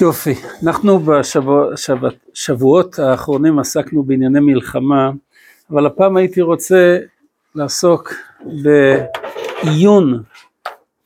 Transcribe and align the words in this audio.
יופי, 0.00 0.34
אנחנו 0.62 0.98
בשבועות 0.98 2.00
בשבוע, 2.32 2.82
האחרונים 2.98 3.58
עסקנו 3.58 4.02
בענייני 4.02 4.40
מלחמה, 4.40 5.10
אבל 5.70 5.86
הפעם 5.86 6.16
הייתי 6.16 6.40
רוצה 6.40 6.98
לעסוק 7.54 8.14
בעיון, 8.62 10.22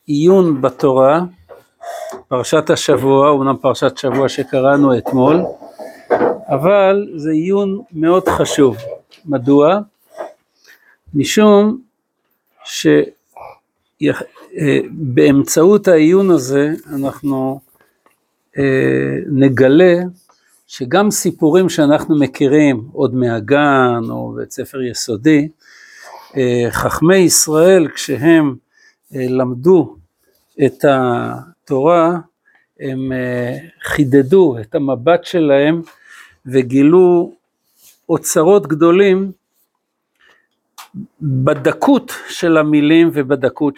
עיון 0.07 0.61
בתורה, 0.61 1.21
פרשת 2.29 2.71
השבוע, 2.71 3.29
אומנם 3.29 3.57
פרשת 3.57 3.99
שבוע 3.99 4.29
שקראנו 4.29 4.99
אתמול, 4.99 5.43
אבל 6.49 7.07
זה 7.17 7.31
עיון 7.31 7.83
מאוד 7.93 8.29
חשוב. 8.29 8.77
מדוע? 9.27 9.79
משום 11.15 11.79
שבאמצעות 14.55 15.89
העיון 15.89 16.31
הזה 16.31 16.71
אנחנו 16.95 17.61
אה, 17.61 17.64
נגלה 19.27 19.95
שגם 20.67 21.11
סיפורים 21.11 21.69
שאנחנו 21.69 22.19
מכירים 22.19 22.89
עוד 22.93 23.15
מהגן 23.15 24.01
או 24.11 24.33
בית 24.37 24.51
ספר 24.51 24.83
יסודי, 24.83 25.49
אה, 26.37 26.67
חכמי 26.71 27.17
ישראל 27.17 27.89
כשהם 27.95 28.55
אה, 29.15 29.27
למדו 29.29 29.97
את 30.67 30.85
התורה, 30.89 32.19
הם 32.81 33.13
חידדו 33.83 34.57
את 34.61 34.75
המבט 34.75 35.25
שלהם 35.25 35.83
וגילו 36.47 37.35
אוצרות 38.09 38.67
גדולים 38.67 39.33
בדקות 41.23 42.13
של 42.29 42.57
המילים 42.57 43.11
ובדקות 43.13 43.77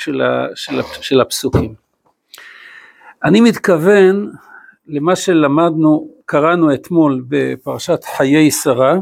של 1.00 1.20
הפסוקים. 1.20 1.74
אני 3.24 3.40
מתכוון 3.40 4.32
למה 4.88 5.16
שלמדנו, 5.16 6.08
קראנו 6.24 6.74
אתמול 6.74 7.24
בפרשת 7.28 8.04
חיי 8.16 8.50
שרה, 8.50 8.94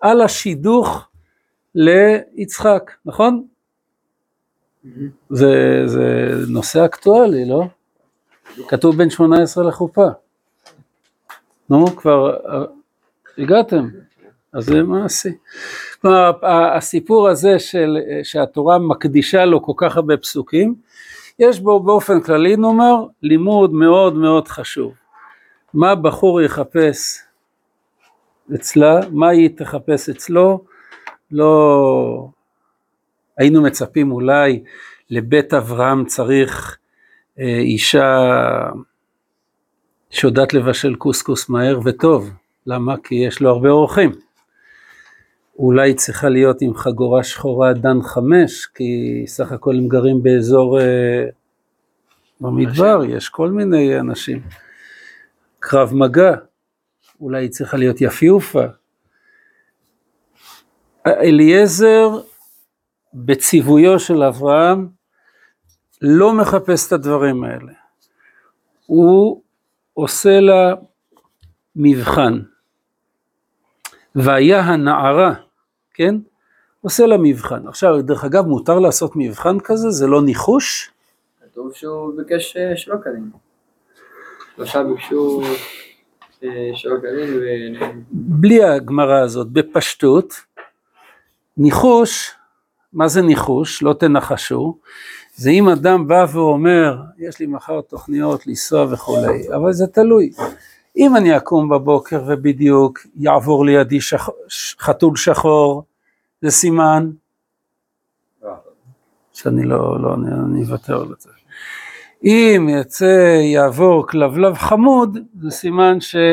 על 0.00 0.20
השידוך 0.20 1.08
ליצחק, 1.74 2.90
נכון? 3.06 3.44
זה, 5.30 5.82
זה 5.86 6.34
נושא 6.48 6.84
אקטואלי, 6.84 7.44
לא? 7.48 7.64
כתוב 8.68 8.96
בין 8.96 9.10
18 9.10 9.68
לחופה. 9.68 10.06
נו, 11.70 11.86
כבר 11.86 12.36
הגעתם, 13.38 13.88
אז 14.52 14.64
זה 14.64 14.82
מעשי. 14.82 15.28
כלומר, 16.00 16.32
הסיפור 16.76 17.28
הזה 17.28 17.58
של, 17.58 17.96
שהתורה 18.22 18.78
מקדישה 18.78 19.44
לו 19.44 19.62
כל 19.62 19.72
כך 19.76 19.96
הרבה 19.96 20.16
פסוקים, 20.16 20.74
יש 21.40 21.60
בו 21.60 21.80
באופן 21.80 22.20
כללי 22.20 22.56
נאמר 22.56 23.04
לימוד 23.22 23.72
מאוד 23.72 24.14
מאוד 24.14 24.48
חשוב. 24.48 24.92
מה 25.74 25.94
בחור 25.94 26.40
יחפש 26.40 27.18
אצלה, 28.54 29.00
מה 29.10 29.28
היא 29.28 29.50
תחפש 29.56 30.08
אצלו, 30.08 30.64
לא 31.30 32.28
היינו 33.38 33.62
מצפים 33.62 34.12
אולי 34.12 34.62
לבית 35.10 35.54
אברהם 35.54 36.04
צריך 36.04 36.78
אה, 37.38 37.58
אישה 37.58 38.28
שיודעת 40.10 40.54
לבשל 40.54 40.94
קוסקוס 40.94 41.48
מהר 41.48 41.80
וטוב, 41.84 42.30
למה? 42.66 42.94
כי 42.96 43.14
יש 43.14 43.40
לו 43.40 43.50
הרבה 43.50 43.68
אורחים. 43.68 44.10
אולי 45.60 45.94
צריכה 45.94 46.28
להיות 46.28 46.62
עם 46.62 46.74
חגורה 46.74 47.24
שחורה 47.24 47.72
דן 47.72 48.02
חמש, 48.02 48.66
כי 48.66 49.22
סך 49.26 49.52
הכל 49.52 49.76
הם 49.76 49.88
גרים 49.88 50.22
באזור 50.22 50.80
אה, 50.80 51.24
במדבר, 52.40 53.00
יש 53.08 53.28
כל 53.28 53.50
מיני 53.50 54.00
אנשים. 54.00 54.42
קרב 55.58 55.94
מגע, 55.94 56.34
אולי 57.20 57.42
היא 57.42 57.50
צריכה 57.50 57.76
להיות 57.76 58.00
יפיופה. 58.00 58.64
אליעזר 61.06 62.08
בציוויו 63.14 63.98
של 63.98 64.22
אברהם 64.22 64.88
לא 66.02 66.32
מחפש 66.32 66.86
את 66.86 66.92
הדברים 66.92 67.44
האלה. 67.44 67.72
הוא 68.86 69.42
עושה 69.94 70.40
לה 70.40 70.74
מבחן. 71.76 72.40
והיה 74.14 74.60
הנערה 74.60 75.34
כן? 76.00 76.14
עושה 76.80 77.06
לה 77.06 77.16
מבחן. 77.16 77.68
עכשיו, 77.68 78.02
דרך 78.02 78.24
אגב, 78.24 78.46
מותר 78.46 78.78
לעשות 78.78 79.12
מבחן 79.16 79.60
כזה? 79.60 79.90
זה 79.90 80.06
לא 80.06 80.22
ניחוש? 80.22 80.90
כתוב 81.44 81.72
שהוא 81.74 82.12
ביקש 82.16 82.56
אה, 82.56 82.76
שלא 82.76 82.94
כדין. 83.04 83.30
שלושה 84.56 84.82
ביקשו 84.82 85.42
אה, 86.44 86.70
שלא 86.74 86.94
כדין 87.02 87.36
ו... 87.36 87.42
בלי 88.12 88.64
הגמרא 88.64 89.20
הזאת, 89.20 89.48
בפשטות, 89.48 90.34
ניחוש, 91.56 92.30
מה 92.92 93.08
זה 93.08 93.22
ניחוש? 93.22 93.82
לא 93.82 93.92
תנחשו. 93.92 94.78
זה 95.34 95.50
אם 95.50 95.68
אדם 95.68 96.08
בא 96.08 96.26
ואומר, 96.32 96.96
יש 97.18 97.38
לי 97.40 97.46
מחר 97.46 97.80
תוכניות 97.80 98.46
לנסוע 98.46 98.86
וכולי, 98.92 99.54
אבל 99.56 99.72
זה 99.72 99.86
תלוי. 99.86 100.30
אם 100.96 101.16
אני 101.16 101.36
אקום 101.36 101.68
בבוקר 101.68 102.22
ובדיוק 102.26 102.98
יעבור 103.16 103.66
לידי 103.66 104.00
שח... 104.00 104.28
חתול 104.80 105.16
שחור, 105.16 105.84
זה 106.42 106.50
סימן 106.50 107.10
שאני 109.32 109.64
לא, 109.64 110.02
לא, 110.02 110.14
אני 110.14 110.62
אוותר 110.62 111.00
על 111.00 111.14
זה. 111.18 111.30
אם 112.24 112.68
יצא, 112.80 113.40
יעבור 113.54 114.06
כלבלב 114.08 114.54
חמוד, 114.54 115.18
זה 115.40 115.50
סימן 115.50 115.98
שיהיה 116.00 116.32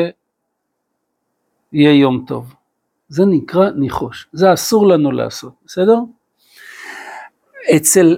יום 1.72 2.24
טוב. 2.26 2.54
זה 3.08 3.22
נקרא 3.26 3.70
ניחוש, 3.70 4.28
זה 4.32 4.52
אסור 4.52 4.86
לנו 4.86 5.12
לעשות, 5.12 5.52
בסדר? 5.66 5.98
אצל 7.76 8.16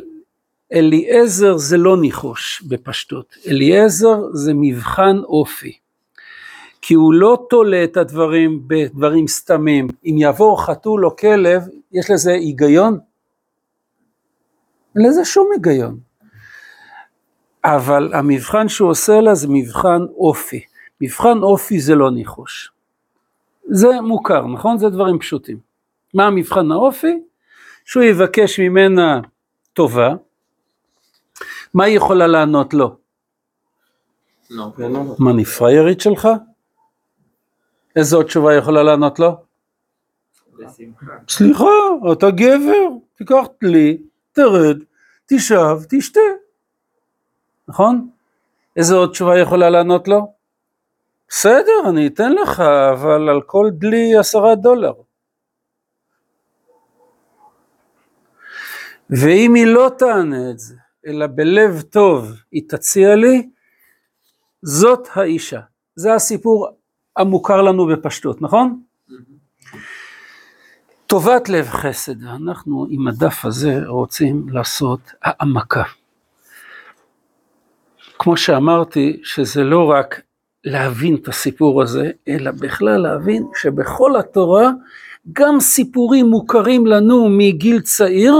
אליעזר 0.72 1.56
זה 1.56 1.76
לא 1.76 2.00
ניחוש 2.00 2.62
בפשטות, 2.62 3.34
אליעזר 3.46 4.16
זה 4.32 4.52
מבחן 4.54 5.16
אופי. 5.18 5.78
כי 6.82 6.94
הוא 6.94 7.14
לא 7.14 7.46
תולה 7.50 7.84
את 7.84 7.96
הדברים 7.96 8.62
בדברים 8.66 9.28
סתמים. 9.28 9.88
אם 10.04 10.14
יעבור 10.18 10.64
חתול 10.64 11.06
או 11.06 11.16
כלב, 11.16 11.62
יש 11.92 12.10
לזה 12.10 12.32
היגיון? 12.32 12.98
אין 14.96 15.06
לזה 15.06 15.24
שום 15.24 15.48
היגיון. 15.52 15.98
אבל 17.64 18.14
המבחן 18.14 18.68
שהוא 18.68 18.90
עושה 18.90 19.20
לה 19.20 19.34
זה 19.34 19.46
מבחן 19.50 20.02
אופי. 20.16 20.64
מבחן 21.00 21.38
אופי 21.42 21.80
זה 21.80 21.94
לא 21.94 22.10
ניחוש. 22.10 22.72
זה 23.70 24.00
מוכר, 24.00 24.46
נכון? 24.46 24.78
זה 24.78 24.88
דברים 24.88 25.18
פשוטים. 25.18 25.58
מה 26.14 26.26
המבחן 26.26 26.72
האופי? 26.72 27.22
שהוא 27.84 28.02
יבקש 28.02 28.60
ממנה 28.60 29.20
טובה, 29.72 30.14
מה 31.74 31.84
היא 31.84 31.96
יכולה 31.96 32.26
לענות 32.26 32.74
לו? 32.74 32.96
לא. 34.50 34.72
מה, 35.18 35.30
אני 35.30 35.44
פריירית 35.44 36.00
שלך? 36.00 36.28
איזו 37.96 38.16
עוד 38.16 38.26
תשובה 38.26 38.54
יכולה 38.54 38.82
לענות 38.82 39.18
לו? 39.18 39.44
סליחה, 41.28 41.64
אתה 42.12 42.30
גבר, 42.30 42.88
תיקח 43.14 43.46
לי, 43.62 44.02
תרד, 44.32 44.78
תשב, 45.26 45.78
תשתה. 45.88 46.20
נכון? 47.68 48.10
איזו 48.76 48.98
עוד 48.98 49.10
תשובה 49.10 49.38
יכולה 49.38 49.70
לענות 49.70 50.08
לו? 50.08 50.34
בסדר, 51.28 51.88
אני 51.88 52.06
אתן 52.06 52.32
לך, 52.32 52.60
אבל 52.60 53.28
על 53.28 53.42
כל 53.42 53.70
דלי 53.72 54.16
עשרה 54.18 54.54
דולר. 54.54 54.92
ואם 59.10 59.54
היא 59.54 59.66
לא 59.66 59.90
תענה 59.98 60.50
את 60.50 60.58
זה, 60.58 60.74
אלא 61.06 61.26
בלב 61.26 61.82
טוב 61.82 62.32
היא 62.52 62.62
תציע 62.68 63.16
לי, 63.16 63.50
זאת 64.62 65.08
האישה. 65.12 65.60
זה 65.94 66.14
הסיפור 66.14 66.68
המוכר 67.16 67.62
לנו 67.62 67.86
בפשטות, 67.86 68.42
נכון? 68.42 68.80
טובת 71.06 71.48
לב 71.48 71.66
חסד, 71.68 72.24
אנחנו 72.24 72.86
עם 72.90 73.08
הדף 73.08 73.44
הזה 73.44 73.80
רוצים 73.86 74.46
לעשות 74.48 75.00
העמקה. 75.22 75.82
כמו 78.18 78.36
שאמרתי, 78.36 79.20
שזה 79.24 79.64
לא 79.64 79.90
רק 79.90 80.20
להבין 80.64 81.14
את 81.14 81.28
הסיפור 81.28 81.82
הזה, 81.82 82.10
אלא 82.28 82.50
בכלל 82.50 82.96
להבין 82.96 83.46
שבכל 83.60 84.16
התורה, 84.16 84.70
גם 85.32 85.60
סיפורים 85.60 86.26
מוכרים 86.26 86.86
לנו 86.86 87.28
מגיל 87.28 87.80
צעיר, 87.80 88.34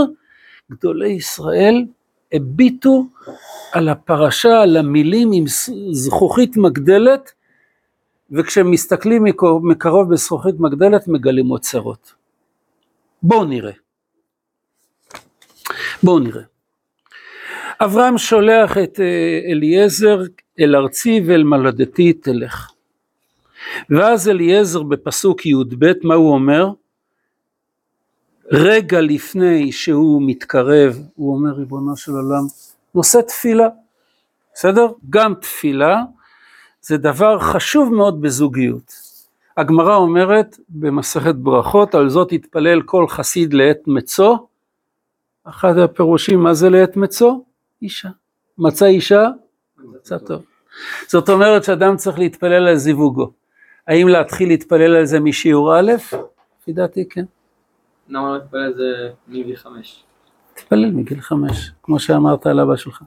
גדולי 0.71 1.09
ישראל 1.09 1.85
הביטו 2.33 3.07
על 3.73 3.89
הפרשה, 3.89 4.63
על 4.63 4.77
המילים 4.77 5.31
עם 5.33 5.45
זכוכית 5.91 6.57
מגדלת, 6.57 7.33
וכשמסתכלים 8.33 9.25
מקרוב 9.63 10.13
בזכוכית 10.13 10.55
מגדלת 10.59 11.09
מגלים 11.09 11.51
אוצרות. 11.51 12.15
בואו 13.23 13.45
נראה. 13.45 13.73
בואו 16.03 16.19
נראה. 16.19 16.43
אברהם 17.81 18.19
שולח 18.19 18.79
את 18.79 19.01
אה, 19.01 19.41
אליעזר 19.53 20.23
אל 20.61 20.77
ארצי 20.77 21.23
ואל 21.27 21.45
מולדתי 21.45 22.13
תלך. 22.13 22.71
ואז 23.91 24.29
אליעזר 24.29 24.83
בפסוק 24.83 25.47
י"ב, 25.47 25.93
מה 26.03 26.15
הוא 26.15 26.33
אומר? 26.33 26.71
רגע 28.53 29.01
לפני 29.01 29.73
שהוא 29.73 30.23
מתקרב, 30.27 30.99
הוא 31.15 31.35
אומר 31.35 31.51
ריבונו 31.51 31.97
של 31.97 32.13
עולם, 32.13 32.47
נושא 32.95 33.21
תפילה, 33.21 33.69
בסדר? 34.55 34.87
גם 35.11 35.35
תפילה 35.35 36.03
זה 36.91 36.97
דבר 36.97 37.39
חשוב 37.39 37.95
מאוד 37.95 38.21
בזוגיות. 38.21 38.93
הגמרא 39.57 39.97
אומרת 39.97 40.59
במסכת 40.69 41.35
ברכות, 41.35 41.95
על 41.95 42.09
זאת 42.09 42.33
יתפלל 42.33 42.83
כל 42.83 43.09
חסיד 43.09 43.55
לעת 43.55 43.79
מצו, 43.87 44.49
אחד 45.45 45.79
הפירושים 45.79 46.41
מה 46.41 46.55
זה 46.55 46.71
לעת 46.71 46.97
מצו? 46.97 47.45
אישה. 47.83 48.09
מצא 48.59 48.87
אישה? 48.87 49.29
מצא 49.79 50.19
טוב. 50.19 50.43
זאת 51.07 51.29
אומרת 51.29 51.65
שאדם 51.65 51.97
צריך 51.97 52.19
להתפלל 52.19 52.69
על 52.69 52.77
זיווגו. 52.77 53.33
האם 53.87 54.09
להתחיל 54.09 54.49
להתפלל 54.49 54.97
על 54.97 55.05
זה 55.05 55.21
משיעור 55.21 55.79
א'? 55.79 55.93
לפי 56.61 56.73
דעתי 56.73 57.09
כן. 57.09 57.25
למה 58.09 58.29
לא 58.29 58.39
להתפלל 58.39 58.61
על 58.61 58.75
זה 58.75 59.11
מגיל 59.29 59.57
חמש? 59.57 60.05
תתפלל 60.55 60.91
מגיל 60.91 61.21
חמש, 61.21 61.71
כמו 61.83 61.99
שאמרת 61.99 62.47
על 62.47 62.61
אבא 62.61 62.77
שלך. 62.77 63.03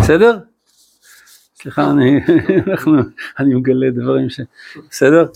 בסדר? 0.00 0.38
סליחה, 1.62 1.90
אני, 1.90 2.20
אנחנו, 2.66 2.92
אני 3.38 3.54
מגלה 3.54 3.90
דברים 3.90 4.30
ש... 4.30 4.40
בסדר? 4.90 5.26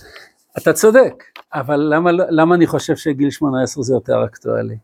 אתה 0.58 0.73
צודק, 0.73 1.25
אבל 1.55 1.76
למה, 1.94 2.11
למה 2.12 2.55
אני 2.55 2.67
חושב 2.67 2.96
שגיל 2.96 3.31
18 3.31 3.82
זה 3.82 3.94
יותר 3.94 4.25
אקטואלי? 4.25 4.76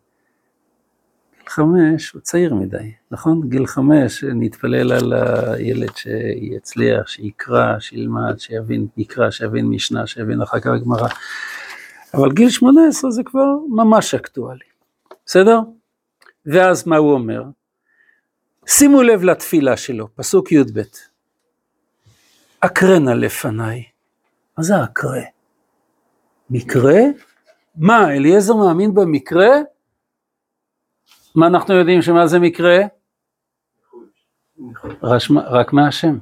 גיל 1.38 1.48
חמש 1.48 2.10
הוא 2.10 2.20
צעיר 2.20 2.54
מדי, 2.54 2.92
נכון? 3.10 3.48
גיל 3.48 3.66
חמש, 3.66 4.24
נתפלל 4.24 4.92
על 4.92 5.12
הילד 5.12 5.96
שיצליח, 5.96 7.06
שיקרא, 7.06 7.78
שילמד, 7.78 8.38
שיבין, 8.38 8.86
יקרא, 8.96 9.30
שיבין 9.30 9.66
משנה, 9.66 10.06
שיבין 10.06 10.42
אחר 10.42 10.60
כך 10.60 10.70
גמרא. 10.84 11.08
אבל 12.14 12.32
גיל 12.32 12.50
18 12.50 13.10
זה 13.10 13.22
כבר 13.22 13.54
ממש 13.68 14.14
אקטואלי, 14.14 14.64
בסדר? 15.26 15.60
ואז 16.46 16.86
מה 16.86 16.96
הוא 16.96 17.12
אומר? 17.12 17.42
שימו 18.66 19.02
לב 19.02 19.24
לתפילה 19.24 19.76
שלו, 19.76 20.08
פסוק 20.14 20.52
י"ב. 20.52 20.80
אקרנה 22.66 23.14
לפניי. 23.14 23.84
מה 24.58 24.64
זה 24.64 24.74
אקרה? 24.84 25.22
מקרה? 26.50 27.00
מה, 27.76 28.10
אליעזר 28.10 28.54
מאמין 28.54 28.94
במקרה? 28.94 29.48
מה 31.34 31.46
אנחנו 31.46 31.74
יודעים 31.74 32.02
שמה 32.02 32.26
זה 32.26 32.38
מקרה? 32.38 32.78
רשמה, 35.02 35.40
רק 35.40 35.72
מהשם, 35.72 36.18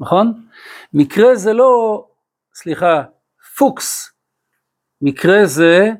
נכון? 0.00 0.46
מקרה 0.94 1.34
זה 1.34 1.52
לא, 1.52 2.04
סליחה, 2.54 3.02
פוקס, 3.56 4.12
מקרה 5.02 5.46
זה 5.46 5.90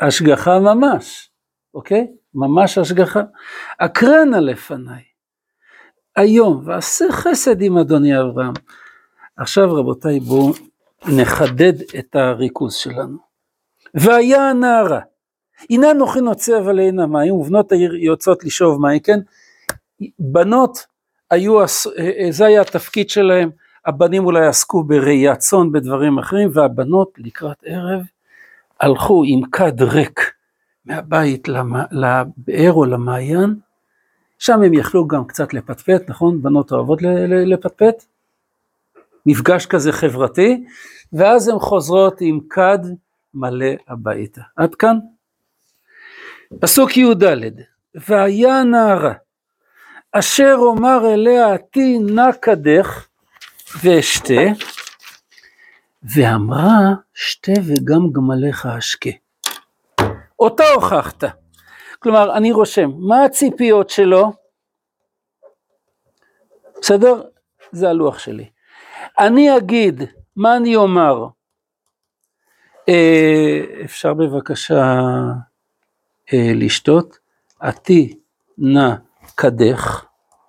השגחה 0.00 0.58
ממש, 0.58 1.30
אוקיי? 1.74 2.06
ממש 2.34 2.78
השגחה. 2.78 3.20
אקרנה 3.78 4.40
לפניי. 4.40 5.09
היום, 6.16 6.62
ועשה 6.64 7.04
חסד 7.10 7.62
עם 7.62 7.78
אדוני 7.78 8.20
אברהם. 8.20 8.52
עכשיו 9.36 9.74
רבותיי 9.74 10.20
בואו 10.20 10.52
נחדד 11.08 11.72
את 11.98 12.16
הריכוז 12.16 12.74
שלנו. 12.74 13.18
והיה 13.94 14.50
הנערה, 14.50 15.00
הנה 15.70 15.90
אנוכי 15.90 16.20
נוצב 16.20 16.68
עליהן 16.68 16.98
המים 16.98 17.34
ובנות 17.34 17.72
העיר 17.72 17.94
יוצאות 17.94 18.44
לשאוב 18.44 18.80
מים, 18.80 18.98
כן? 18.98 19.20
בנות 20.18 20.86
היו, 21.30 21.58
זה 22.30 22.46
היה 22.46 22.60
התפקיד 22.60 23.10
שלהם, 23.10 23.50
הבנים 23.86 24.24
אולי 24.24 24.46
עסקו 24.46 24.84
בראיית 24.84 25.38
צאן, 25.38 25.72
בדברים 25.72 26.18
אחרים, 26.18 26.50
והבנות 26.52 27.12
לקראת 27.18 27.56
ערב 27.64 28.02
הלכו 28.80 29.22
עם 29.26 29.50
כד 29.50 29.82
ריק 29.82 30.32
מהבית 30.84 31.48
לבאר 31.90 32.72
או 32.72 32.84
למעיין, 32.84 33.54
שם 34.40 34.62
הם 34.62 34.74
יכלו 34.74 35.08
גם 35.08 35.24
קצת 35.26 35.54
לפטפט, 35.54 36.08
נכון? 36.08 36.42
בנות 36.42 36.72
אוהבות 36.72 36.98
לפטפט, 37.46 38.04
מפגש 39.26 39.66
כזה 39.66 39.92
חברתי, 39.92 40.64
ואז 41.12 41.48
הן 41.48 41.58
חוזרות 41.58 42.16
עם 42.20 42.40
כד 42.50 42.78
מלא 43.34 43.66
הביתה. 43.88 44.40
עד 44.56 44.74
כאן? 44.74 44.96
פסוק 46.60 46.96
י"ד, 46.96 47.24
והיה 47.94 48.64
נערה, 48.64 49.12
אשר 50.12 50.54
אומר 50.58 51.14
אליה 51.14 51.54
עתי 51.54 51.98
נא 51.98 52.32
כדך 52.42 53.06
ואשתה, 53.82 54.42
ואמרה 56.02 56.78
שתה 57.14 57.52
וגם 57.66 58.12
גמליך 58.12 58.66
אשקה. 58.66 59.10
אותה 60.38 60.64
הוכחת. 60.74 61.39
כלומר, 62.02 62.36
אני 62.36 62.52
רושם, 62.52 62.90
מה 62.98 63.24
הציפיות 63.24 63.90
שלו? 63.90 64.32
בסדר? 66.80 67.22
זה 67.72 67.88
הלוח 67.88 68.18
שלי. 68.18 68.50
אני 69.18 69.56
אגיד, 69.56 70.02
מה 70.36 70.56
אני 70.56 70.76
אומר? 70.76 71.26
אה, 72.88 73.60
אפשר 73.84 74.14
בבקשה 74.14 74.82
אה, 76.32 76.52
לשתות? 76.54 77.18
עתי 77.60 78.18
נא 78.58 78.94
קדך, 79.34 80.04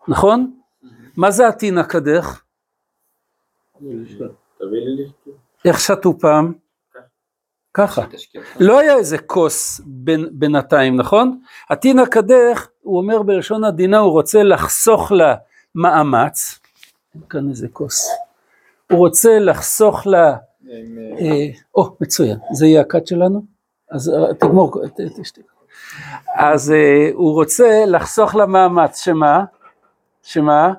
נכון? 0.07 0.59
מה 1.18 1.31
זה 1.31 1.48
עתי 1.48 1.71
נא 1.71 1.83
קדך? 1.83 2.42
איך 5.65 5.80
שתו 5.80 6.19
פעם? 6.19 6.53
ככה. 7.73 8.01
לא 8.59 8.79
היה 8.79 8.95
איזה 8.95 9.18
כוס 9.18 9.81
בינתיים, 10.31 10.95
נכון? 10.95 11.39
עתינא 11.69 12.06
קדך, 12.06 12.68
הוא 12.81 12.97
אומר 12.97 13.21
בלשון 13.21 13.63
עדינה, 13.63 13.97
הוא 13.97 14.12
רוצה 14.12 14.44
לחסוך 14.44 15.12
לה 15.12 15.35
מאמץ, 15.75 16.59
אין 17.15 17.21
כאן 17.29 17.50
איזה 17.50 17.68
כוס, 17.68 18.09
הוא 18.91 19.00
רוצה 19.00 19.39
לחסוך 19.39 20.07
לה, 20.07 20.35
אה, 21.19 21.47
או 21.75 21.95
מצוין, 22.01 22.38
זה 22.53 22.65
יהיה 22.65 22.81
הכת 22.81 23.07
שלנו? 23.07 23.41
אז 23.91 24.09
אה, 24.09 24.33
תגמור, 24.33 24.71
תשתי. 25.22 25.41
אז 26.36 26.72
אה, 26.72 27.10
הוא 27.13 27.34
רוצה 27.34 27.84
לחסוך 27.88 28.36
לה 28.36 28.45
מאמץ, 28.45 29.00
שמה? 29.03 29.43
שמה? 30.24 30.74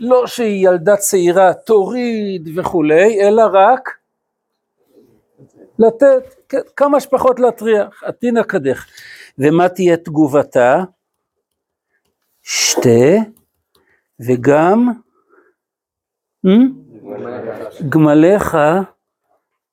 לא 0.00 0.26
שהיא 0.26 0.68
ילדה 0.68 0.96
צעירה 0.96 1.54
תוריד 1.54 2.48
וכולי, 2.56 3.20
אלא 3.20 3.42
רק 3.52 3.90
לתת 5.78 6.52
כמה 6.76 7.00
שפחות 7.00 7.40
להטריח, 7.40 8.02
עתינא 8.02 8.42
קדך. 8.42 8.86
ומה 9.38 9.68
תהיה 9.68 9.96
תגובתה? 9.96 10.84
שתה 12.42 13.16
וגם 14.20 14.92
גמליך 17.88 18.56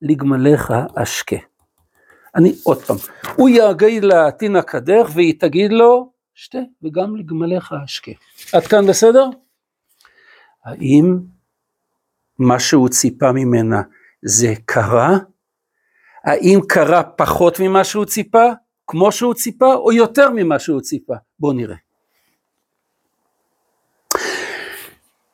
לגמליך 0.02 0.74
אשקה. 0.96 1.36
אני 2.36 2.56
עוד 2.64 2.82
פעם, 2.82 2.98
הוא 3.36 3.50
יגיד 3.50 4.04
לה 4.04 4.28
עתינא 4.28 4.62
קדך 4.62 5.10
והיא 5.14 5.40
תגיד 5.40 5.72
לו 5.72 6.12
שתה 6.34 6.58
וגם 6.84 7.16
לגמליך 7.16 7.74
אשקה. 7.86 8.12
עד 8.54 8.68
כאן 8.68 8.88
בסדר? 8.88 9.30
האם 10.66 11.20
מה 12.40 12.60
שהוא 12.60 12.90
ציפה 12.90 13.32
ממנה 13.32 13.82
זה 14.22 14.54
קרה? 14.66 15.18
האם 16.24 16.60
קרה 16.68 17.04
פחות 17.04 17.60
ממה 17.60 17.84
שהוא 17.84 18.06
ציפה, 18.06 18.46
כמו 18.88 19.12
שהוא 19.12 19.34
ציפה, 19.34 19.74
או 19.74 19.92
יותר 19.92 20.30
ממה 20.36 20.60
שהוא 20.60 20.82
ציפה? 20.82 21.14
בואו 21.40 21.54
נראה. 21.54 21.76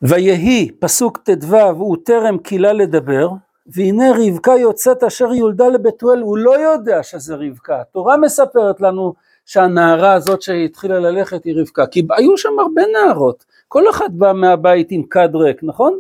ויהי, 0.02 0.72
פסוק 0.80 1.18
ט"ו, 1.18 1.58
הוא 1.58 1.98
טרם 2.06 2.38
קילה 2.38 2.74
לדבר, 2.74 3.30
והנה 3.68 4.06
רבקה 4.18 4.52
יוצאת 4.52 5.04
אשר 5.04 5.34
יולדה 5.34 5.68
לבתואל, 5.68 6.20
הוא 6.20 6.38
לא 6.38 6.60
יודע 6.60 7.04
שזה 7.04 7.36
רבקה. 7.36 7.82
התורה 7.82 8.18
מספרת 8.18 8.82
לנו 8.82 9.14
שהנערה 9.46 10.14
הזאת 10.14 10.42
שהתחילה 10.42 11.00
ללכת 11.00 11.44
היא 11.44 11.62
רבקה, 11.62 11.88
כי 11.88 12.08
היו 12.18 12.38
שם 12.38 12.60
הרבה 12.60 12.82
נערות, 12.94 13.46
כל 13.68 13.90
אחת 13.90 14.12
באה 14.12 14.34
מהבית 14.34 14.88
עם 14.92 15.04
כד 15.04 15.30
ריק, 15.34 15.64
נכון? 15.64 16.00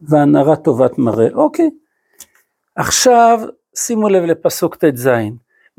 והנערה 0.00 0.56
טובת 0.56 0.98
מראה, 0.98 1.28
אוקיי. 1.34 1.70
עכשיו 2.76 3.40
שימו 3.74 4.08
לב 4.08 4.24
לפסוק 4.24 4.76
ט"ז, 4.76 5.10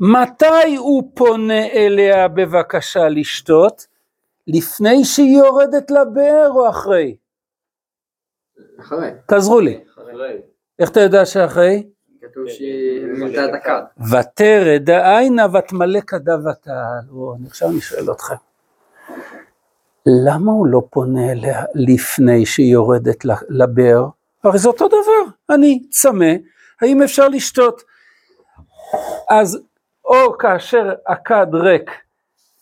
מתי 0.00 0.76
הוא 0.76 1.10
פונה 1.14 1.66
אליה 1.66 2.28
בבקשה 2.28 3.08
לשתות? 3.08 3.86
לפני 4.46 5.04
שהיא 5.04 5.38
יורדת 5.38 5.90
לבאר 5.90 6.50
או 6.50 6.68
אחרי? 6.68 7.16
אחרי. 8.80 9.10
תעזרו 9.26 9.60
לי. 9.60 9.80
אחרי. 9.94 10.36
איך 10.78 10.90
אתה 10.90 11.00
יודע 11.00 11.26
שאחרי? 11.26 11.86
כתוב 12.20 12.48
שהיא 12.48 13.06
מילתה 13.06 13.44
את 13.44 13.54
הכד. 13.54 13.82
ותרד 14.10 14.90
העינה 14.90 15.46
ותמלא 15.56 16.00
כדה 16.00 16.36
ותעל. 16.38 17.04
עכשיו 17.46 17.70
אני 17.70 17.80
שואל 17.80 18.12
אתכם. 18.12 18.34
למה 20.06 20.52
הוא 20.52 20.66
לא 20.66 20.82
פונה 20.90 21.32
אליה 21.32 21.64
לפני 21.74 22.46
שהיא 22.46 22.72
יורדת 22.72 23.24
לבאר? 23.48 24.06
הרי 24.44 24.58
זה 24.58 24.68
אותו 24.68 24.88
דבר, 24.88 25.54
אני 25.54 25.82
צמא, 25.90 26.32
האם 26.82 27.02
אפשר 27.02 27.28
לשתות? 27.28 27.82
אז 29.30 29.58
או 30.04 30.38
כאשר 30.38 30.94
הכד 31.06 31.46
ריק 31.52 31.90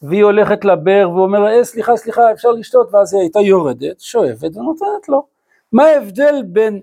והיא 0.02 0.24
הולכת 0.24 0.64
לבאר 0.64 1.10
והוא 1.10 1.22
אומר 1.22 1.38
לה, 1.38 1.58
אה, 1.58 1.64
סליחה, 1.64 1.96
סליחה, 1.96 2.32
אפשר 2.32 2.48
לשתות, 2.48 2.94
ואז 2.94 3.14
היא 3.14 3.20
הייתה 3.20 3.40
יורדת, 3.40 4.00
שואבת 4.00 4.56
ונותנת 4.56 5.08
לו. 5.08 5.26
מה 5.72 5.84
ההבדל 5.84 6.42
בין 6.46 6.80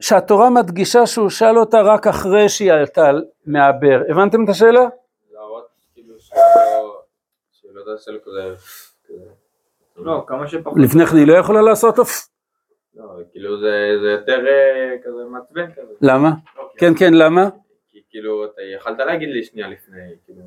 שהתורה 0.00 0.50
מדגישה 0.50 1.06
שהוא 1.06 1.30
שאל 1.30 1.58
אותה 1.58 1.80
רק 1.82 2.06
אחרי 2.06 2.48
שהיא 2.48 2.72
עלתה 2.72 3.10
מהבאר, 3.46 4.02
הבנתם 4.10 4.44
את 4.44 4.48
השאלה? 4.48 4.88
להראות 5.32 5.68
כאילו 5.94 6.14
לא 7.76 8.18
כזה... 8.24 8.54
לא, 9.96 10.24
כמה 10.26 10.46
שפחות. 10.46 10.78
לפני 10.78 11.06
כן 11.06 11.16
היא 11.16 11.26
לא 11.26 11.32
יכולה 11.32 11.62
לעשות 11.62 11.98
אוף. 11.98 12.28
לא, 12.98 13.04
כאילו 13.32 13.60
זה 13.60 13.96
זה 14.02 14.08
יותר 14.10 14.46
אה, 14.46 14.96
כזה 15.04 15.24
מעצבן 15.30 15.72
כזה. 15.72 15.92
למה? 16.00 16.30
לא, 16.56 16.68
כי- 16.72 16.78
כן, 16.78 16.92
כן, 16.98 17.14
למה? 17.14 17.48
כי 17.90 17.98
כאילו 18.10 18.44
אתה 18.44 18.62
יכלת 18.76 18.98
להגיד 18.98 19.28
לי 19.28 19.44
שנייה 19.44 19.68
לפני, 19.68 20.00
כאילו... 20.24 20.42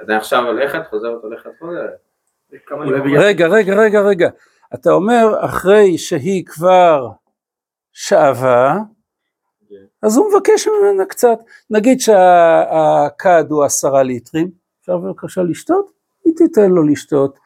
אז 0.00 0.08
אני 0.08 0.16
עכשיו 0.16 0.46
הולכת, 0.46 0.80
חוזרת, 0.90 1.22
הולכת, 1.22 1.50
חוזרת. 1.58 1.90
רגע, 3.18 3.46
רגע, 3.46 3.74
רגע, 3.74 4.00
רגע. 4.00 4.28
אתה 4.74 4.90
אומר, 4.92 5.44
אחרי 5.44 5.98
שהיא 5.98 6.44
כבר 6.46 7.08
שאבה, 7.92 8.74
כן. 9.68 9.74
אז 10.02 10.16
הוא 10.16 10.26
מבקש 10.32 10.68
ממנה 10.68 11.04
קצת. 11.04 11.38
נגיד 11.70 12.00
שהכד 12.00 13.44
הוא 13.50 13.64
עשרה 13.64 14.02
ליטרים, 14.02 14.50
אפשר 14.80 14.96
בבקשה 14.96 15.42
לשתות? 15.42 15.90
היא 16.24 16.34
תיתן 16.36 16.70
לו 16.70 16.82
לשתות 16.86 17.38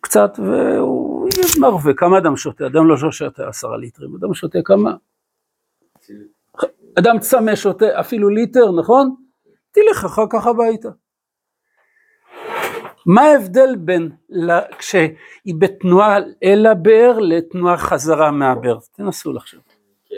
קצת, 0.00 0.30
והוא 0.38 1.03
מרווה. 1.60 1.94
כמה 1.94 2.18
אדם 2.18 2.36
שותה? 2.36 2.66
אדם 2.66 2.88
לא 2.88 2.96
שותה 3.10 3.48
עשרה 3.48 3.76
ליטרים, 3.76 4.16
אדם 4.16 4.34
שותה 4.34 4.58
כמה? 4.64 4.94
אדם 6.98 7.18
צמא 7.18 7.54
שותה 7.54 8.00
אפילו 8.00 8.28
ליטר, 8.28 8.72
נכון? 8.72 9.14
תלך 9.72 10.04
אחר 10.04 10.24
כך 10.32 10.46
הביתה. 10.46 10.88
מה 13.06 13.22
ההבדל 13.22 13.76
בין 13.78 14.10
ל- 14.30 14.76
כשהיא 14.78 15.54
בתנועה 15.58 16.16
אל 16.42 16.66
הבאר 16.66 17.18
לתנועה 17.18 17.76
חזרה 17.76 18.30
מהבאר? 18.30 18.78
תנסו 18.92 19.32
לחשוב. 19.32 19.60
כי 20.04 20.14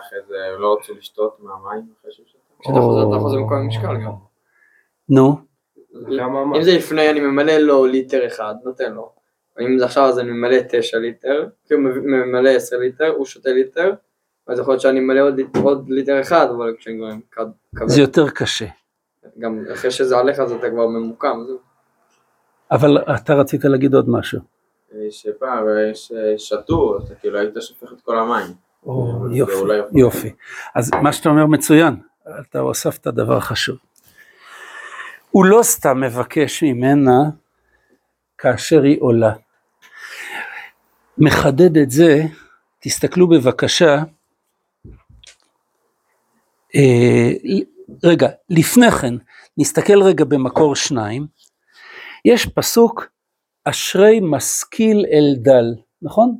אחרי 0.00 0.18
זה, 0.28 0.34
לא 0.58 0.76
רצו 0.80 0.94
לשתות 0.94 1.36
מהמים 1.40 1.84
אחרי 2.00 2.12
שהוא 2.12 2.26
שתה. 2.26 2.38
כשאתה 2.60 2.80
חוזר 2.80 3.08
אתה 3.10 3.20
חוזר 3.20 3.36
במקום 3.36 3.56
המשקל 3.58 4.04
גם. 4.04 4.12
נו, 5.08 5.36
אם 6.56 6.62
זה 6.62 6.70
לפני 6.76 7.10
אני 7.10 7.20
ממלא 7.20 7.52
לו 7.52 7.86
ליטר 7.86 8.26
אחד, 8.26 8.54
נותן 8.64 8.92
לו. 8.92 9.12
אם 9.60 9.78
זה 9.78 9.84
עכשיו 9.84 10.04
אז 10.04 10.18
אני 10.18 10.30
ממלא 10.30 10.56
תשע 10.68 10.98
ליטר, 10.98 11.48
כאילו 11.66 11.80
ממלא 12.02 12.48
עשר 12.48 12.76
ליטר, 12.76 13.08
הוא 13.08 13.26
שותה 13.26 13.50
ליטר, 13.50 13.92
אז 14.46 14.58
יכול 14.58 14.72
להיות 14.72 14.80
שאני 14.80 15.00
ממלא 15.00 15.20
עוד 15.20 15.40
עוד 15.62 15.90
ליטר 15.90 16.20
אחד, 16.20 16.46
אבל 16.56 16.74
כשאני 16.78 16.96
כבר 16.98 17.10
כבד, 17.72 17.88
זה 17.88 18.00
יותר 18.00 18.30
קשה. 18.30 18.66
גם 19.38 19.64
אחרי 19.72 19.90
שזה 19.90 20.18
עליך 20.18 20.40
אז 20.40 20.52
אתה 20.52 20.70
כבר 20.70 20.86
ממוקם, 20.86 21.42
זהו. 21.46 21.58
אבל 22.70 22.98
אתה 22.98 23.34
רצית 23.34 23.64
להגיד 23.64 23.94
עוד 23.94 24.08
משהו. 24.08 24.40
אה, 24.94 25.06
שפעם 25.10 25.64
אה, 25.68 26.38
שתו, 26.38 26.98
אתה 26.98 27.14
כאילו 27.14 27.38
היית 27.38 27.54
שופך 27.60 27.92
את 27.92 28.00
כל 28.00 28.18
המים. 28.18 28.46
או, 28.86 29.28
זה 29.28 29.36
יופי, 29.36 29.52
יופי. 29.94 30.32
אז 30.74 30.90
מה 31.02 31.12
שאתה 31.12 31.28
אומר 31.28 31.46
מצוין, 31.46 31.96
אתה 32.40 32.58
הוספת 32.58 33.06
דבר 33.06 33.40
חשוב. 33.40 33.76
הוא 35.30 35.44
לא 35.44 35.62
סתם 35.62 36.00
מבקש 36.00 36.62
ממנה 36.62 37.22
כאשר 38.38 38.82
היא 38.82 38.96
עולה. 39.00 39.32
מחדד 41.18 41.76
את 41.76 41.90
זה, 41.90 42.22
תסתכלו 42.80 43.28
בבקשה, 43.28 44.02
אה, 46.74 47.30
רגע, 48.04 48.28
לפני 48.50 48.90
כן, 48.90 49.14
נסתכל 49.58 50.02
רגע 50.02 50.24
במקור 50.24 50.76
שניים, 50.76 51.26
יש 52.24 52.46
פסוק, 52.46 53.06
אשרי 53.64 54.20
משכיל 54.22 55.06
אל 55.12 55.34
דל, 55.36 55.74
נכון? 56.02 56.36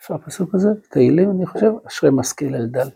איפה 0.00 0.14
הפסוק 0.14 0.54
הזה? 0.54 0.68
תהילים 0.90 1.30
אני 1.30 1.46
חושב, 1.46 1.70
אשרי 1.88 2.10
משכיל 2.12 2.54
אל 2.54 2.66
דל. 2.66 2.88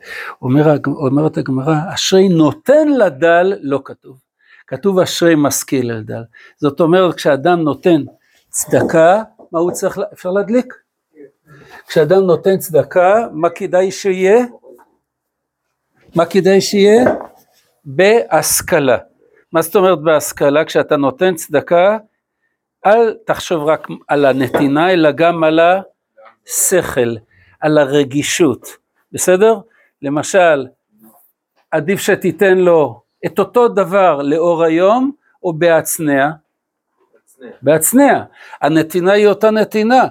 אומר, 0.42 0.76
אומרת 0.86 1.36
הגמרא, 1.38 1.74
אשרי 1.94 2.28
נותן 2.28 2.88
לדל, 2.88 3.54
לא 3.60 3.80
כתוב. 3.84 4.20
כתוב 4.66 4.98
אשרי 4.98 5.34
משכיל 5.36 5.90
אל 5.90 6.02
דל. 6.02 6.22
זאת 6.56 6.80
אומרת, 6.80 7.14
כשאדם 7.14 7.60
נותן 7.60 8.04
צדקה, 8.48 9.22
מה 9.52 9.58
הוא 9.58 9.70
צריך, 9.70 10.00
אפשר 10.12 10.30
להדליק? 10.30 10.74
כשאדם 11.86 12.20
נותן 12.20 12.58
צדקה, 12.58 13.26
מה 13.32 13.50
כדאי 13.50 13.90
שיהיה? 13.90 14.46
מה 16.14 16.26
כדאי 16.26 16.60
שיהיה? 16.60 17.04
בהשכלה. 17.84 18.98
מה 19.52 19.62
זאת 19.62 19.76
אומרת 19.76 20.00
בהשכלה? 20.00 20.64
כשאתה 20.64 20.96
נותן 20.96 21.34
צדקה, 21.34 21.98
אל 22.86 23.14
תחשוב 23.26 23.64
רק 23.64 23.88
על 24.08 24.24
הנתינה, 24.24 24.92
אלא 24.92 25.10
גם 25.10 25.44
על 25.44 25.60
השכל, 26.46 27.16
על 27.60 27.78
הרגישות, 27.78 28.68
בסדר? 29.12 29.60
למשל, 30.02 30.66
עדיף 31.70 32.00
שתיתן 32.00 32.58
לו 32.58 33.00
את 33.26 33.38
אותו 33.38 33.68
דבר 33.68 34.22
לאור 34.22 34.64
היום, 34.64 35.12
או 35.42 35.52
בהצנע? 35.52 36.30
הצנע. 37.38 37.50
בהצנע. 37.62 38.24
הנתינה 38.60 39.12
היא 39.12 39.26
אותה 39.26 39.50
נתינה, 39.50 40.04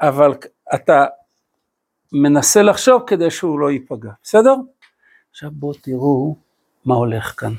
אבל 0.00 0.32
אתה 0.74 1.06
מנסה 2.12 2.62
לחשוב 2.62 3.02
כדי 3.06 3.30
שהוא 3.30 3.60
לא 3.60 3.70
ייפגע, 3.70 4.10
בסדר? 4.22 4.54
עכשיו 5.30 5.50
בואו 5.52 5.74
תראו 5.74 6.36
מה 6.84 6.94
הולך 6.94 7.40
כאן. 7.40 7.52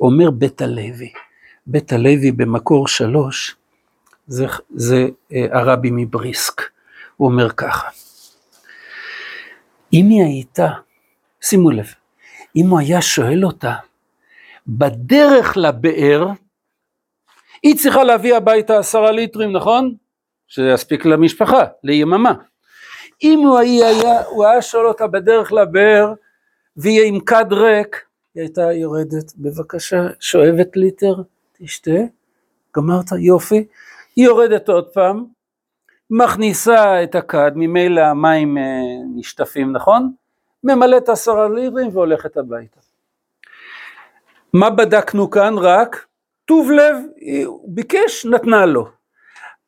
אומר 0.00 0.30
בית 0.30 0.62
הלוי, 0.62 1.12
בית 1.66 1.92
הלוי 1.92 2.32
במקור 2.32 2.88
שלוש, 2.88 3.56
זה, 4.26 4.46
זה 4.74 5.08
אה, 5.32 5.46
הרבי 5.52 5.88
מבריסק, 5.92 6.62
הוא 7.16 7.28
אומר 7.28 7.50
ככה, 7.50 7.88
אם 9.92 10.06
היא 10.10 10.22
הייתה, 10.22 10.68
שימו 11.40 11.70
לב, 11.70 11.86
אם 12.56 12.70
הוא 12.70 12.78
היה 12.78 13.02
שואל 13.02 13.44
אותה, 13.44 13.74
בדרך 14.66 15.56
לבאר, 15.56 16.26
היא 17.62 17.76
צריכה 17.76 18.04
להביא 18.04 18.34
הביתה 18.36 18.78
עשרה 18.78 19.10
ליטרים, 19.10 19.52
נכון? 19.52 19.94
שזה 20.48 20.68
יספיק 20.68 21.04
למשפחה, 21.06 21.64
ליממה. 21.84 22.32
אם 23.22 23.38
הוא 23.38 23.58
היה, 23.58 24.22
הוא 24.26 24.44
היה 24.46 24.62
שואל 24.62 24.86
אותה 24.86 25.06
בדרך 25.06 25.52
לבאר, 25.52 26.12
והיא 26.76 27.02
עם 27.02 27.20
כד 27.20 27.52
ריק, 27.52 28.04
היא 28.34 28.42
הייתה 28.42 28.72
יורדת, 28.72 29.32
בבקשה, 29.36 30.06
שואבת 30.20 30.76
ליטר, 30.76 31.14
תשתה, 31.52 32.00
גמרת, 32.76 33.12
יופי. 33.18 33.66
היא 34.16 34.24
יורדת 34.24 34.68
עוד 34.68 34.88
פעם, 34.88 35.24
מכניסה 36.10 37.02
את 37.02 37.14
הכד, 37.14 37.52
ממילא 37.54 38.00
המים 38.00 38.58
אה, 38.58 38.62
נשטפים, 39.16 39.72
נכון? 39.72 40.12
ממלאת 40.64 41.08
עשרה 41.08 41.48
ליטרים 41.48 41.88
והולכת 41.92 42.36
הביתה. 42.36 42.80
מה 44.52 44.70
בדקנו 44.70 45.30
כאן? 45.30 45.54
רק 45.58 46.06
טוב 46.48 46.70
לב, 46.70 46.96
הוא 47.44 47.74
ביקש, 47.74 48.26
נתנה 48.26 48.66
לו. 48.66 48.88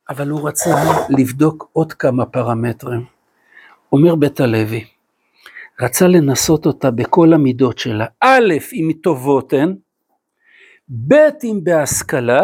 אבל 0.08 0.28
הוא 0.28 0.48
רצה 0.48 0.70
לבדוק 1.18 1.70
עוד 1.72 1.92
כמה 1.92 2.26
פרמטרים. 2.26 3.04
אומר 3.92 4.14
בית 4.14 4.40
הלוי, 4.40 4.84
רצה 5.80 6.06
לנסות 6.06 6.66
אותה 6.66 6.90
בכל 6.90 7.32
המידות 7.32 7.78
שלה. 7.78 8.06
א', 8.20 8.54
אם 8.72 8.88
היא 8.88 8.96
טובות 9.02 9.52
הן, 9.52 9.76
ב', 11.08 11.14
אם 11.44 11.60
בהשכלה, 11.64 12.40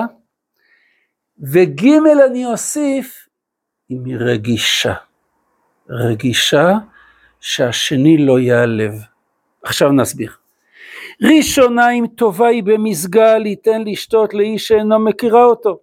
וג', 1.52 1.86
אני 2.26 2.46
אוסיף, 2.46 3.28
אם 3.90 4.04
היא 4.04 4.16
רגישה. 4.20 4.94
רגישה 5.90 6.72
שהשני 7.40 8.26
לא 8.26 8.38
ייעלב. 8.38 8.92
עכשיו 9.62 9.92
נסביר. 9.92 10.32
ראשונה 11.22 11.90
אם 11.90 12.06
טובה 12.06 12.46
היא 12.46 12.62
במסגל, 12.62 13.46
ייתן 13.46 13.82
לשתות 13.82 14.34
לאיש 14.34 14.68
שאינו 14.68 14.98
מכירה 14.98 15.44
אותו. 15.44 15.78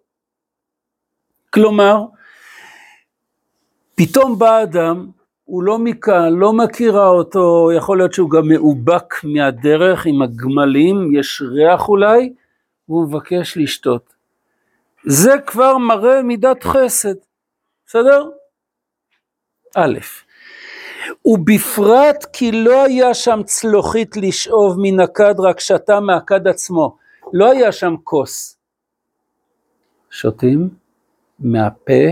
כלומר, 1.50 1.98
פתאום 3.96 4.40
בא 4.40 4.64
אדם, 4.64 5.10
הוא 5.46 5.64
לא 5.64 5.80
מכאן, 5.80 6.34
לא 6.34 6.54
מכירה 6.54 7.08
אותו, 7.08 7.72
יכול 7.78 7.98
להיות 7.98 8.14
שהוא 8.14 8.30
גם 8.30 8.48
מאובק 8.48 9.24
מהדרך 9.24 10.06
עם 10.06 10.22
הגמלים, 10.22 11.16
יש 11.16 11.42
ריח 11.42 11.90
אולי, 11.90 12.34
והוא 12.90 13.08
מבקש 13.08 13.58
לשתות. 13.58 14.14
זה 15.06 15.34
כבר 15.46 15.78
מראה 15.78 16.22
מידת 16.22 16.64
חסד, 16.64 17.16
בסדר? 17.86 18.30
א', 19.76 19.98
ובפרט 21.26 22.26
כי 22.34 22.52
לא 22.52 22.84
היה 22.84 23.14
שם 23.14 23.42
צלוחית 23.46 24.18
לשאוב 24.18 24.76
מן 24.82 25.00
הכד, 25.00 25.36
רק 25.40 25.60
שתה 25.60 26.00
מהכד 26.00 26.48
עצמו. 26.48 26.98
לא 27.34 27.52
היה 27.52 27.72
שם 27.72 27.96
כוס. 28.04 28.58
שותים, 30.10 30.70
מהפה, 31.40 32.04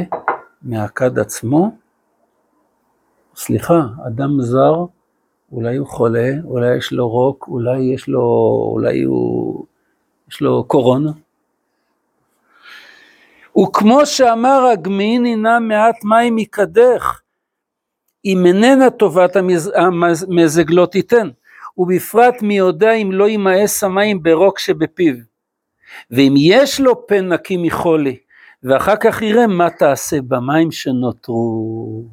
מהכד 0.61 1.19
עצמו, 1.19 1.71
סליחה, 3.35 3.79
אדם 4.07 4.41
זר, 4.41 4.85
אולי 5.51 5.75
הוא 5.75 5.87
חולה, 5.87 6.29
אולי 6.43 6.77
יש 6.77 6.91
לו 6.91 7.09
רוק, 7.09 7.47
אולי 7.47 7.79
יש 7.93 8.07
לו, 8.07 8.21
אולי 8.73 9.03
הוא, 9.03 9.65
יש 10.29 10.41
לו 10.41 10.63
קורונה. 10.67 11.11
וכמו 13.59 14.05
שאמר 14.05 14.65
הגמין, 14.73 15.25
הנה 15.25 15.59
מעט 15.59 16.03
מים 16.03 16.37
יקדך, 16.37 17.20
אם 18.25 18.45
איננה 18.45 18.89
טובת 18.89 19.35
המז... 19.35 19.71
המזג 19.75 20.71
לא 20.71 20.85
תיתן, 20.85 21.29
ובפרט 21.77 22.41
מי 22.41 22.57
יודע 22.57 22.93
אם 22.93 23.11
לא 23.11 23.29
ימאס 23.29 23.83
המים 23.83 24.23
ברוק 24.23 24.59
שבפיו. 24.59 25.15
ואם 26.11 26.33
יש 26.37 26.79
לו 26.79 27.07
פה 27.07 27.21
נקי 27.21 27.57
מחולי, 27.57 28.17
ואחר 28.63 28.95
כך 28.95 29.21
יראה 29.21 29.47
מה 29.47 29.69
תעשה 29.69 30.21
במים 30.21 30.71
שנותרו. 30.71 32.03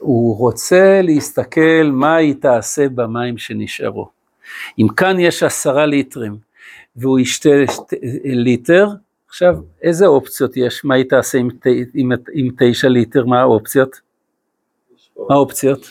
הוא 0.00 0.38
רוצה 0.38 1.00
להסתכל 1.02 1.90
מה 1.92 2.16
היא 2.16 2.34
תעשה 2.40 2.88
במים 2.88 3.38
שנשארו. 3.38 4.08
אם 4.78 4.86
כאן 4.96 5.20
יש 5.20 5.42
עשרה 5.42 5.86
ליטרים 5.86 6.36
והוא 6.96 7.18
ישתה 7.18 7.50
ליטר, 8.24 8.88
עכשיו 9.34 9.54
איזה 9.82 10.06
אופציות 10.06 10.56
יש? 10.56 10.84
מה 10.84 10.94
היא 10.94 11.04
תעשה 11.08 11.38
עם, 11.38 11.48
עם, 11.94 12.12
עם 12.32 12.48
תשע 12.58 12.88
ליטר? 12.88 13.24
מה 13.24 13.40
האופציות? 13.40 14.00
מה 15.16 15.34
האופציות? 15.34 15.86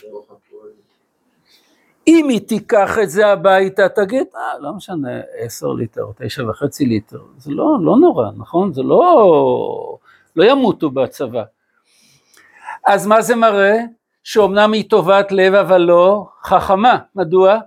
אם 2.08 2.30
היא 2.30 2.42
תיקח 2.48 2.98
את 3.04 3.10
זה 3.10 3.28
הביתה, 3.28 3.90
תגיד, 3.90 4.28
אה, 4.36 4.60
לא 4.60 4.74
משנה, 4.74 5.10
עשר 5.38 5.68
ליטר, 5.68 6.06
תשע 6.18 6.50
וחצי 6.50 6.86
ליטר, 6.86 7.22
זה 7.38 7.52
לא, 7.52 7.78
לא 7.82 7.96
נורא, 7.98 8.30
נכון? 8.38 8.74
זה 8.74 8.82
לא, 8.84 9.98
לא 10.36 10.44
ימותו 10.44 10.90
בצבא. 10.90 11.44
אז 12.86 13.08
מה 13.08 13.22
זה 13.22 13.36
מראה? 13.36 13.78
שאומנם 14.24 14.74
היא 14.74 14.90
טובת 14.90 15.32
לב 15.32 15.54
אבל 15.54 15.82
לא 15.82 16.28
חכמה, 16.44 16.98
מדוע? 17.16 17.58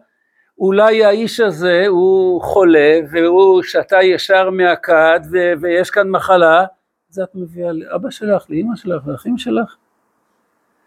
אולי 0.59 1.05
האיש 1.05 1.41
הזה 1.41 1.85
הוא 1.89 2.43
חולה 2.43 2.99
והוא 3.11 3.63
שתה 3.63 4.03
ישר 4.03 4.51
מהכד 4.51 5.21
ו- 5.33 5.53
ויש 5.61 5.91
כאן 5.91 6.11
מחלה, 6.11 6.65
זה 7.09 7.23
את 7.23 7.35
מביאה 7.35 7.73
לאבא 7.73 8.11
שלך, 8.11 8.47
לאמא 8.49 8.77
שלך, 8.77 9.07
לאחים 9.07 9.39
שלך. 9.39 9.77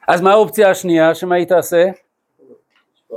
אז 0.07 0.21
מה 0.21 0.31
האופציה 0.31 0.71
השנייה, 0.71 1.15
שמה 1.15 1.35
היא 1.35 1.45
תעשה? 1.45 1.85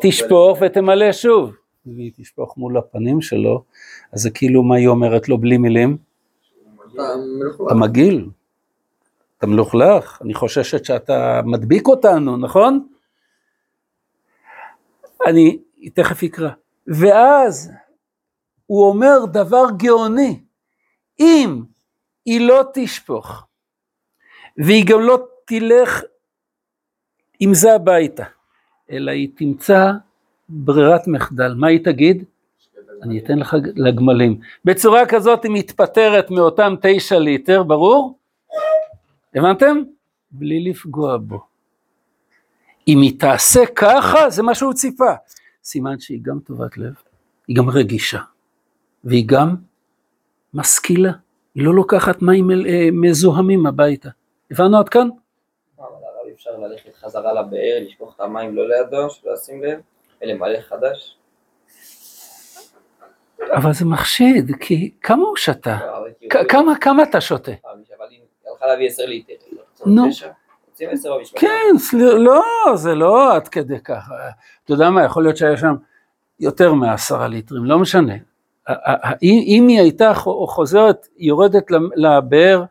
תשפוך 0.00 0.58
ותמלא 0.60 1.12
שוב. 1.12 1.56
והיא 1.86 2.12
תשפוך 2.16 2.56
מול 2.56 2.76
הפנים 2.76 3.20
שלו, 3.20 3.64
אז 4.12 4.20
זה 4.20 4.30
כאילו 4.30 4.62
מה 4.62 4.76
היא 4.76 4.88
אומרת 4.88 5.28
לו 5.28 5.38
בלי 5.38 5.58
מילים? 5.58 5.96
אתה 7.66 7.74
מגעיל, 7.74 8.28
אתה 9.38 9.46
מלוכלך, 9.46 10.18
אני 10.24 10.34
חוששת 10.34 10.84
שאתה 10.84 11.40
מדביק 11.44 11.88
אותנו, 11.88 12.36
נכון? 12.36 12.86
אני 15.26 15.58
תכף 15.90 16.22
אקרא. 16.22 16.50
ואז 16.86 17.72
הוא 18.66 18.88
אומר 18.88 19.24
דבר 19.32 19.64
גאוני, 19.76 20.40
אם 21.20 21.62
היא 22.24 22.48
לא 22.48 22.62
תשפוך, 22.74 23.46
והיא 24.56 24.86
גם 24.86 25.00
לא 25.00 25.26
תלך 25.44 26.02
עם 27.40 27.54
זה 27.54 27.74
הביתה, 27.74 28.24
אלא 28.90 29.10
היא 29.10 29.28
תמצא 29.36 29.90
ברירת 30.48 31.06
מחדל. 31.06 31.54
מה 31.54 31.66
היא 31.66 31.84
תגיד? 31.84 32.24
אני 33.02 33.18
אתן 33.18 33.38
לך 33.38 33.56
לגמלים. 33.74 34.40
בצורה 34.64 35.06
כזאת 35.06 35.44
היא 35.44 35.52
מתפטרת 35.54 36.30
מאותם 36.30 36.74
תשע 36.82 37.18
ליטר, 37.18 37.62
ברור? 37.62 38.18
הבנתם? 39.34 39.76
בלי 40.30 40.70
לפגוע 40.70 41.16
בו. 41.16 41.40
אם 42.88 43.00
היא 43.02 43.20
תעשה 43.20 43.66
ככה, 43.66 44.30
זה 44.30 44.42
מה 44.42 44.54
שהוא 44.54 44.72
ציפה. 44.72 45.12
סימן 45.64 45.98
שהיא 45.98 46.20
גם 46.22 46.38
טובת 46.40 46.76
לב, 46.76 46.94
היא 47.48 47.56
גם 47.56 47.70
רגישה, 47.70 48.20
והיא 49.04 49.24
גם 49.26 49.54
משכילה. 50.54 51.12
היא 51.54 51.64
לא 51.64 51.74
לוקחת 51.74 52.22
מים 52.22 52.50
אה, 52.50 52.88
מזוהמים 52.92 53.66
הביתה. 53.66 54.08
הבנו 54.50 54.78
עד 54.78 54.88
כאן? 54.88 55.08
אפשר 56.34 56.50
ללכת 56.58 56.94
חזרה 56.94 57.32
לבאר, 57.32 57.78
לשפוך 57.80 58.14
את 58.14 58.20
המים 58.20 58.56
לא 58.56 58.68
לידו, 58.68 59.10
שלא 59.10 59.32
ישים 59.34 59.62
לב, 59.62 59.80
ולמלא 60.22 60.60
חדש. 60.60 61.16
אבל 63.52 63.72
זה 63.72 63.84
מחשיד, 63.84 64.50
כי 64.60 64.90
כמה 65.02 65.22
הוא 65.22 65.36
שתה? 65.36 65.78
כמה 66.80 67.02
אתה 67.02 67.20
שותה? 67.20 67.52
אבל 67.98 68.06
היא 68.10 68.20
הלכה 68.46 68.66
להביא 68.66 68.88
עשר 68.88 69.06
ליטר. 69.06 69.34
נו. 69.86 70.02
כן, 71.40 71.98
לא, 72.18 72.42
זה 72.74 72.94
לא 72.94 73.34
עד 73.34 73.48
כדי 73.48 73.80
ככה. 73.80 74.14
אתה 74.64 74.72
יודע 74.72 74.90
מה, 74.90 75.04
יכול 75.04 75.22
להיות 75.22 75.36
שהיה 75.36 75.56
שם 75.56 75.74
יותר 76.40 76.74
מעשרה 76.74 77.28
ליטרים, 77.28 77.64
לא 77.64 77.78
משנה. 77.78 78.14
אם 79.22 79.66
היא 79.68 79.80
הייתה 79.80 80.14
חוזרת, 80.46 81.08
יורדת 81.18 81.70
לבאר, 81.96 82.64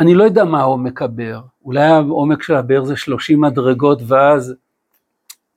אני 0.00 0.14
לא 0.14 0.24
יודע 0.24 0.44
מה 0.44 0.62
עומק 0.62 1.02
הבאר, 1.02 1.40
אולי 1.64 1.82
העומק 1.82 2.42
של 2.42 2.54
הבאר 2.54 2.84
זה 2.84 2.96
30 2.96 3.40
מדרגות 3.40 3.98
ואז 4.06 4.54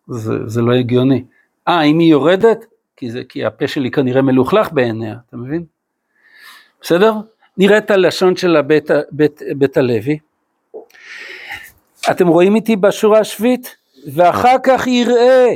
זה, 0.08 0.34
זה 0.46 0.62
לא 0.62 0.74
הגיוני. 0.74 1.24
אה, 1.68 1.82
אם 1.82 2.00
היא 2.00 2.12
יורדת? 2.12 2.66
כי, 2.96 3.12
זה, 3.12 3.24
כי 3.30 3.46
הפה 3.46 3.68
שלי 3.68 3.92
כנראה 3.92 4.22
מלוכלך 4.22 4.72
בעיניה, 4.72 5.16
אתה 5.30 5.38
מבין? 5.38 5.66
בסדר? 6.82 7.14
נראה 7.58 7.78
את 7.78 7.92
הלשון 7.92 8.36
של 8.36 8.56
הבית, 8.56 8.90
בית, 9.12 9.42
בית 9.58 9.78
הלוי. 9.78 10.20
אתם 12.12 12.28
רואים 12.28 12.56
איתי 12.56 12.76
בשורה 12.76 13.20
השביעית? 13.20 13.76
ואחר 14.14 14.56
כך 14.64 14.88
יראה 14.88 15.48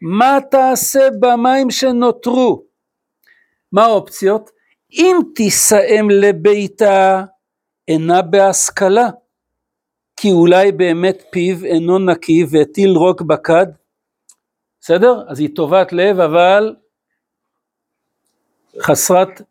מה 0.00 0.38
תעשה 0.50 1.08
במים 1.20 1.70
שנותרו. 1.70 2.62
מה 3.72 3.84
האופציות? 3.84 4.50
אם 4.92 5.16
תישאם 5.34 6.08
לביתה 6.10 7.24
אינה 7.88 8.22
בהשכלה, 8.22 9.08
כי 10.16 10.32
אולי 10.32 10.72
באמת 10.72 11.22
פיו 11.30 11.64
אינו 11.64 11.98
נקי 11.98 12.44
והטיל 12.50 12.90
רוק 12.90 13.22
בכד, 13.22 13.66
בסדר? 14.80 15.22
אז 15.28 15.40
היא 15.40 15.48
טובת 15.54 15.92
לב 15.92 16.20
אבל 16.20 16.76
חסרת 18.80 19.42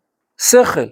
שכל. 0.42 0.88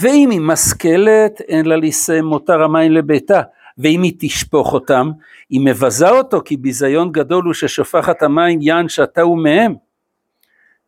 ואם 0.00 0.30
היא 0.30 0.40
משכלת 0.40 1.40
אין 1.40 1.66
לה 1.66 1.76
להישאם 1.76 2.24
מותר 2.24 2.62
המים 2.62 2.92
לביתה, 2.92 3.42
ואם 3.78 4.02
היא 4.02 4.12
תשפוך 4.18 4.72
אותם, 4.72 5.10
היא 5.50 5.60
מבזה 5.64 6.10
אותו, 6.10 6.40
כי 6.44 6.56
ביזיון 6.56 7.12
גדול 7.12 7.44
הוא 7.44 7.54
ששופחת 7.54 8.22
המים 8.22 8.62
יען 8.62 8.88
שתהו 8.88 9.36
מהם. 9.36 9.74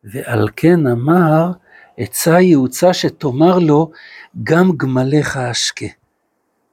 ועל 0.05 0.49
כן 0.57 0.87
אמר, 0.87 1.51
עצה 1.97 2.41
יעוצה 2.41 2.95
שתאמר 2.95 3.59
לו, 3.59 3.91
גם 4.43 4.71
גמליך 4.77 5.37
אשקה. 5.37 5.87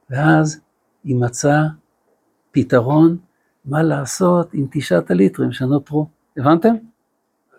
ואז 0.09 0.61
היא 1.03 1.15
מצאה 1.15 1.61
פתרון 2.51 3.17
מה 3.65 3.83
לעשות 3.83 4.53
עם 4.53 4.65
תשעת 4.71 5.11
הליטרים 5.11 5.51
שנותרו. 5.51 6.07
הבנתם? 6.37 6.75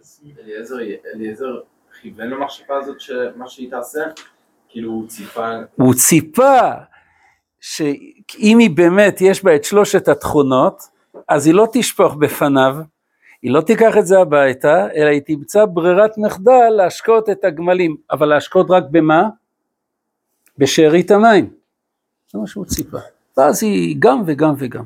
אז 0.00 0.20
אליעזר, 0.44 0.76
אליעזר 1.14 1.60
כיוון 2.00 2.30
למחשבה 2.30 2.76
הזאת 2.76 3.00
שמה 3.00 3.48
שהיא 3.48 3.70
תעשה, 3.70 4.00
כאילו 4.68 4.92
הוא 4.92 5.08
ציפה... 5.08 5.50
הוא 5.76 5.94
ציפה 5.94 6.70
שאם 8.30 8.58
היא 8.58 8.70
באמת 8.70 9.20
יש 9.20 9.44
בה 9.44 9.56
את 9.56 9.64
שלושת 9.64 10.08
התכונות, 10.08 10.82
אז 11.28 11.46
היא 11.46 11.54
לא 11.54 11.66
תשפוך 11.72 12.14
בפניו, 12.14 12.76
היא 13.42 13.50
לא 13.50 13.60
תיקח 13.60 13.96
את 13.98 14.06
זה 14.06 14.18
הביתה, 14.18 14.86
אלא 14.94 15.08
היא 15.08 15.20
תמצא 15.26 15.64
ברירת 15.64 16.18
מחדל 16.18 16.68
להשקות 16.76 17.30
את 17.30 17.44
הגמלים, 17.44 17.96
אבל 18.10 18.28
להשקות 18.28 18.70
רק 18.70 18.84
במה? 18.90 19.28
בשארית 20.58 21.10
המים. 21.10 21.50
זה 22.32 22.38
מה 22.38 22.46
שהוא 22.46 22.64
ציפה. 22.64 22.98
ואז 23.36 23.62
היא 23.62 23.96
גם 23.98 24.22
וגם 24.26 24.54
וגם, 24.58 24.84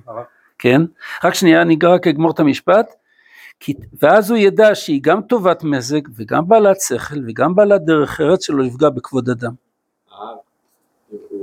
כן? 0.58 0.82
רק 1.24 1.34
שנייה, 1.34 1.62
אני 1.62 1.76
רק 1.82 2.06
אגמור 2.06 2.30
את 2.30 2.40
המשפט. 2.40 2.94
כי, 3.60 3.74
ואז 4.02 4.30
הוא 4.30 4.38
ידע 4.38 4.74
שהיא 4.74 5.00
גם 5.02 5.22
טובת 5.22 5.64
מזג 5.64 6.00
וגם 6.16 6.48
בעלת 6.48 6.80
שכל 6.80 7.16
וגם 7.26 7.54
בעלת 7.54 7.84
דרך 7.84 8.20
ארץ 8.20 8.44
שלא 8.46 8.64
יפגע 8.64 8.88
בכבוד 8.88 9.28
אדם. 9.28 9.52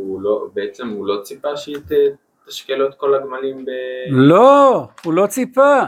הוא 0.10 0.22
לא, 0.22 0.48
בעצם 0.54 0.90
הוא 0.90 1.08
לא 1.08 1.22
ציפה 1.24 1.58
שהיא 1.58 1.78
תשקה 2.48 2.76
לו 2.76 2.90
את 2.90 2.96
כל 2.96 3.16
הגמלים 3.16 3.66
ב... 3.66 3.70
לא, 4.10 4.88
הוא 5.04 5.14
לא 5.14 5.28
ציפה. 5.28 5.82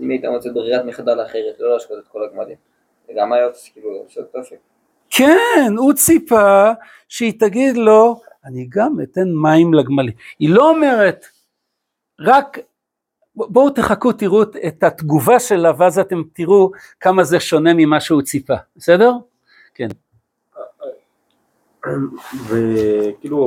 אם 0.00 0.10
היית 0.10 0.24
מוצא 0.24 0.50
ברירת 0.54 0.84
מחדל 0.84 1.22
אחרת, 1.22 1.54
לא 1.58 1.72
להשקות 1.72 1.98
את 1.98 2.08
כל 2.08 2.24
הגמלים. 2.24 2.56
זה 3.06 3.12
גם 3.16 3.32
היה 3.32 3.46
כאילו, 3.72 4.04
של 4.08 4.24
תופק. 4.24 4.56
כן, 5.10 5.74
הוא 5.78 5.92
ציפה 5.92 6.70
שהיא 7.08 7.40
תגיד 7.40 7.76
לו, 7.76 8.20
אני 8.44 8.66
גם 8.68 8.96
אתן 9.02 9.28
מים 9.42 9.74
לגמלים. 9.74 10.14
היא 10.38 10.54
לא 10.54 10.70
אומרת, 10.70 11.26
רק 12.20 12.58
בואו 13.34 13.70
תחכו 13.70 14.12
תראו 14.12 14.42
את 14.42 14.82
התגובה 14.82 15.40
שלה 15.40 15.72
ואז 15.78 15.98
אתם 15.98 16.22
תראו 16.32 16.70
כמה 17.00 17.24
זה 17.24 17.40
שונה 17.40 17.70
ממה 17.74 18.00
שהוא 18.00 18.22
ציפה, 18.22 18.54
בסדר? 18.76 19.12
כן. 19.74 19.88
וכאילו, 22.48 23.38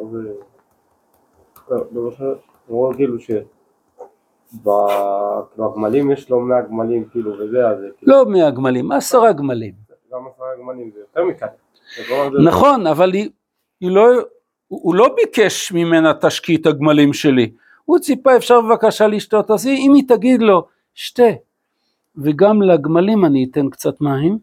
הרב, 0.00 0.14
לא, 1.70 1.84
לא 1.92 2.10
משנה, 2.10 2.26
הוא 2.66 2.84
אומר 2.86 2.96
כאילו 2.96 3.20
ש... 3.20 3.30
ב- 4.62 5.60
הגמלים 5.64 6.10
יש 6.10 6.30
לו 6.30 6.40
100 6.40 6.62
גמלים 6.62 7.04
כאילו 7.08 7.32
וזה, 7.38 7.68
אז 7.68 7.76
כאילו, 7.98 8.12
לא 8.12 8.24
מאה 8.26 8.50
גמלים, 8.50 8.92
עשרה 8.92 9.32
גמלים. 9.32 9.74
גם 10.12 10.20
עשרה 10.34 10.46
גמלים 10.62 10.90
זה 10.94 11.00
יותר. 11.00 11.46
זה 11.96 12.14
לא 12.30 12.50
נכון, 12.50 12.86
אבל 12.86 13.12
היא, 13.12 13.30
היא 13.80 13.90
לא, 13.90 14.06
הוא 14.68 14.94
לא 14.94 15.14
ביקש 15.16 15.72
ממנה 15.72 16.14
תשקי 16.14 16.56
את 16.56 16.66
הגמלים 16.66 17.12
שלי. 17.12 17.52
הוא 17.84 17.98
ציפה, 17.98 18.36
אפשר 18.36 18.60
בבקשה 18.60 19.06
לשתות, 19.06 19.50
אז 19.50 19.66
אם 19.66 19.92
היא 19.94 20.04
תגיד 20.08 20.42
לו, 20.42 20.66
שתה, 20.94 21.30
וגם 22.16 22.62
לגמלים 22.62 23.24
אני 23.24 23.46
אתן 23.50 23.70
קצת 23.70 24.00
מים, 24.00 24.38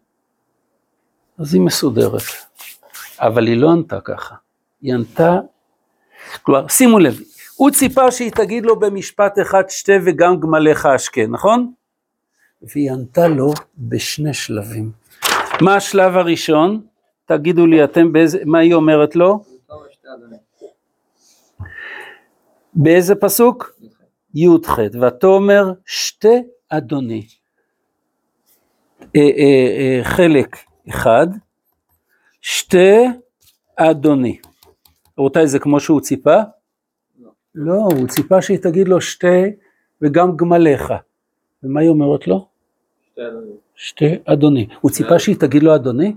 אז 1.40 1.54
היא 1.54 1.62
מסודרת. 1.62 2.22
אבל 3.20 3.48
היא 3.48 3.58
לא 3.58 3.72
ענתה 3.72 4.02
ככה. 4.02 4.36
היא 4.82 4.94
ענתה, 4.94 5.40
כלומר, 6.42 6.68
שימו 6.68 7.00
לב, 7.00 7.20
הוא 7.56 7.72
ציפה 7.72 8.12
שהיא 8.12 8.32
תגיד 8.32 8.66
לו 8.66 8.80
במשפט 8.80 9.40
אחד, 9.42 9.64
שתה 9.70 9.94
וגם 10.06 10.40
גמליך 10.40 10.86
אשקה, 10.86 11.28
נכון? 11.28 11.72
והיא 12.62 12.92
ענתה 12.92 13.28
לו 13.28 13.54
בשני 13.78 14.34
שלבים. 14.34 14.92
מה 15.62 15.76
השלב 15.76 16.18
הראשון? 16.18 16.82
תגידו 17.26 17.66
לי 17.66 17.84
אתם 17.84 18.14
באיזה, 18.14 18.40
מה 18.46 18.60
היא 18.60 18.74
אומרת 18.74 19.16
לו? 19.16 19.44
באיזה 22.74 23.16
פסוק? 23.16 23.72
י"ח, 24.36 24.80
ותאמר 25.02 25.72
שתי 25.86 26.44
אדוני. 26.70 27.28
אה, 29.16 29.22
אה, 29.22 29.98
אה, 29.98 30.04
חלק 30.04 30.58
אחד, 30.90 31.28
שתי 32.46 33.06
אדוני. 33.76 34.38
רבותיי, 35.20 35.48
זה 35.48 35.60
כמו 35.60 35.80
שהוא 35.80 36.02
ציפה? 36.02 36.36
לא, 37.56 37.74
הוא 37.74 38.08
ציפה 38.08 38.42
שהיא 38.42 38.58
תגיד 38.58 38.88
לו 38.88 39.02
שתי 39.02 39.44
וגם 40.02 40.38
גמליך. 40.38 40.94
ומה 41.64 41.80
היא 41.82 41.90
אומרת 41.90 42.28
לו? 42.28 42.48
שתי 43.06 43.22
אדוני. 43.28 43.52
שתי 43.76 44.06
אדוני. 44.26 44.68
הוא 44.82 44.92
ציפה 44.92 45.20
שהיא 45.20 45.36
תגיד 45.40 45.64
לו 45.64 45.76
אדוני? 45.76 46.16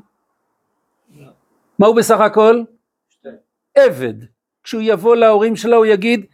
מה 1.78 1.86
הוא 1.86 1.96
בסך 1.96 2.20
הכל? 2.20 2.62
שתי. 3.08 3.28
עבד. 3.74 4.14
כשהוא 4.64 4.82
יבוא 4.84 5.16
להורים 5.16 5.56
שלה 5.56 5.76
הוא 5.76 5.86
יגיד, 5.86 6.26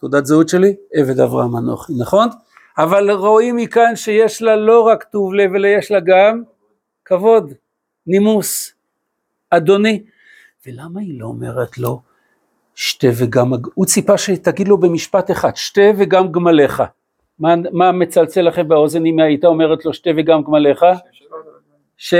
תעודת 0.00 0.26
זהות 0.26 0.48
שלי, 0.48 0.76
עבד 0.94 1.20
אברהם 1.20 1.56
אנוכי, 1.56 1.92
נכון? 2.00 2.28
אבל 2.78 3.10
רואים 3.10 3.56
מכאן 3.56 3.96
שיש 3.96 4.42
לה 4.42 4.56
לא 4.56 4.80
רק 4.80 5.04
טוב 5.04 5.34
לב, 5.34 5.54
אלא 5.54 5.68
יש 5.68 5.90
לה 5.90 6.00
גם 6.00 6.42
כבוד, 7.04 7.52
נימוס, 8.06 8.73
אדוני. 9.56 10.02
ולמה 10.66 11.00
היא 11.00 11.20
לא 11.20 11.26
אומרת 11.26 11.78
לו, 11.78 12.00
שתה 12.74 13.06
וגם, 13.18 13.52
הוא 13.74 13.86
ציפה 13.86 14.18
שתגיד 14.18 14.68
לו 14.68 14.78
במשפט 14.78 15.30
אחד, 15.30 15.56
שתה 15.56 15.82
וגם 15.98 16.32
גמליך. 16.32 16.82
מה, 17.38 17.54
מה 17.72 17.92
מצלצל 17.92 18.42
לכם 18.42 18.68
באוזן 18.68 19.06
אם 19.06 19.18
הייתה 19.18 19.46
אומרת 19.46 19.84
לו 19.84 19.94
שתה 19.94 20.10
וגם 20.16 20.42
גמליך? 20.42 20.84
ש? 21.96 22.14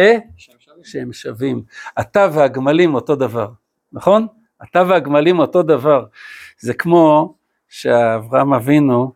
שהם 0.83 1.12
שווים. 1.12 1.62
אתה 2.01 2.29
והגמלים 2.33 2.94
אותו 2.94 3.16
דבר, 3.16 3.49
נכון? 3.92 4.27
אתה 4.62 4.83
והגמלים 4.88 5.38
אותו 5.38 5.62
דבר. 5.62 6.05
זה 6.59 6.75
כמו 6.75 7.35
שאברהם 7.68 8.55
אבינו, 8.55 9.12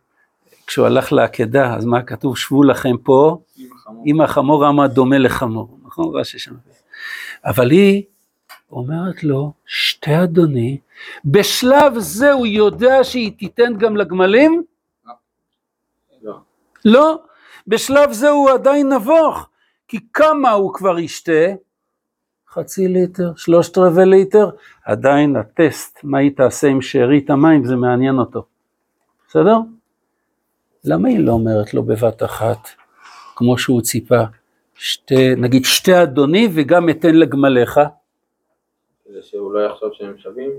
כשהוא 0.67 0.85
הלך 0.85 1.13
לעקדה, 1.13 1.75
אז 1.75 1.85
מה 1.85 2.01
כתוב? 2.01 2.37
שבו 2.37 2.63
לכם 2.63 2.97
פה, 3.03 3.37
עם 3.57 3.67
החמור. 3.75 4.03
אם 4.05 4.21
החמור 4.21 4.65
רמה 4.65 4.87
דומה 4.87 5.17
לחמור, 5.17 5.77
נכון? 5.85 6.15
רש"י 6.15 6.39
שם. 6.39 6.55
אבל 7.45 7.71
היא 7.71 8.03
אומרת 8.71 9.23
לו, 9.23 9.53
שתי 9.65 10.23
אדוני, 10.23 10.77
בשלב 11.25 11.93
זה 11.97 12.31
הוא 12.31 12.47
יודע 12.47 13.03
שהיא 13.03 13.31
תיתן 13.37 13.77
גם 13.77 13.97
לגמלים? 13.97 14.63
לא. 16.21 16.37
לא, 16.85 17.19
בשלב 17.67 18.11
זה 18.11 18.29
הוא 18.29 18.49
עדיין 18.49 18.93
נבוך, 18.93 19.49
כי 19.87 19.99
כמה 20.13 20.51
הוא 20.51 20.73
כבר 20.73 20.99
ישתה? 20.99 21.53
חצי 22.49 22.87
ליטר, 22.87 23.31
שלושת 23.35 23.77
רבעי 23.77 24.05
ליטר, 24.05 24.49
עדיין 24.85 25.35
הטסט, 25.35 25.99
מה 26.03 26.17
היא 26.17 26.31
תעשה 26.35 26.67
עם 26.67 26.81
שארית 26.81 27.29
המים, 27.29 27.65
זה 27.65 27.75
מעניין 27.75 28.17
אותו, 28.17 28.45
בסדר? 29.27 29.57
למה 30.83 31.09
היא 31.09 31.19
לא 31.19 31.31
אומרת 31.31 31.73
לו 31.73 31.83
בבת 31.83 32.23
אחת, 32.23 32.67
כמו 33.35 33.57
שהוא 33.57 33.81
ציפה, 33.81 34.21
שתי, 34.75 35.35
נגיד 35.35 35.65
שתי 35.65 36.03
אדוני 36.03 36.49
וגם 36.53 36.89
אתן 36.89 37.15
לגמליך? 37.15 37.79
כדי 39.09 39.21
שהוא 39.21 39.53
לא 39.53 39.59
יחשוב 39.59 39.89
שהם 39.93 40.17
שווים. 40.17 40.51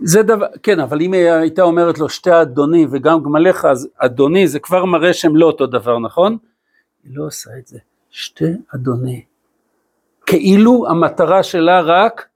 זה 0.00 0.22
דבר, 0.22 0.46
כן, 0.62 0.80
אבל 0.80 1.00
אם 1.00 1.12
היא 1.12 1.30
הייתה 1.30 1.62
אומרת 1.62 1.98
לו 1.98 2.08
שתי 2.08 2.40
אדוני 2.42 2.86
וגם 2.90 3.22
גמליך, 3.22 3.64
אז 3.64 3.88
אדוני 3.96 4.48
זה 4.48 4.58
כבר 4.60 4.84
מראה 4.84 5.12
שהם 5.12 5.36
לא 5.36 5.46
אותו 5.46 5.66
דבר, 5.66 5.98
נכון? 5.98 6.38
היא 7.04 7.12
לא 7.16 7.26
עושה 7.26 7.50
את 7.58 7.66
זה, 7.66 7.78
שתי 8.10 8.52
אדוני. 8.74 9.24
כאילו 10.26 10.86
המטרה 10.88 11.42
שלה 11.42 11.80
רק 11.80 12.28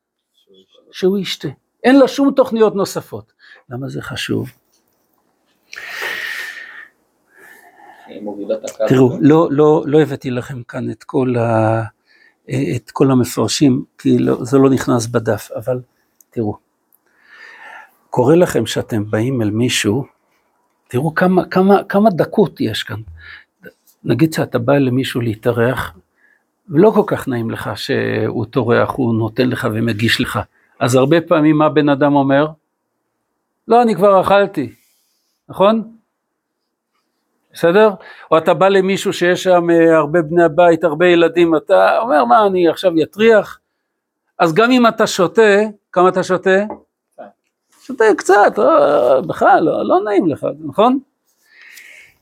שהוא 0.90 1.18
ישתה. 1.18 1.48
אין 1.84 1.98
לה 1.98 2.08
שום 2.08 2.30
תוכניות 2.30 2.74
נוספות. 2.74 3.32
למה 3.70 3.88
זה 3.88 4.02
חשוב? 4.02 4.48
תראו, 8.88 9.18
לא, 9.20 9.48
לא, 9.50 9.82
לא 9.86 10.00
הבאתי 10.00 10.30
לכם 10.30 10.62
כאן 10.62 10.90
את 10.90 11.04
כל, 11.04 11.36
ה, 11.36 11.82
את 12.50 12.90
כל 12.90 13.10
המפרשים, 13.10 13.84
כי 13.98 14.18
לא, 14.18 14.44
זה 14.44 14.58
לא 14.58 14.70
נכנס 14.70 15.06
בדף, 15.06 15.50
אבל 15.56 15.80
תראו, 16.30 16.56
קורה 18.10 18.36
לכם 18.36 18.66
שאתם 18.66 19.10
באים 19.10 19.42
אל 19.42 19.50
מישהו, 19.50 20.04
תראו 20.88 21.14
כמה, 21.14 21.44
כמה, 21.44 21.84
כמה 21.84 22.10
דקות 22.10 22.60
יש 22.60 22.82
כאן. 22.82 23.00
נגיד 24.04 24.32
שאתה 24.32 24.58
בא 24.58 24.72
למישהו 24.72 25.20
להתארח, 25.20 25.92
ולא 26.68 26.90
כל 26.94 27.02
כך 27.06 27.28
נעים 27.28 27.50
לך 27.50 27.70
שהוא 27.74 28.44
טורח, 28.44 28.90
הוא 28.90 29.14
נותן 29.14 29.48
לך 29.48 29.68
ומגיש 29.72 30.20
לך. 30.20 30.38
אז 30.80 30.94
הרבה 30.94 31.20
פעמים 31.20 31.58
מה 31.58 31.68
בן 31.68 31.88
אדם 31.88 32.14
אומר? 32.14 32.46
לא, 33.68 33.82
אני 33.82 33.94
כבר 33.94 34.20
אכלתי, 34.20 34.72
נכון? 35.48 35.96
בסדר? 37.54 37.90
או 38.30 38.38
אתה 38.38 38.54
בא 38.54 38.68
למישהו 38.68 39.12
שיש 39.12 39.42
שם 39.42 39.70
אה, 39.70 39.96
הרבה 39.96 40.22
בני 40.22 40.42
הבית, 40.42 40.84
הרבה 40.84 41.06
ילדים, 41.06 41.56
אתה 41.56 41.98
אומר, 41.98 42.24
מה, 42.24 42.46
אני 42.46 42.68
עכשיו 42.68 42.98
יטריח? 42.98 43.58
אז 44.38 44.54
גם 44.54 44.70
אם 44.70 44.86
אתה 44.86 45.06
שותה, 45.06 45.60
כמה 45.92 46.08
אתה 46.08 46.22
שותה? 46.22 46.64
שותה 47.84 48.04
קצת, 48.18 48.58
לא, 48.58 49.20
בכלל, 49.20 49.60
לא, 49.64 49.88
לא 49.88 50.00
נעים 50.04 50.28
לך, 50.28 50.46
נכון? 50.64 50.98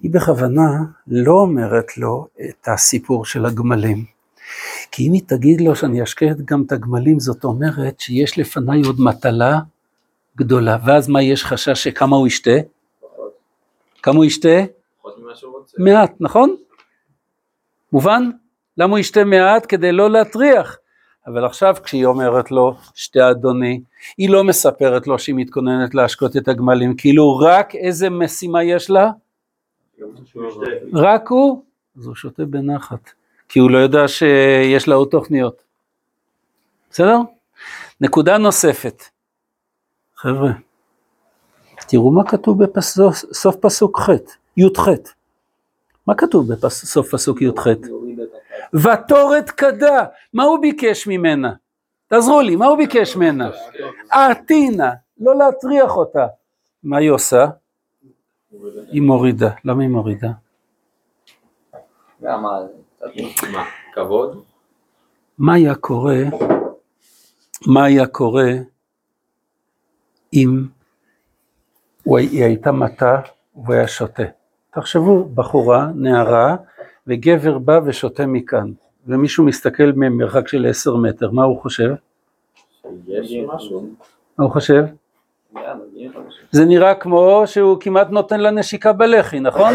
היא 0.01 0.11
בכוונה 0.11 0.69
לא 1.07 1.33
אומרת 1.33 1.97
לו 1.97 2.27
את 2.49 2.69
הסיפור 2.69 3.25
של 3.25 3.47
הגמלים. 3.47 4.05
כי 4.91 5.09
אם 5.09 5.13
היא 5.13 5.23
תגיד 5.27 5.61
לו 5.61 5.77
שאני 5.77 6.03
אשקה 6.03 6.27
גם 6.45 6.63
את 6.67 6.73
הגמלים, 6.73 7.21
זאת 7.21 7.45
אומרת 7.45 8.01
שיש 8.01 8.39
לפניי 8.39 8.83
עוד 8.83 9.01
מטלה 9.01 9.61
גדולה, 10.37 10.77
ואז 10.87 11.09
מה 11.09 11.23
יש 11.23 11.45
חשש 11.45 11.85
שכמה 11.85 12.17
הוא 12.17 12.27
ישתה? 12.27 12.57
כמה 14.03 14.17
הוא 14.17 14.25
ישתה? 14.25 14.59
פחות 15.03 15.19
ממה 15.19 15.35
שהוא 15.35 15.59
רוצה. 15.59 15.77
מעט, 15.81 16.13
נכון? 16.21 16.57
מובן? 17.93 18.31
למה 18.79 18.91
הוא 18.91 18.99
ישתה 18.99 19.25
מעט? 19.25 19.67
כדי 19.69 19.93
לא 19.93 20.11
להטריח. 20.11 20.79
אבל 21.27 21.45
עכשיו 21.45 21.75
כשהיא 21.85 22.07
אומרת 22.07 22.51
לו, 22.51 22.77
שתי 22.95 23.31
אדוני, 23.31 23.81
היא 24.19 24.31
לא 24.31 24.45
מספרת 24.45 25.07
לו 25.07 25.19
שהיא 25.19 25.35
מתכוננת 25.35 25.95
להשקות 25.95 26.37
את 26.37 26.49
הגמלים, 26.49 26.97
כאילו 26.97 27.39
רק 27.39 27.75
איזה 27.75 28.11
משימה 28.11 28.65
יש 28.65 28.91
לה? 28.91 29.11
רק 30.95 31.29
הוא? 31.29 31.65
אז 31.97 32.07
הוא 32.07 32.15
שותה 32.15 32.45
בנחת, 32.45 33.11
כי 33.49 33.59
הוא 33.59 33.71
לא 33.71 33.79
יודע 33.79 34.09
שיש 34.09 34.89
לה 34.89 34.95
עוד 34.95 35.09
תוכניות. 35.09 35.63
בסדר? 36.91 37.17
נקודה 38.01 38.39
נוספת. 38.39 39.03
חבר'ה, 40.17 40.51
תראו 41.89 42.11
מה 42.11 42.25
כתוב 42.29 42.65
בסוף 42.65 43.57
פסוק 43.61 43.99
ח', 44.01 44.11
י"ח. 44.57 44.89
מה 46.07 46.15
כתוב 46.15 46.53
בסוף 46.53 47.15
פסוק 47.15 47.43
י"ח? 47.43 47.67
ותורת 48.75 49.51
כדה, 49.51 50.05
מה 50.33 50.45
הוא 50.45 50.59
ביקש 50.59 51.07
ממנה? 51.07 51.53
תעזרו 52.09 52.41
לי, 52.41 52.57
מה 52.57 52.67
הוא 52.67 52.77
ביקש 52.77 53.17
ממנה? 53.17 53.51
אתינה, 54.13 54.93
לא 55.21 55.37
להטריח 55.37 55.97
אותה. 55.97 56.27
מה 56.83 56.97
היא 56.97 57.11
עושה? 57.11 57.47
היא 58.93 59.03
מורידה. 59.03 59.51
למה 59.65 59.83
היא 59.83 59.91
מורידה? 59.91 60.31
מה? 63.53 63.65
כבוד? 63.95 64.43
מה 65.39 65.55
היה 65.55 65.75
קורה, 65.75 66.17
מה 67.67 67.85
היה 67.85 68.07
קורה 68.07 68.51
אם 70.33 70.67
היא 72.07 72.45
הייתה 72.45 72.73
מתה 72.73 73.21
והוא 73.55 73.75
היה 73.75 73.89
שותה? 73.89 74.23
תחשבו, 74.75 75.25
בחורה, 75.25 75.89
נערה, 75.95 76.57
וגבר 77.07 77.59
בא 77.59 77.81
ושותה 77.85 78.27
מכאן, 78.27 78.73
ומישהו 79.07 79.45
מסתכל 79.45 79.93
ממרחק 79.97 80.49
של 80.49 80.67
עשר 80.67 80.97
מטר, 80.97 81.31
מה 81.31 81.45
הוא 81.45 81.63
חושב? 81.63 81.91
מה 84.39 84.45
הוא 84.45 84.53
חושב? 84.53 84.85
זה 86.51 86.65
נראה 86.65 86.95
כמו 86.95 87.43
שהוא 87.47 87.77
כמעט 87.81 88.11
נותן 88.11 88.41
לה 88.41 88.51
נשיקה 88.51 88.93
בלחי, 88.93 89.41
נכון? 89.41 89.73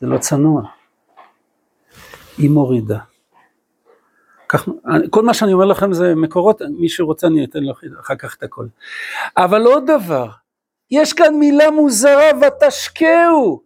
זה 0.00 0.06
לא 0.06 0.18
צנוע. 0.18 0.62
היא 2.38 2.50
מורידה. 2.50 2.98
כל 5.10 5.22
מה 5.22 5.34
שאני 5.34 5.52
אומר 5.52 5.64
לכם 5.64 5.92
זה 5.92 6.14
מקורות, 6.14 6.62
מי 6.78 6.88
שרוצה 6.88 7.26
אני 7.26 7.44
אתן 7.44 7.64
לך 7.64 7.80
אחר 8.00 8.14
כך 8.14 8.36
את 8.38 8.42
הכל. 8.42 8.66
אבל 9.36 9.62
עוד 9.62 9.90
דבר, 9.90 10.28
יש 10.90 11.12
כאן 11.12 11.34
מילה 11.34 11.70
מוזרה, 11.70 12.30
ותשקעו. 12.40 13.62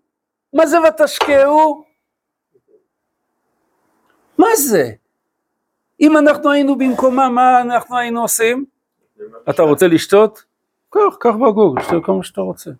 מה 0.53 0.67
זה 0.67 0.77
ותשקעו? 0.81 1.85
מה 4.39 4.47
זה? 4.57 4.91
אם 6.01 6.17
אנחנו 6.17 6.51
היינו 6.51 6.79
במקומה, 6.79 7.29
מה 7.29 7.61
אנחנו 7.61 7.99
היינו 7.99 8.23
עושים? 8.23 8.65
אתה 9.51 9.63
רוצה 9.63 9.87
לשתות? 9.87 10.45
קח, 10.91 11.17
קח 11.21 11.35
בגוג, 11.35 11.81
שתה 11.81 11.97
כמה 12.05 12.25
שאתה 12.25 12.41
רוצה. 12.41 12.71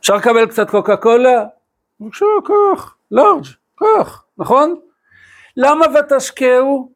אפשר 0.00 0.16
לקבל 0.16 0.46
קצת 0.46 0.70
קוקה 0.70 0.96
קולה? 0.96 1.44
בבקשה, 2.00 2.26
קח, 2.44 2.94
לארג', 3.10 3.44
קח, 3.76 4.24
נכון? 4.38 4.80
למה 5.56 5.86
ותשקעו? 5.94 6.92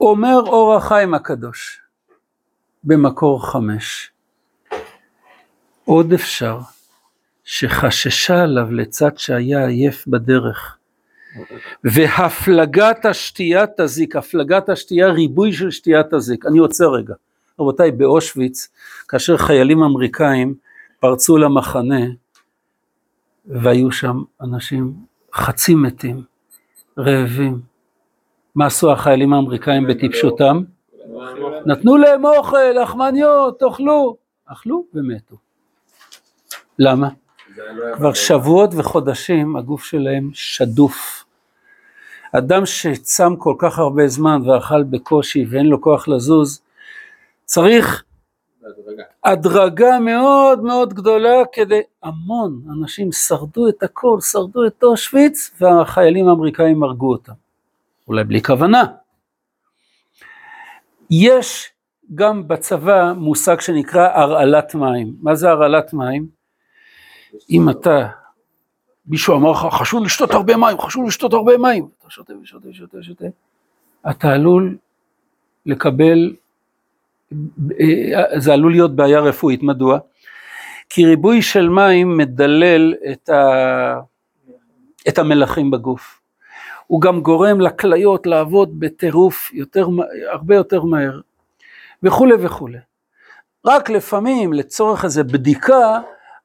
אומר 0.00 0.40
אור 0.46 0.74
החיים 0.74 1.14
הקדוש 1.14 1.80
במקור 2.84 3.50
חמש, 3.50 4.10
עוד 5.84 6.12
אפשר 6.12 6.58
שחששה 7.44 8.42
עליו 8.42 8.72
לצד 8.72 9.18
שהיה 9.18 9.66
עייף 9.66 10.06
בדרך 10.06 10.78
והפלגת 11.84 13.04
השתייה 13.06 13.64
תזיק, 13.76 14.16
הפלגת 14.16 14.68
השתייה, 14.68 15.08
ריבוי 15.08 15.52
של 15.52 15.70
שתייה 15.70 16.02
תזיק. 16.10 16.46
אני 16.46 16.58
עוצר 16.58 16.90
רגע. 16.90 17.14
רבותיי, 17.60 17.90
באושוויץ, 17.90 18.68
כאשר 19.08 19.36
חיילים 19.36 19.82
אמריקאים 19.82 20.54
פרצו 21.00 21.38
למחנה, 21.38 22.00
והיו 23.46 23.92
שם 23.92 24.22
אנשים 24.40 24.92
חצי 25.34 25.74
מתים, 25.74 26.22
רעבים. 26.98 27.60
מה 28.58 28.66
עשו 28.66 28.92
החיילים 28.92 29.32
האמריקאים 29.32 29.86
בטיפשותם? 29.86 30.62
נתנו 31.66 31.96
להם 31.96 32.24
אוכל, 32.24 32.72
לחמניות, 32.82 33.58
תאכלו. 33.58 34.16
אכלו 34.46 34.84
ומתו. 34.94 35.36
למה? 36.78 37.08
כבר 37.94 38.12
שבועות 38.12 38.70
וחודשים 38.76 39.56
הגוף 39.56 39.84
שלהם 39.84 40.30
שדוף. 40.32 41.24
אדם 42.32 42.66
שצם 42.66 43.36
כל 43.36 43.54
כך 43.58 43.78
הרבה 43.78 44.08
זמן 44.08 44.48
ואכל 44.48 44.82
בקושי 44.82 45.44
ואין 45.50 45.66
לו 45.66 45.80
כוח 45.80 46.08
לזוז, 46.08 46.62
צריך 47.44 48.04
הדרגה 49.24 50.00
מאוד 50.00 50.62
מאוד 50.62 50.94
גדולה 50.94 51.42
כדי, 51.52 51.80
המון 52.02 52.60
אנשים 52.78 53.12
שרדו 53.12 53.68
את 53.68 53.82
הכל, 53.82 54.20
שרדו 54.20 54.66
את 54.66 54.82
אושוויץ 54.82 55.50
והחיילים 55.60 56.28
האמריקאים 56.28 56.82
הרגו 56.82 57.12
אותם, 57.12 57.32
אולי 58.08 58.24
בלי 58.24 58.42
כוונה. 58.42 58.84
יש 61.10 61.72
גם 62.14 62.48
בצבא 62.48 63.12
מושג 63.16 63.60
שנקרא 63.60 64.08
הרעלת 64.14 64.74
מים. 64.74 65.14
מה 65.20 65.34
זה 65.34 65.50
הרעלת 65.50 65.92
מים? 65.92 66.26
אם 67.50 67.70
אתה 67.70 68.08
מישהו 69.06 69.36
אמר 69.36 69.50
לך, 69.50 69.74
חשוב 69.74 70.04
לשתות 70.04 70.30
הרבה 70.30 70.56
מים, 70.56 70.78
חשוב 70.78 71.06
לשתות 71.06 71.32
הרבה 71.32 71.58
מים. 71.58 71.88
אתה 71.98 72.10
שותה 72.10 72.32
ושותה 72.42 72.68
ושותה 72.68 72.98
ושותה. 72.98 73.24
אתה 74.10 74.32
עלול 74.32 74.76
לקבל, 75.66 76.36
זה 78.36 78.52
עלול 78.52 78.72
להיות 78.72 78.96
בעיה 78.96 79.20
רפואית, 79.20 79.62
מדוע? 79.62 79.98
כי 80.88 81.06
ריבוי 81.06 81.42
של 81.42 81.68
מים 81.68 82.16
מדלל 82.16 82.94
את, 83.12 83.28
ה, 83.28 84.00
את 85.08 85.18
המלחים 85.18 85.70
בגוף. 85.70 86.17
הוא 86.88 87.00
גם 87.00 87.20
גורם 87.20 87.60
לכליות 87.60 88.26
לעבוד 88.26 88.80
בטירוף 88.80 89.52
יותר, 89.52 89.86
הרבה 90.32 90.54
יותר 90.54 90.82
מהר, 90.82 91.20
וכולי 92.02 92.34
וכולי. 92.40 92.78
רק 93.66 93.90
לפעמים 93.90 94.52
לצורך 94.52 95.04
איזו 95.04 95.24
בדיקה, 95.24 96.00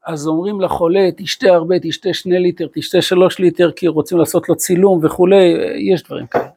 אז 0.05 0.27
אומרים 0.27 0.61
לחולה, 0.61 1.09
תשתה 1.17 1.47
הרבה, 1.47 1.75
תשתה 1.81 2.13
שני 2.13 2.39
ליטר, 2.39 2.67
תשתה 2.73 3.01
שלוש 3.01 3.39
ליטר, 3.39 3.71
כי 3.71 3.87
רוצים 3.87 4.17
לעשות 4.17 4.49
לו 4.49 4.55
צילום 4.55 4.99
וכולי, 5.05 5.55
יש 5.91 6.03
דברים 6.03 6.27
כאלה. 6.27 6.49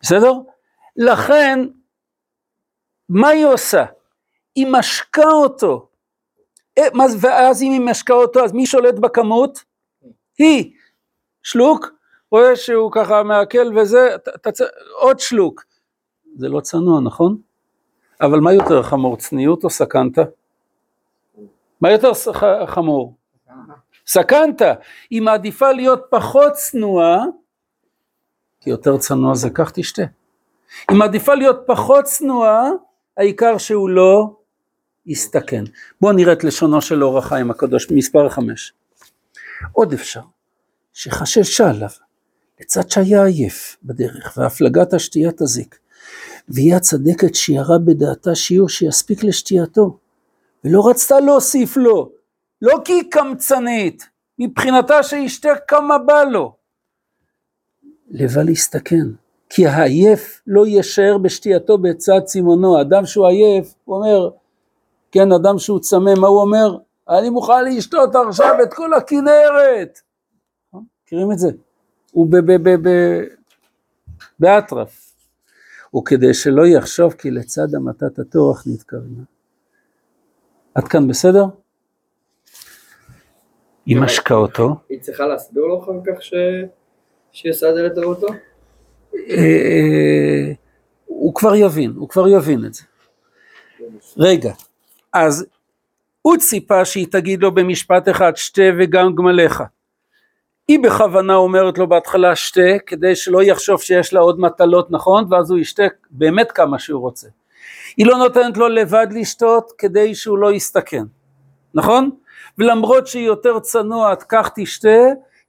בסדר? 0.00 0.32
לכן, 0.96 1.58
מה 3.08 3.28
היא 3.28 3.46
עושה? 3.46 3.84
היא 4.54 4.66
משקה 4.70 5.30
אותו. 5.30 5.88
אה, 6.78 6.84
ואז 7.20 7.62
אם 7.62 7.72
היא 7.72 7.80
משקה 7.80 8.14
אותו, 8.14 8.44
אז 8.44 8.52
מי 8.52 8.66
שולט 8.66 8.94
בכמות? 8.94 9.64
היא. 10.38 10.72
שלוק, 11.42 11.90
רואה 12.34 12.56
שהוא 12.56 12.92
ככה 12.92 13.22
מעכל 13.22 13.78
וזה, 13.78 14.08
תצ... 14.42 14.60
עוד 14.98 15.20
שלוק. 15.20 15.64
זה 16.36 16.48
לא 16.48 16.60
צנוע, 16.60 17.00
נכון? 17.00 17.36
אבל 18.20 18.40
מה 18.40 18.52
יותר 18.52 18.82
חמור, 18.82 19.16
צניעות 19.16 19.64
או 19.64 19.70
סכנתא? 19.70 20.22
מה 21.80 21.92
יותר 21.92 22.12
חמור? 22.66 23.14
סכנת, 24.06 24.62
היא 25.10 25.22
מעדיפה 25.22 25.72
להיות 25.72 26.02
פחות 26.10 26.52
צנועה, 26.52 27.24
כי 28.60 28.70
יותר 28.70 28.98
צנוע 28.98 29.34
זה 29.34 29.50
כך 29.50 29.70
תשתה. 29.74 30.02
היא 30.88 30.98
מעדיפה 30.98 31.34
להיות 31.34 31.62
פחות 31.66 32.04
צנועה, 32.04 32.68
העיקר 33.16 33.58
שהוא 33.58 33.90
לא 33.90 34.36
יסתכן. 35.06 35.64
בואו 36.00 36.12
נראה 36.12 36.32
את 36.32 36.44
לשונו 36.44 36.80
של 36.80 37.04
אור 37.04 37.18
החיים 37.18 37.50
הקדוש, 37.50 37.90
מספר 37.90 38.28
חמש. 38.28 38.72
עוד 39.72 39.92
אפשר, 39.92 40.22
שחששה 40.92 41.70
עליו, 41.70 42.03
לצד 42.64 42.90
שהיה 42.90 43.24
עייף 43.24 43.76
בדרך, 43.82 44.34
והפלגת 44.36 44.94
השתייה 44.94 45.30
תזיק, 45.32 45.78
והיא 46.48 46.74
הצדקת 46.74 47.34
שירה 47.34 47.78
בדעתה 47.78 48.34
שיעור 48.34 48.68
שיספיק 48.68 49.24
לשתייתו. 49.24 49.98
ולא 50.64 50.88
רצתה 50.88 51.20
להוסיף 51.20 51.76
לו, 51.76 52.12
לא 52.62 52.80
כי 52.84 52.92
היא 52.92 53.02
קמצנית, 53.10 54.02
מבחינתה 54.38 55.02
שישתה 55.02 55.48
כמה 55.68 55.98
בא 55.98 56.22
לו. 56.22 56.54
לבל 58.10 58.42
להסתכן, 58.42 59.06
כי 59.48 59.66
העייף 59.66 60.42
לא 60.46 60.66
יישאר 60.66 61.18
בשתייתו 61.18 61.78
בצד 61.78 62.20
צימונו, 62.24 62.80
אדם 62.80 63.06
שהוא 63.06 63.26
עייף, 63.26 63.74
הוא 63.84 63.96
אומר, 63.96 64.30
כן, 65.12 65.32
אדם 65.32 65.58
שהוא 65.58 65.80
צמא, 65.80 66.14
מה 66.14 66.26
הוא 66.26 66.40
אומר? 66.40 66.78
אני 67.08 67.30
מוכן 67.30 67.64
לשתות 67.64 68.10
עכשיו 68.28 68.54
את 68.62 68.74
כל 68.74 68.94
הכנרת. 68.94 69.98
מכירים 71.04 71.32
את 71.32 71.38
זה? 71.38 71.50
הוא 72.14 72.28
באטרף. 74.38 75.14
וכדי 75.96 76.34
שלא 76.34 76.66
יחשוב 76.66 77.12
כי 77.12 77.30
לצד 77.30 77.74
המתת 77.74 78.18
הטורח 78.18 78.64
נתכוונה. 78.66 79.22
עד 80.74 80.88
כאן 80.88 81.08
בסדר? 81.08 81.44
היא 83.86 83.96
משקה 83.96 84.34
אותו. 84.34 84.76
היא 84.88 85.00
צריכה 85.00 85.26
להסביר 85.26 85.62
לו 85.62 85.82
אחר 85.82 85.92
כך 86.06 86.22
שהיא 86.22 87.52
עושה 87.52 87.70
את 87.70 87.74
זה 87.74 87.82
לטובתו? 87.82 88.26
אה, 89.14 90.52
הוא 91.04 91.34
כבר 91.34 91.54
יבין, 91.54 91.92
הוא 91.96 92.08
כבר 92.08 92.28
יבין 92.28 92.64
את 92.64 92.74
זה. 92.74 92.82
רגע, 94.16 94.52
אז 95.12 95.46
הוא 96.22 96.36
ציפה 96.36 96.84
שהיא 96.84 97.06
תגיד 97.10 97.42
לו 97.42 97.54
במשפט 97.54 98.08
אחד, 98.08 98.32
שתה 98.36 98.62
וגם 98.78 99.14
גמליך. 99.14 99.62
היא 100.68 100.78
בכוונה 100.82 101.34
אומרת 101.34 101.78
לו 101.78 101.88
בהתחלה 101.88 102.36
שתה, 102.36 102.78
כדי 102.86 103.16
שלא 103.16 103.42
יחשוב 103.42 103.80
שיש 103.80 104.12
לה 104.12 104.20
עוד 104.20 104.40
מטלות, 104.40 104.90
נכון? 104.90 105.26
ואז 105.30 105.50
הוא 105.50 105.58
ישתה 105.58 105.82
באמת 106.10 106.52
כמה 106.52 106.78
שהוא 106.78 107.00
רוצה. 107.00 107.28
היא 107.96 108.06
לא 108.06 108.18
נותנת 108.18 108.56
לו 108.56 108.68
לבד 108.68 109.06
לשתות 109.10 109.72
כדי 109.78 110.14
שהוא 110.14 110.38
לא 110.38 110.52
יסתכן, 110.52 111.04
נכון? 111.74 112.10
ולמרות 112.58 113.06
שהיא 113.06 113.26
יותר 113.26 113.60
צנועת, 113.60 114.22
כך 114.28 114.50
תשתה, 114.56 114.98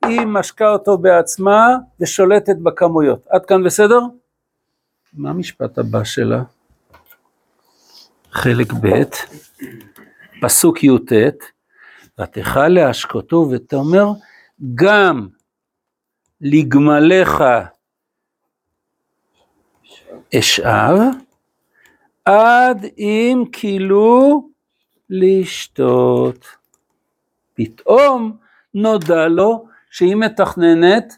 היא 0.06 0.21
משקה 0.21 0.69
אותו 0.69 0.97
בעצמה 0.97 1.75
ושולטת 1.99 2.56
בכמויות. 2.63 3.28
עד 3.30 3.45
כאן 3.45 3.63
בסדר? 3.63 3.99
מה 5.13 5.30
המשפט 5.30 5.78
הבא 5.78 6.04
שלה? 6.04 6.43
חלק 8.32 8.73
ב', 8.73 9.04
פסוק 10.41 10.84
י"ט, 10.84 11.12
ותכל 12.19 12.67
להשקותו 12.67 13.47
ותאמר 13.51 14.12
גם 14.76 15.28
לגמליך 16.41 17.44
אשאב 20.39 21.00
עד 22.26 22.86
אם 22.98 23.44
כאילו 23.52 24.50
לשתות. 25.10 26.46
פתאום 27.54 28.38
נודע 28.74 29.28
לו 29.28 29.68
שהיא 29.91 30.15
מתכננת, 30.15 31.13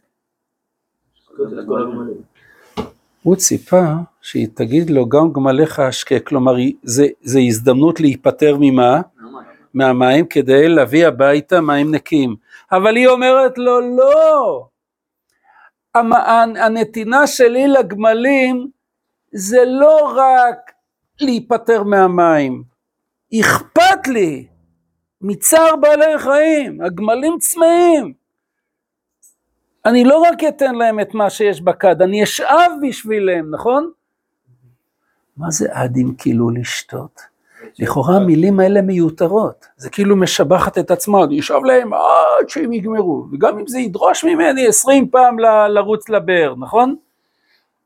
הוא 3.23 3.36
ציפה 3.36 3.84
שהיא 4.21 4.47
תגיד 4.54 4.89
לו 4.89 5.10
גם 5.10 5.34
גמליך 5.34 5.80
אשקה, 5.80 6.19
כלומר 6.19 6.54
זה, 6.84 7.08
זה 7.21 7.39
הזדמנות 7.39 8.00
להיפטר 8.00 8.58
ממה? 8.60 9.02
מהמים 9.73 10.25
כדי 10.27 10.69
להביא 10.69 11.08
הביתה 11.08 11.62
מים 11.62 11.95
נקיים. 11.95 12.36
אבל 12.71 12.95
היא 12.95 13.08
אומרת 13.08 13.58
לו 13.58 13.80
לא, 13.97 14.67
המ- 15.95 16.13
הנתינה 16.58 17.27
שלי 17.27 17.67
לגמלים 17.67 18.71
זה 19.32 19.63
לא 19.65 20.13
רק 20.15 20.71
להיפטר 21.21 21.84
מהמים, 21.84 22.63
אכפת 23.41 24.08
לי 24.08 24.47
מצער 25.21 25.75
בעלי 25.75 26.19
חיים, 26.19 26.82
הגמלים 26.82 27.38
צמאים. 27.39 28.13
אני 29.86 30.03
לא 30.03 30.17
רק 30.19 30.43
אתן 30.47 30.75
להם 30.75 30.99
את 30.99 31.13
מה 31.13 31.30
שיש 31.30 31.62
בכד, 31.62 32.01
אני 32.01 32.23
אשאב 32.23 32.71
בשבילם, 32.88 33.56
נכון? 33.56 33.91
מה 35.38 35.51
זה 35.51 35.67
עדים 35.71 36.15
כאילו 36.17 36.49
לשתות? 36.49 37.21
לכאורה 37.79 38.15
המילים 38.15 38.59
האלה 38.59 38.81
מיותרות, 38.81 39.65
זה 39.77 39.89
כאילו 39.89 40.15
משבחת 40.15 40.77
את 40.77 40.91
עצמה, 40.91 41.23
אני 41.23 41.39
אשאב 41.39 41.63
להם 41.65 41.93
עד 41.93 42.49
שהם 42.49 42.73
יגמרו, 42.73 43.25
וגם 43.31 43.59
אם 43.59 43.67
זה 43.67 43.79
ידרוש 43.79 44.23
ממני 44.23 44.67
עשרים 44.67 45.09
פעם 45.09 45.39
ל- 45.39 45.67
לרוץ 45.67 46.09
לבאר, 46.09 46.53
נכון? 46.59 46.95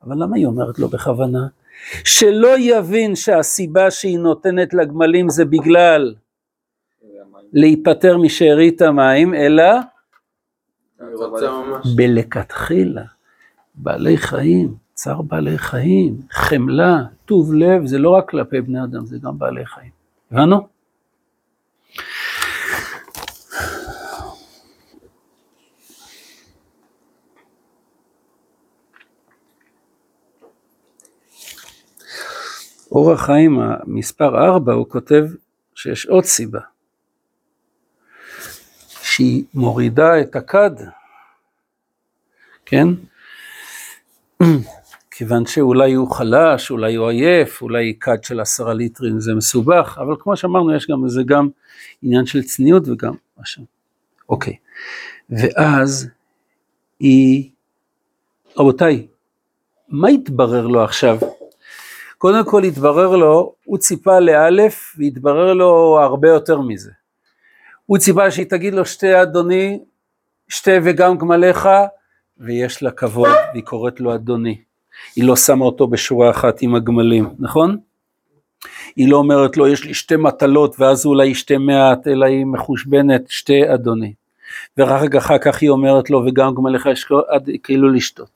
אבל 0.03 0.23
למה 0.23 0.35
היא 0.37 0.45
אומרת 0.45 0.79
לו 0.79 0.87
בכוונה? 0.87 1.47
שלא 2.03 2.59
יבין 2.59 3.15
שהסיבה 3.15 3.91
שהיא 3.91 4.19
נותנת 4.19 4.73
לגמלים 4.73 5.29
זה 5.29 5.45
בגלל 5.45 6.13
להיפטר 7.53 8.17
משארית 8.17 8.81
המים, 8.81 9.33
אלא. 9.33 9.63
בלכתחילה, 11.95 13.01
בעלי 13.75 14.17
חיים, 14.17 14.73
צער 14.93 15.21
בעלי 15.21 15.57
חיים, 15.57 16.13
חמלה, 16.31 16.97
טוב 17.31 17.53
לב, 17.53 17.85
זה 17.85 17.97
לא 17.97 18.09
רק 18.09 18.29
כלפי 18.29 18.61
בני 18.61 18.83
אדם, 18.83 19.05
זה 19.05 19.17
גם 19.23 19.39
בעלי 19.39 19.65
חיים. 19.65 19.91
הבנו? 20.31 20.67
אורח 32.91 33.25
חיים 33.25 33.59
המספר 33.59 34.45
4 34.45 34.73
הוא 34.73 34.89
כותב 34.89 35.23
שיש 35.75 36.05
עוד 36.05 36.23
סיבה, 36.23 36.59
שהיא 39.01 39.43
מורידה 39.53 40.21
את 40.21 40.35
הכד, 40.35 40.71
כן? 42.65 42.87
כיוון 45.11 45.45
שאולי 45.45 45.93
הוא 45.93 46.11
חלש, 46.11 46.71
אולי 46.71 46.95
הוא 46.95 47.09
עייף, 47.09 47.61
אולי 47.61 47.93
כד 47.99 48.23
של 48.23 48.39
עשרה 48.39 48.73
ליטרים 48.73 49.19
זה 49.19 49.33
מסובך, 49.33 49.97
אבל 50.01 50.15
כמו 50.19 50.37
שאמרנו 50.37 50.75
יש 50.75 50.87
גם 50.87 51.07
זה 51.07 51.23
גם 51.25 51.49
עניין 52.01 52.25
של 52.25 52.43
צניעות 52.43 52.83
וגם 52.87 53.13
משהו. 53.41 53.65
אוקיי, 54.29 54.55
ואז 55.29 56.07
היא, 56.99 57.49
רבותיי, 58.57 59.07
מה 59.89 60.09
התברר 60.09 60.67
לו 60.67 60.83
עכשיו? 60.83 61.17
קודם 62.17 62.45
כל 62.45 62.63
התברר 62.63 63.15
לו, 63.15 63.55
הוא 63.65 63.77
ציפה 63.77 64.19
לאלף 64.19 64.95
והתברר 64.97 65.53
לו 65.53 65.99
הרבה 66.01 66.29
יותר 66.29 66.61
מזה. 66.61 66.91
הוא 67.85 67.97
ציפה 67.97 68.31
שהיא 68.31 68.45
תגיד 68.45 68.73
לו 68.73 68.85
שתי 68.85 69.21
אדוני, 69.21 69.79
שתי 70.47 70.77
וגם 70.83 71.17
גמליך, 71.17 71.69
ויש 72.37 72.83
לה 72.83 72.91
כבוד, 72.91 73.35
והיא 73.53 73.63
קוראת 73.63 73.99
לו 73.99 74.15
אדוני. 74.15 74.61
היא 75.15 75.23
לא 75.23 75.35
שמה 75.35 75.65
אותו 75.65 75.87
בשורה 75.87 76.29
אחת 76.29 76.61
עם 76.61 76.75
הגמלים, 76.75 77.29
נכון? 77.39 77.77
היא 78.95 79.09
לא 79.09 79.17
אומרת 79.17 79.57
לו 79.57 79.67
יש 79.67 79.83
לי 79.83 79.93
שתי 79.93 80.15
מטלות 80.15 80.79
ואז 80.79 81.05
אולי 81.05 81.35
שתי 81.35 81.57
מעט, 81.57 82.07
אלא 82.07 82.25
היא 82.25 82.45
מחושבנת 82.45 83.29
שתי 83.29 83.73
אדוני. 83.73 84.13
ורק 84.77 85.15
אחר 85.15 85.37
כך 85.37 85.61
היא 85.61 85.69
אומרת 85.69 86.09
לו 86.09 86.23
וגם 86.27 86.55
גמליך 86.55 86.85
יש 86.85 87.11
כאילו 87.63 87.89
לשתות. 87.89 88.29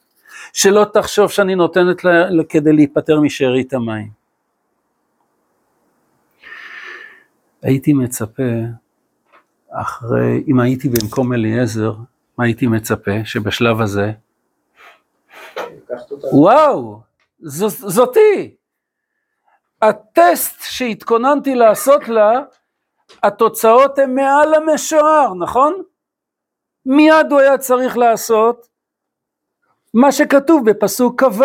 שלא 0.53 0.85
תחשוב 0.93 1.31
שאני 1.31 1.55
נותנת 1.55 2.03
לה 2.03 2.43
כדי 2.49 2.73
להיפטר 2.73 3.19
משארית 3.19 3.73
המים. 3.73 4.09
הייתי 7.61 7.93
מצפה, 7.93 8.43
אחרי, 9.71 10.43
אם 10.47 10.59
הייתי 10.59 10.89
במקום 10.89 11.33
אליעזר, 11.33 11.93
מה 12.37 12.45
הייתי 12.45 12.67
מצפה? 12.67 13.25
שבשלב 13.25 13.81
הזה, 13.81 14.11
וואו, 16.33 16.99
זו, 17.39 17.69
זאתי. 17.69 18.55
הטסט 19.81 20.61
שהתכוננתי 20.61 21.55
לעשות 21.55 22.07
לה, 22.07 22.41
התוצאות 23.23 23.99
הן 23.99 24.15
מעל 24.15 24.53
המשוער, 24.53 25.33
נכון? 25.33 25.81
מיד 26.85 27.31
הוא 27.31 27.39
היה 27.39 27.57
צריך 27.57 27.97
לעשות 27.97 28.67
מה 29.93 30.11
שכתוב 30.11 30.69
בפסוק 30.69 31.23
כ"ו. 31.23 31.43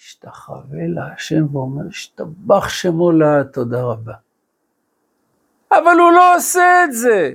השתחווה 0.00 0.86
להשם 0.94 1.56
ואומר, 1.56 1.88
השתבח 1.88 2.68
שמו 2.68 3.12
לעד, 3.12 3.46
תודה 3.46 3.82
רבה. 3.82 4.14
אבל 5.70 5.98
הוא 5.98 6.12
לא 6.12 6.36
עושה 6.36 6.84
את 6.84 6.92
זה. 6.92 7.32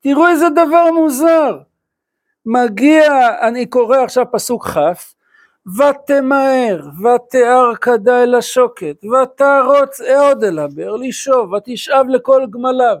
תראו 0.00 0.28
איזה 0.28 0.48
דבר 0.50 0.90
מוזר. 0.92 1.58
מגיע, 2.46 3.08
אני 3.48 3.66
קורא 3.66 3.98
עכשיו 3.98 4.24
פסוק 4.32 4.66
כ', 4.68 4.78
ותמהר, 5.78 6.88
ותיאר 7.04 7.74
כדה 7.76 8.22
אל 8.22 8.34
השוקת, 8.34 9.04
ותרוץ 9.04 10.00
עוד 10.00 10.44
אל 10.44 10.58
הבאר 10.58 10.96
לשאוב, 10.96 11.52
ותשאב 11.52 12.06
לכל 12.08 12.46
גמליו. 12.50 12.96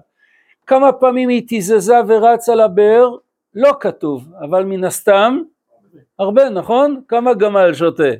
כמה 0.66 0.92
פעמים 0.92 1.28
היא 1.28 1.48
תיזזה 1.48 1.94
ורצה 2.08 2.54
לבאר? 2.54 3.16
לא 3.54 3.72
כתוב, 3.80 4.28
אבל 4.40 4.64
מן 4.64 4.84
הסתם, 4.84 5.42
הרבה, 6.18 6.50
נכון? 6.50 7.00
כמה 7.08 7.34
גמל 7.34 7.74
שותה? 7.74 8.10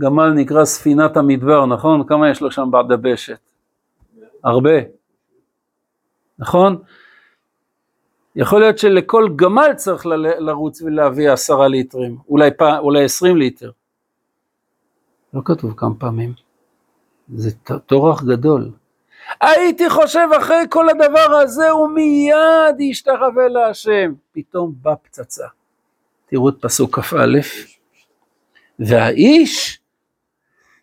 גמל 0.00 0.30
נקרא 0.30 0.64
ספינת 0.64 1.16
המדבר, 1.16 1.66
נכון? 1.66 2.06
כמה 2.06 2.30
יש 2.30 2.40
לו 2.40 2.50
שם 2.50 2.70
בדבשת? 2.70 3.38
הרבה. 4.44 4.78
נכון? 6.38 6.82
יכול 8.40 8.60
להיות 8.60 8.78
שלכל 8.78 9.28
גמל 9.36 9.70
צריך 9.76 10.06
ל- 10.06 10.44
לרוץ 10.48 10.82
ולהביא 10.82 11.30
עשרה 11.30 11.68
ליטרים, 11.68 12.18
אולי, 12.28 12.50
פ... 12.50 12.62
אולי 12.62 13.04
עשרים 13.04 13.36
ליטר. 13.36 13.70
לא 15.34 15.40
כתוב 15.44 15.74
כמה 15.76 15.94
פעמים. 15.98 16.32
זה 17.34 17.50
טורח 17.86 18.22
גדול. 18.24 18.70
הייתי 19.40 19.90
חושב 19.90 20.28
אחרי 20.38 20.56
כל 20.70 20.88
הדבר 20.88 21.34
הזה 21.42 21.70
הוא 21.70 21.88
מיד 21.88 22.80
ישתחווה 22.80 23.48
להשם. 23.48 24.12
פתאום 24.32 24.74
בא 24.82 24.94
פצצה. 25.02 25.46
תראו 26.26 26.48
את 26.48 26.54
פסוק 26.60 26.98
כ"א. 26.98 27.38
והאיש 28.78 29.80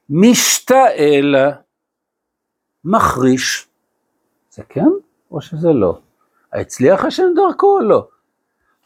משתעל 0.10 1.36
מחריש. 2.86 3.68
זה 4.50 4.64
כן 4.64 4.90
או 5.32 5.42
שזה 5.42 5.68
לא? 5.68 6.00
הצליח 6.54 7.06
השם 7.06 7.24
דרכו 7.36 7.68
או 7.68 7.82
לא? 7.82 8.08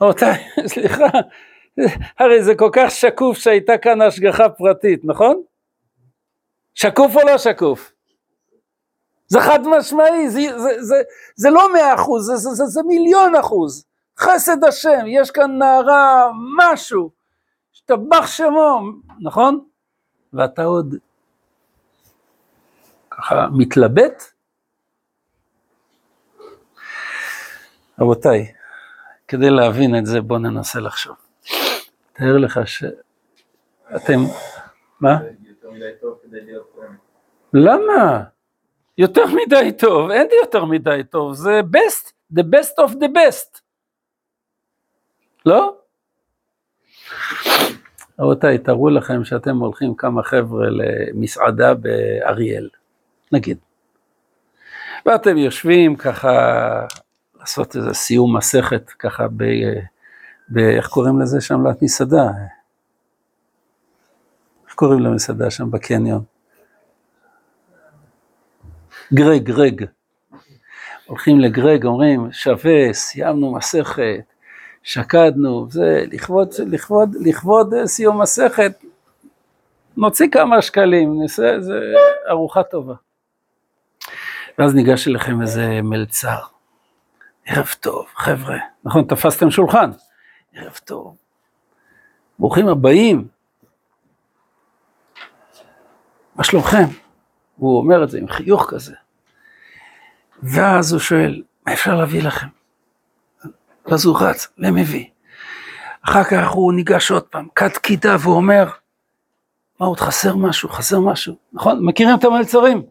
רבותיי, 0.01 0.43
סליחה, 0.73 1.05
הרי 2.19 2.43
זה 2.43 2.55
כל 2.55 2.69
כך 2.73 2.91
שקוף 2.91 3.37
שהייתה 3.37 3.77
כאן 3.77 4.01
השגחה 4.01 4.49
פרטית, 4.49 5.01
נכון? 5.03 5.41
שקוף 6.75 7.15
או 7.15 7.21
לא 7.27 7.37
שקוף? 7.37 7.91
זה 9.27 9.39
חד 9.41 9.59
משמעי, 9.65 10.29
זה, 10.29 10.59
זה, 10.59 10.83
זה, 10.83 11.01
זה 11.35 11.49
לא 11.49 11.73
מאה 11.73 11.95
אחוז, 11.95 12.25
זה, 12.25 12.35
זה, 12.35 12.49
זה, 12.49 12.65
זה 12.65 12.81
מיליון 12.83 13.35
אחוז. 13.35 13.85
חסד 14.19 14.63
השם, 14.63 14.99
יש 15.07 15.31
כאן 15.31 15.57
נערה, 15.57 16.31
משהו, 16.57 17.11
השתבח 17.73 18.27
שמו, 18.27 18.81
נכון? 19.21 19.59
ואתה 20.33 20.63
עוד 20.63 20.95
ככה 23.11 23.47
מתלבט? 23.51 24.23
רבותיי, 28.01 28.53
כדי 29.27 29.49
להבין 29.49 29.97
את 29.97 30.05
זה 30.05 30.21
בואו 30.21 30.39
ננסה 30.39 30.79
לחשוב. 30.79 31.15
תאר 32.13 32.37
לך 32.37 32.59
שאתם, 32.65 34.19
מה? 34.99 35.17
למה? 37.53 38.23
יותר 38.97 39.25
מדי 39.25 39.71
טוב, 39.77 40.11
אין 40.11 40.27
לי 40.27 40.35
יותר 40.41 40.65
מדי 40.65 41.01
טוב, 41.09 41.33
זה 41.33 41.61
best, 41.75 42.11
the 42.33 42.43
best 42.43 42.85
of 42.85 42.91
the 42.91 43.07
best. 43.07 43.61
לא? 45.45 45.77
רבותיי, 48.19 48.57
תארו 48.57 48.89
לכם 48.89 49.23
שאתם 49.23 49.57
הולכים 49.57 49.95
כמה 49.95 50.23
חבר'ה 50.23 50.67
למסעדה 50.69 51.73
באריאל, 51.73 52.69
נגיד. 53.31 53.57
ואתם 55.05 55.37
יושבים 55.37 55.95
ככה, 55.95 56.31
לעשות 57.41 57.75
איזה 57.75 57.93
סיום 57.93 58.37
מסכת 58.37 58.89
ככה 58.89 59.27
ב... 59.37 59.43
ב 60.49 60.57
איך 60.57 60.87
קוראים 60.87 61.21
לזה 61.21 61.41
שם? 61.41 61.63
לא, 61.63 61.71
מסעדה. 61.81 62.29
איך 64.65 64.75
קוראים 64.75 64.99
למסעדה 64.99 65.51
שם 65.51 65.71
בקניון? 65.71 66.23
גרג, 69.13 69.43
גרג. 69.43 69.85
הולכים 71.05 71.39
לגרג, 71.39 71.85
אומרים, 71.85 72.31
שווה, 72.31 72.93
סיימנו 72.93 73.53
מסכת, 73.53 74.23
שקדנו, 74.83 75.67
זה, 75.69 76.03
לכבוד, 76.11 76.49
לכבוד, 76.67 77.15
לכבוד 77.19 77.73
סיום 77.85 78.21
מסכת, 78.21 78.83
נוציא 79.97 80.27
כמה 80.31 80.61
שקלים, 80.61 81.21
נעשה 81.21 81.49
איזה 81.49 81.79
ארוחה 82.29 82.63
טובה. 82.63 82.93
ואז 84.57 84.75
ניגש 84.75 85.07
אליכם 85.07 85.41
איזה 85.41 85.79
מלצר. 85.83 86.39
ערב 87.45 87.75
טוב, 87.79 88.05
חבר'ה. 88.15 88.57
נכון, 88.83 89.03
תפסתם 89.03 89.51
שולחן. 89.51 89.91
ערב 90.53 90.79
טוב. 90.85 91.17
ברוכים 92.39 92.67
הבאים. 92.67 93.27
מה 96.35 96.43
שלומכם? 96.43 96.83
הוא 97.55 97.77
אומר 97.77 98.03
את 98.03 98.09
זה 98.09 98.17
עם 98.17 98.27
חיוך 98.27 98.65
כזה. 98.69 98.95
ואז 100.43 100.91
הוא 100.91 100.99
שואל, 100.99 101.43
מה 101.65 101.73
אפשר 101.73 101.95
להביא 101.95 102.23
לכם? 102.23 102.47
ואז 103.85 104.05
הוא 104.05 104.17
רץ 104.21 104.47
ומביא. 104.57 105.05
אחר 106.01 106.23
כך 106.23 106.49
הוא 106.49 106.73
ניגש 106.73 107.11
עוד 107.11 107.23
פעם, 107.23 107.47
כת 107.55 107.77
קידה, 107.77 108.15
והוא 108.19 108.35
אומר, 108.35 108.69
מה 109.79 109.87
עוד 109.87 109.99
חסר 109.99 110.35
משהו, 110.35 110.69
חסר 110.69 110.99
משהו, 110.99 111.35
נכון? 111.53 111.85
מכירים 111.85 112.15
את 112.19 112.23
המלצרים? 112.23 112.83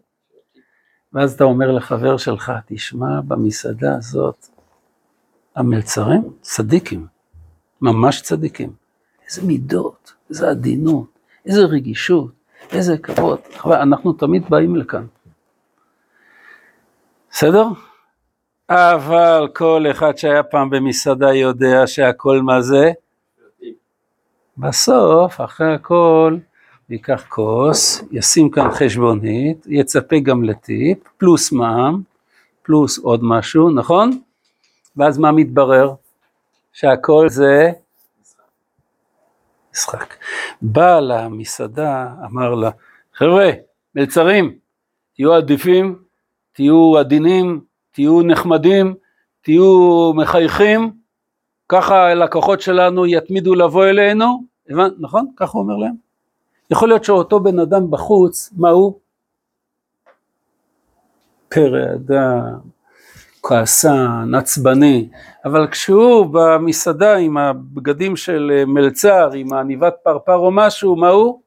ואז 1.12 1.32
אתה 1.32 1.44
אומר 1.44 1.72
לחבר 1.72 2.16
שלך, 2.16 2.52
תשמע, 2.66 3.20
במסעדה 3.20 3.96
הזאת, 3.96 4.46
המלצרים 5.56 6.22
צדיקים, 6.40 7.06
ממש 7.82 8.22
צדיקים. 8.22 8.72
איזה 9.26 9.46
מידות, 9.46 10.12
איזה 10.30 10.50
עדינות, 10.50 11.18
איזה 11.46 11.64
רגישות, 11.64 12.30
איזה 12.72 12.98
כבוד. 12.98 13.38
אנחנו 13.66 14.12
תמיד 14.12 14.50
באים 14.50 14.76
לכאן. 14.76 15.06
בסדר? 17.30 17.64
אבל 18.70 19.48
כל 19.54 19.84
אחד 19.90 20.16
שהיה 20.16 20.42
פעם 20.42 20.70
במסעדה 20.70 21.34
יודע 21.34 21.86
שהכל 21.86 22.40
מה 22.42 22.62
זה? 22.62 22.92
בסוף, 24.58 25.40
אחרי 25.40 25.74
הכל, 25.74 26.36
ייקח 26.90 27.24
כוס, 27.28 28.02
ישים 28.10 28.50
כאן 28.50 28.70
חשבונית, 28.70 29.66
יצפה 29.68 30.16
גם 30.22 30.44
לטיפ, 30.44 30.98
פלוס 31.18 31.52
מע"מ, 31.52 32.02
פלוס 32.62 32.98
עוד 32.98 33.20
משהו, 33.22 33.70
נכון? 33.70 34.20
ואז 34.96 35.18
מה 35.18 35.32
מתברר? 35.32 35.94
שהכל 36.72 37.28
זה 37.28 37.70
משחק. 39.74 40.14
בעל 40.62 41.10
המסעדה 41.10 42.08
אמר 42.24 42.54
לה, 42.54 42.70
חבר'ה, 43.14 43.50
מלצרים, 43.94 44.58
תהיו 45.14 45.34
עדיפים, 45.34 45.98
תהיו 46.52 46.98
עדינים, 46.98 47.60
תהיו 47.90 48.22
נחמדים, 48.22 48.94
תהיו 49.42 50.12
מחייכים, 50.14 50.92
ככה 51.68 52.10
הלקוחות 52.10 52.60
שלנו 52.60 53.06
יתמידו 53.06 53.54
לבוא 53.54 53.84
אלינו, 53.86 54.44
הבנת, 54.70 54.92
נכון? 54.98 55.26
ככה 55.36 55.52
הוא 55.58 55.62
אומר 55.62 55.76
להם. 55.76 56.09
יכול 56.70 56.88
להיות 56.88 57.04
שאותו 57.04 57.40
בן 57.40 57.58
אדם 57.58 57.90
בחוץ, 57.90 58.50
מה 58.56 58.70
הוא? 58.70 59.00
פרא 61.48 61.94
אדם, 61.94 62.58
כעסן, 63.42 64.34
עצבני, 64.34 65.08
אבל 65.44 65.68
כשהוא 65.70 66.26
במסעדה 66.32 67.16
עם 67.16 67.36
הבגדים 67.36 68.16
של 68.16 68.64
מלצר, 68.66 69.30
עם 69.32 69.52
עניבת 69.52 69.94
פרפר 70.02 70.36
או 70.36 70.50
משהו, 70.50 70.96
מה 70.96 71.08
הוא? 71.08 71.42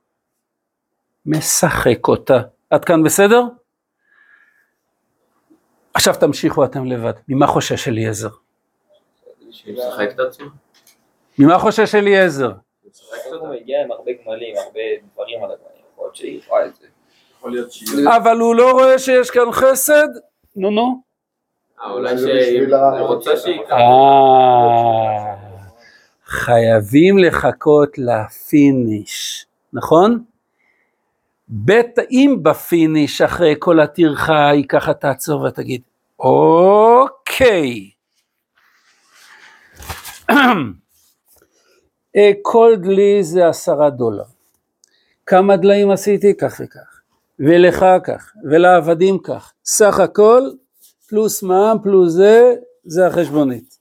משחק 1.25 2.07
אותה. 2.07 2.41
עד 2.69 2.85
כאן 2.85 3.03
בסדר? 3.03 3.43
עכשיו 5.93 6.13
תמשיכו 6.19 6.65
אתם 6.65 6.85
לבד. 6.85 7.13
ממה 7.27 7.47
חושש 7.47 7.87
אליעזר? 7.87 8.29
ממה 11.39 11.59
חושש 11.59 11.95
אליעזר? 11.95 12.51
הוא 13.39 13.53
הגיע 13.53 13.81
עם 13.81 13.91
הרבה 13.91 14.11
גמלים, 14.25 14.55
הרבה 14.57 14.79
דברים 15.13 15.43
על 15.43 15.51
הגמלים, 15.51 15.83
יכול 15.93 16.05
להיות 16.05 16.15
שהיא 16.15 16.41
רואה 16.47 16.65
את 16.65 16.75
זה. 16.75 16.87
אבל 18.15 18.37
הוא 18.37 18.55
לא 18.55 18.71
רואה 18.71 18.99
שיש 18.99 19.31
כאן 19.31 19.51
חסד? 19.51 20.07
נו 20.55 20.71
נו. 20.71 21.01
אה, 21.81 21.91
אולי 21.91 22.17
שהיא 22.17 22.67
רוצה 22.99 23.37
שהיא... 23.37 23.61
אה, 23.71 25.35
חייבים 26.25 27.17
לחכות 27.17 27.97
לפיניש, 27.97 29.45
נכון? 29.73 30.23
בית, 31.47 31.99
אם 32.11 32.37
ב 32.41 32.53
finish 32.53 33.21
אחרי 33.21 33.55
כל 33.59 33.79
הטרחה 33.79 34.49
היא 34.49 34.65
ככה 34.69 34.93
תעצור 34.93 35.41
ותגיד, 35.41 35.81
אוקיי. 36.19 37.89
אה, 42.15 42.31
כל 42.41 42.75
דלי 42.81 43.23
זה 43.23 43.47
עשרה 43.47 43.89
דולר. 43.89 44.23
כמה 45.25 45.57
דליים 45.57 45.91
עשיתי? 45.91 46.37
כך 46.37 46.61
וכך. 46.63 47.01
ולך 47.39 47.85
כך, 48.03 48.33
ולעבדים 48.43 49.19
כך. 49.19 49.53
סך 49.65 49.99
הכל, 49.99 50.41
פלוס 51.09 51.43
מע"מ, 51.43 51.77
פלוס 51.83 52.13
זה, 52.13 52.55
זה 52.83 53.07
החשבונית. 53.07 53.79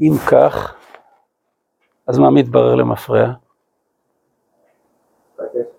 אם 0.00 0.12
כך, 0.30 0.74
אז 2.06 2.18
מה 2.18 2.30
מתברר 2.30 2.74
למפרע? 2.74 3.32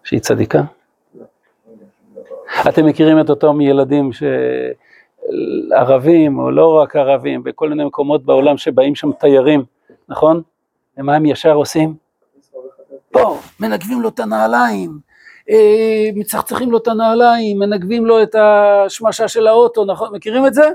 שהיא 0.03 0.19
צדיקה? 0.19 0.61
אתם 2.69 2.85
מכירים 2.85 3.21
את 3.21 3.29
אותם 3.29 3.61
ילדים 3.61 4.13
ש... 4.13 4.23
ערבים, 5.75 6.39
או 6.39 6.51
לא 6.51 6.81
רק 6.81 6.95
ערבים, 6.95 7.43
בכל 7.43 7.69
מיני 7.69 7.85
מקומות 7.85 8.25
בעולם 8.25 8.57
שבאים 8.57 8.95
שם 8.95 9.11
תיירים, 9.11 9.63
נכון? 10.09 10.41
ומה 10.99 11.15
הם 11.15 11.25
ישר 11.25 11.53
עושים? 11.53 11.95
פה, 13.11 13.39
מנגבים 13.59 14.01
לו 14.01 14.09
את 14.09 14.19
הנעליים, 14.19 14.99
אה, 15.49 16.09
מצחצחים 16.15 16.71
לו 16.71 16.77
את 16.77 16.87
הנעליים, 16.87 17.59
מנגבים 17.59 18.05
לו 18.05 18.23
את 18.23 18.35
השמשה 18.35 19.27
של 19.27 19.47
האוטו, 19.47 19.85
נכון? 19.85 20.15
מכירים 20.15 20.47
את 20.47 20.53
זה? 20.53 20.69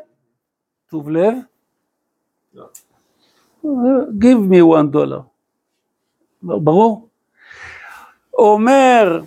טוב 0.91 1.11
לב? 1.11 1.35
give 4.21 4.41
me 4.51 4.61
one 4.61 4.95
dollar. 4.95 5.23
ברור? 6.43 7.09
אומר 8.35 9.21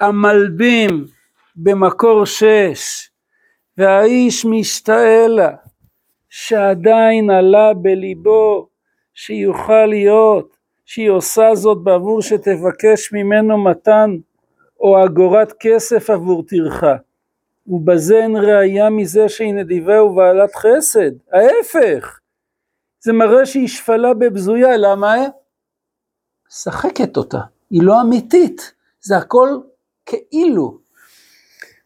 המלבים 0.00 1.06
במקור 1.56 2.24
שש, 2.24 3.10
והאיש 3.78 4.44
משתאה 4.44 5.28
לה, 5.28 5.50
שעדיין 6.28 7.30
עלה 7.30 7.74
בליבו 7.74 8.68
שיוכל 9.16 9.86
להיות, 9.86 10.56
שהיא 10.84 11.10
עושה 11.10 11.54
זאת 11.54 11.84
בעבור 11.84 12.22
שתבקש 12.22 13.12
ממנו 13.12 13.64
מתן 13.64 14.10
או 14.80 15.04
אגורת 15.04 15.52
כסף 15.60 16.10
עבור 16.10 16.42
טרחה. 16.42 16.96
ובזה 17.66 18.16
אין 18.16 18.36
ראייה 18.36 18.90
מזה 18.90 19.28
שהיא 19.28 19.54
נדיבה 19.54 20.02
ובעלת 20.02 20.54
חסד, 20.54 21.10
ההפך, 21.32 22.20
זה 23.00 23.12
מראה 23.12 23.46
שהיא 23.46 23.68
שפלה 23.68 24.14
בבזויה, 24.14 24.76
למה? 24.76 25.14
משחקת 26.48 27.16
אותה, 27.16 27.40
היא 27.70 27.82
לא 27.82 28.00
אמיתית, 28.00 28.72
זה 29.00 29.16
הכל 29.16 29.48
כאילו. 30.06 30.78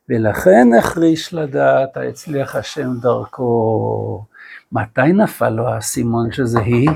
ולכן 0.08 0.68
החריש 0.78 1.34
לדעת, 1.34 1.96
הצליח 1.96 2.56
השם 2.56 2.90
דרכו. 3.00 4.24
מתי 4.72 5.12
נפל 5.12 5.48
לו 5.48 5.68
האסימון 5.68 6.32
שזה 6.32 6.60
היא? 6.60 6.90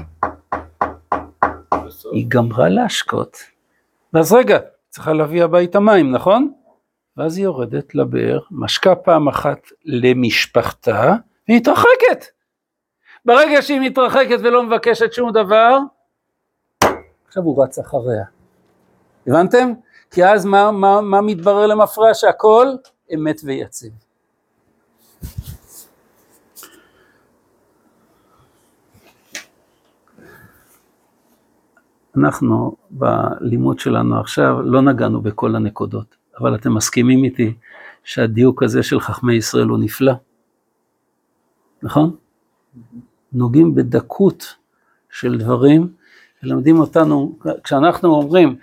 היא 2.12 2.26
גמרה 2.28 2.68
להשקות. 2.68 3.36
ואז 4.12 4.32
רגע, 4.32 4.58
צריכה 4.88 5.12
להביא 5.12 5.44
הביתה 5.44 5.80
מים, 5.80 6.12
נכון? 6.12 6.52
ואז 7.16 7.36
היא 7.36 7.44
יורדת 7.44 7.94
לבאר, 7.94 8.38
משקה 8.50 8.94
פעם 8.94 9.28
אחת 9.28 9.58
למשפחתה, 9.84 11.14
והיא 11.48 11.60
מתרחקת. 11.60 12.24
ברגע 13.24 13.62
שהיא 13.62 13.80
מתרחקת 13.80 14.38
ולא 14.42 14.62
מבקשת 14.62 15.12
שום 15.12 15.32
דבר, 15.32 15.78
עכשיו 17.26 17.42
הוא 17.42 17.64
רץ 17.64 17.78
אחריה. 17.78 18.24
הבנתם? 19.26 19.72
כי 20.10 20.24
אז 20.24 20.44
מה, 20.44 20.70
מה, 20.70 21.00
מה 21.00 21.20
מתברר 21.20 21.66
למפרע? 21.66 22.14
שהכל 22.14 22.66
אמת 23.14 23.40
ויציב. 23.44 24.03
אנחנו 32.16 32.76
בלימוד 32.90 33.78
שלנו 33.78 34.20
עכשיו 34.20 34.62
לא 34.62 34.82
נגענו 34.82 35.20
בכל 35.20 35.56
הנקודות, 35.56 36.16
אבל 36.40 36.54
אתם 36.54 36.74
מסכימים 36.74 37.24
איתי 37.24 37.54
שהדיוק 38.04 38.62
הזה 38.62 38.82
של 38.82 39.00
חכמי 39.00 39.34
ישראל 39.34 39.66
הוא 39.66 39.78
נפלא? 39.78 40.12
נכון? 41.82 42.16
נוגעים 43.32 43.74
בדקות 43.74 44.56
של 45.10 45.38
דברים, 45.38 45.88
מלמדים 46.42 46.78
אותנו, 46.78 47.38
כשאנחנו 47.64 48.14
אומרים 48.14 48.56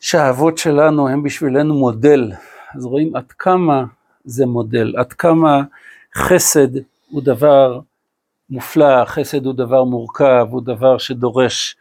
שהאבות 0.00 0.58
שלנו 0.58 1.08
הם 1.08 1.22
בשבילנו 1.22 1.74
מודל, 1.74 2.32
אז 2.74 2.84
רואים 2.84 3.16
עד 3.16 3.32
כמה 3.32 3.84
זה 4.24 4.46
מודל, 4.46 4.94
עד 4.96 5.12
כמה 5.12 5.62
חסד 6.14 6.76
הוא 7.10 7.22
דבר 7.22 7.80
מופלא, 8.50 9.04
חסד 9.04 9.46
הוא 9.46 9.54
דבר 9.54 9.84
מורכב, 9.84 10.46
הוא 10.50 10.62
דבר 10.62 10.98
שדורש 10.98 11.76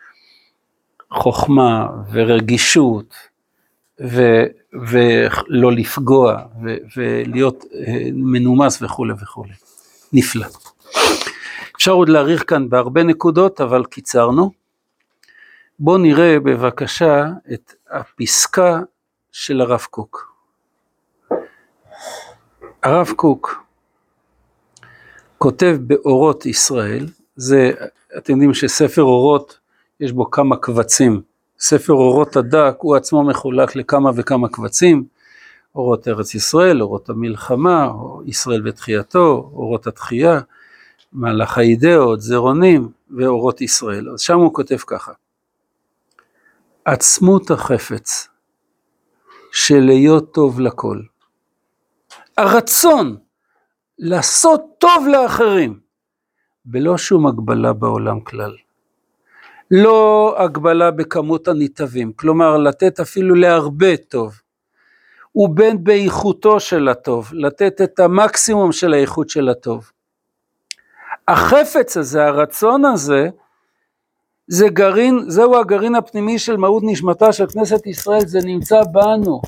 חוכמה 1.13 1.87
ורגישות 2.11 3.13
ו, 4.01 4.43
ולא 4.73 5.71
לפגוע 5.71 6.41
ו, 6.63 6.75
ולהיות 6.97 7.65
אה, 7.73 8.09
מנומס 8.13 8.81
וכולי 8.81 9.13
וכולי. 9.21 9.53
נפלא. 10.13 10.45
אפשר 11.77 11.91
עוד 11.91 12.09
להאריך 12.09 12.43
כאן 12.47 12.69
בהרבה 12.69 13.03
נקודות, 13.03 13.61
אבל 13.61 13.85
קיצרנו. 13.85 14.51
בואו 15.79 15.97
נראה 15.97 16.39
בבקשה 16.39 17.25
את 17.53 17.73
הפסקה 17.89 18.79
של 19.31 19.61
הרב 19.61 19.85
קוק. 19.89 20.33
הרב 22.83 23.11
קוק 23.15 23.63
כותב 25.37 25.77
באורות 25.81 26.45
ישראל, 26.45 27.05
זה, 27.35 27.71
אתם 28.17 28.33
יודעים 28.33 28.53
שספר 28.53 29.01
אורות 29.03 29.59
יש 29.99 30.11
בו 30.11 30.31
כמה 30.31 30.57
קבצים, 30.57 31.21
ספר 31.59 31.93
אורות 31.93 32.35
הדק 32.35 32.75
הוא 32.79 32.95
עצמו 32.95 33.23
מחולק 33.23 33.75
לכמה 33.75 34.11
וכמה 34.15 34.49
קבצים, 34.49 35.03
אורות 35.75 36.07
ארץ 36.07 36.35
ישראל, 36.35 36.81
אורות 36.81 37.09
המלחמה, 37.09 37.91
ישראל 38.25 38.67
ותחייתו, 38.67 39.51
אורות 39.53 39.87
התחייה, 39.87 40.39
מהלך 41.13 41.57
האידאות, 41.57 42.21
זרעונים 42.21 42.89
ואורות 43.17 43.61
ישראל. 43.61 44.09
אז 44.09 44.21
שם 44.21 44.37
הוא 44.37 44.53
כותב 44.53 44.77
ככה: 44.87 45.11
עצמות 46.85 47.51
החפץ 47.51 48.27
של 49.51 49.79
להיות 49.79 50.33
טוב 50.33 50.59
לכל. 50.59 51.01
הרצון 52.37 53.17
לעשות 53.99 54.61
טוב 54.77 55.07
לאחרים, 55.11 55.79
בלא 56.65 56.97
שום 56.97 57.27
הגבלה 57.27 57.73
בעולם 57.73 58.19
כלל. 58.19 58.55
לא 59.71 60.35
הגבלה 60.37 60.91
בכמות 60.91 61.47
הניתבים, 61.47 62.13
כלומר 62.13 62.57
לתת 62.57 62.99
אפילו 62.99 63.35
להרבה 63.35 63.97
טוב, 63.97 64.41
ובין 65.35 65.83
באיכותו 65.83 66.59
של 66.59 66.87
הטוב, 66.87 67.29
לתת 67.33 67.81
את 67.81 67.99
המקסימום 67.99 68.71
של 68.71 68.93
האיכות 68.93 69.29
של 69.29 69.49
הטוב. 69.49 69.91
החפץ 71.27 71.97
הזה, 71.97 72.25
הרצון 72.25 72.85
הזה, 72.85 73.29
זה 74.47 74.67
גרעין, 74.69 75.19
זהו 75.27 75.57
הגרעין 75.57 75.95
הפנימי 75.95 76.39
של 76.39 76.57
מהות 76.57 76.83
נשמתה 76.85 77.33
של 77.33 77.47
כנסת 77.47 77.87
ישראל, 77.87 78.25
זה 78.25 78.39
נמצא 78.45 78.81
בנו. 78.91 79.41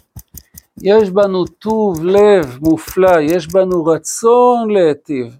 יש 0.82 1.10
בנו 1.10 1.46
טוב 1.46 2.04
לב 2.04 2.58
מופלא, 2.62 3.20
יש 3.22 3.48
בנו 3.48 3.86
רצון 3.86 4.72
להיטיב. 4.72 5.38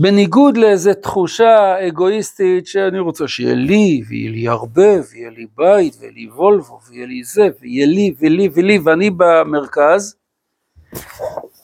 בניגוד 0.00 0.56
לאיזו 0.56 0.94
תחושה 0.94 1.88
אגואיסטית 1.88 2.66
שאני 2.66 2.98
רוצה 2.98 3.28
שיהיה 3.28 3.54
לי, 3.54 4.02
ויהיה 4.08 4.30
לי 4.30 4.48
הרבה, 4.48 4.90
ויהיה 5.10 5.30
לי 5.30 5.46
בית, 5.56 5.96
ויהיה 6.00 6.12
לי 6.12 6.28
וולבו, 6.28 6.80
ויהיה 6.88 7.06
לי 7.06 7.24
זה, 7.24 7.48
ויהיה 7.60 7.86
לי, 7.86 8.14
ולי, 8.18 8.48
ולי, 8.54 8.78
ואני 8.78 9.10
במרכז, 9.10 10.16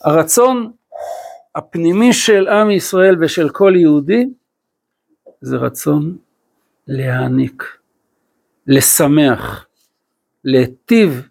הרצון 0.01 0.71
הפנימי 1.55 2.13
של 2.13 2.47
עם 2.47 2.71
ישראל 2.71 3.23
ושל 3.23 3.49
כל 3.49 3.73
יהודי, 3.75 4.25
זה 5.41 5.57
רצון 5.57 6.17
להעניק, 6.87 7.63
לשמח, 8.67 9.65
להיטיב 10.43 11.27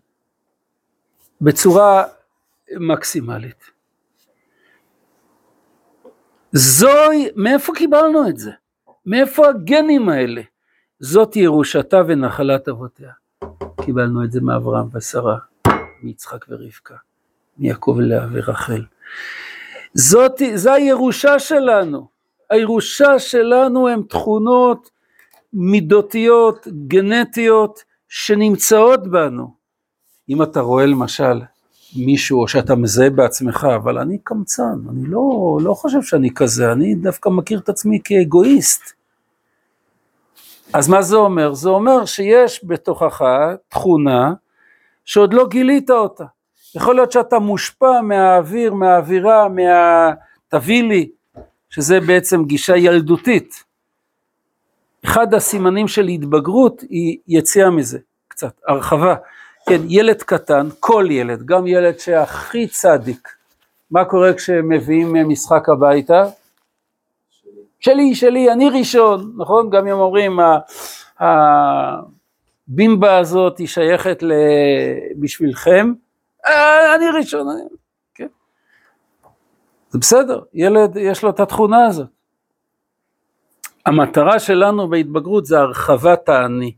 בצורה 1.40 2.04
מקסימלית. 2.80 3.77
זוהי, 6.52 7.28
מאיפה 7.36 7.72
קיבלנו 7.76 8.28
את 8.28 8.36
זה? 8.36 8.50
מאיפה 9.06 9.48
הגנים 9.48 10.08
האלה? 10.08 10.42
זאת 11.00 11.36
ירושתה 11.36 12.02
ונחלת 12.08 12.68
אבותיה. 12.68 13.10
קיבלנו 13.84 14.24
את 14.24 14.32
זה 14.32 14.40
מאברהם 14.40 14.86
ושרה, 14.92 15.38
מיצחק 16.02 16.44
ורבקה, 16.48 16.94
מיעקב 17.58 17.94
ולאה 17.98 18.26
ורחל. 18.32 18.84
זאת, 19.94 20.42
זו 20.54 20.72
הירושה 20.72 21.38
שלנו. 21.38 22.08
הירושה 22.50 23.18
שלנו 23.18 23.88
הן 23.88 24.02
תכונות 24.02 24.90
מידותיות, 25.52 26.68
גנטיות, 26.86 27.84
שנמצאות 28.08 29.10
בנו. 29.10 29.54
אם 30.28 30.42
אתה 30.42 30.60
רואה 30.60 30.86
למשל 30.86 31.40
מישהו, 31.96 32.42
או 32.42 32.48
שאתה 32.48 32.74
מזהה 32.74 33.10
בעצמך, 33.10 33.66
אבל 33.76 33.98
אני 33.98 34.18
קמצן, 34.24 34.78
אני 34.90 35.06
לא, 35.06 35.58
לא 35.62 35.74
חושב 35.74 36.02
שאני 36.02 36.30
כזה, 36.34 36.72
אני 36.72 36.94
דווקא 36.94 37.28
מכיר 37.28 37.58
את 37.58 37.68
עצמי 37.68 37.98
כאגואיסט. 38.04 38.92
אז 40.72 40.88
מה 40.88 41.02
זה 41.02 41.16
אומר? 41.16 41.54
זה 41.54 41.68
אומר 41.68 42.04
שיש 42.04 42.64
בתוכך 42.64 43.22
תכונה 43.68 44.32
שעוד 45.04 45.34
לא 45.34 45.46
גילית 45.48 45.90
אותה. 45.90 46.24
יכול 46.74 46.94
להיות 46.94 47.12
שאתה 47.12 47.38
מושפע 47.38 48.00
מהאוויר, 48.00 48.74
מהאווירה, 48.74 49.48
מה... 49.48 50.12
תביא 50.48 50.82
לי, 50.82 51.10
שזה 51.70 52.00
בעצם 52.00 52.44
גישה 52.44 52.76
ילדותית. 52.76 53.64
אחד 55.04 55.34
הסימנים 55.34 55.88
של 55.88 56.08
התבגרות 56.08 56.80
היא 56.80 57.18
יציאה 57.28 57.70
מזה, 57.70 57.98
קצת, 58.28 58.60
הרחבה. 58.66 59.14
כן, 59.68 59.80
ילד 59.88 60.22
קטן, 60.22 60.68
כל 60.80 61.06
ילד, 61.10 61.46
גם 61.46 61.66
ילד 61.66 61.98
שהכי 61.98 62.66
צדיק, 62.66 63.28
מה 63.90 64.04
קורה 64.04 64.34
כשמביאים 64.34 65.28
משחק 65.28 65.68
הביתה? 65.68 66.24
שלי, 67.80 68.14
שלי, 68.14 68.52
אני 68.52 68.68
ראשון, 68.68 69.32
נכון? 69.36 69.70
גם 69.70 69.86
אם 69.86 69.92
אומרים, 69.92 70.38
הבימבה 72.68 73.18
הזאת 73.18 73.58
היא 73.58 73.66
שייכת 73.66 74.22
בשבילכם, 75.20 75.92
אה, 76.46 76.94
אני 76.94 77.04
ראשון, 77.18 77.48
אני... 77.50 77.62
כן. 78.14 78.26
זה 79.90 79.98
בסדר, 79.98 80.40
ילד 80.54 80.96
יש 80.96 81.22
לו 81.22 81.30
את 81.30 81.40
התכונה 81.40 81.86
הזאת. 81.86 82.08
המטרה 83.86 84.38
שלנו 84.38 84.88
בהתבגרות 84.88 85.46
זה 85.46 85.58
הרחבת 85.58 86.28
האני. 86.28 86.74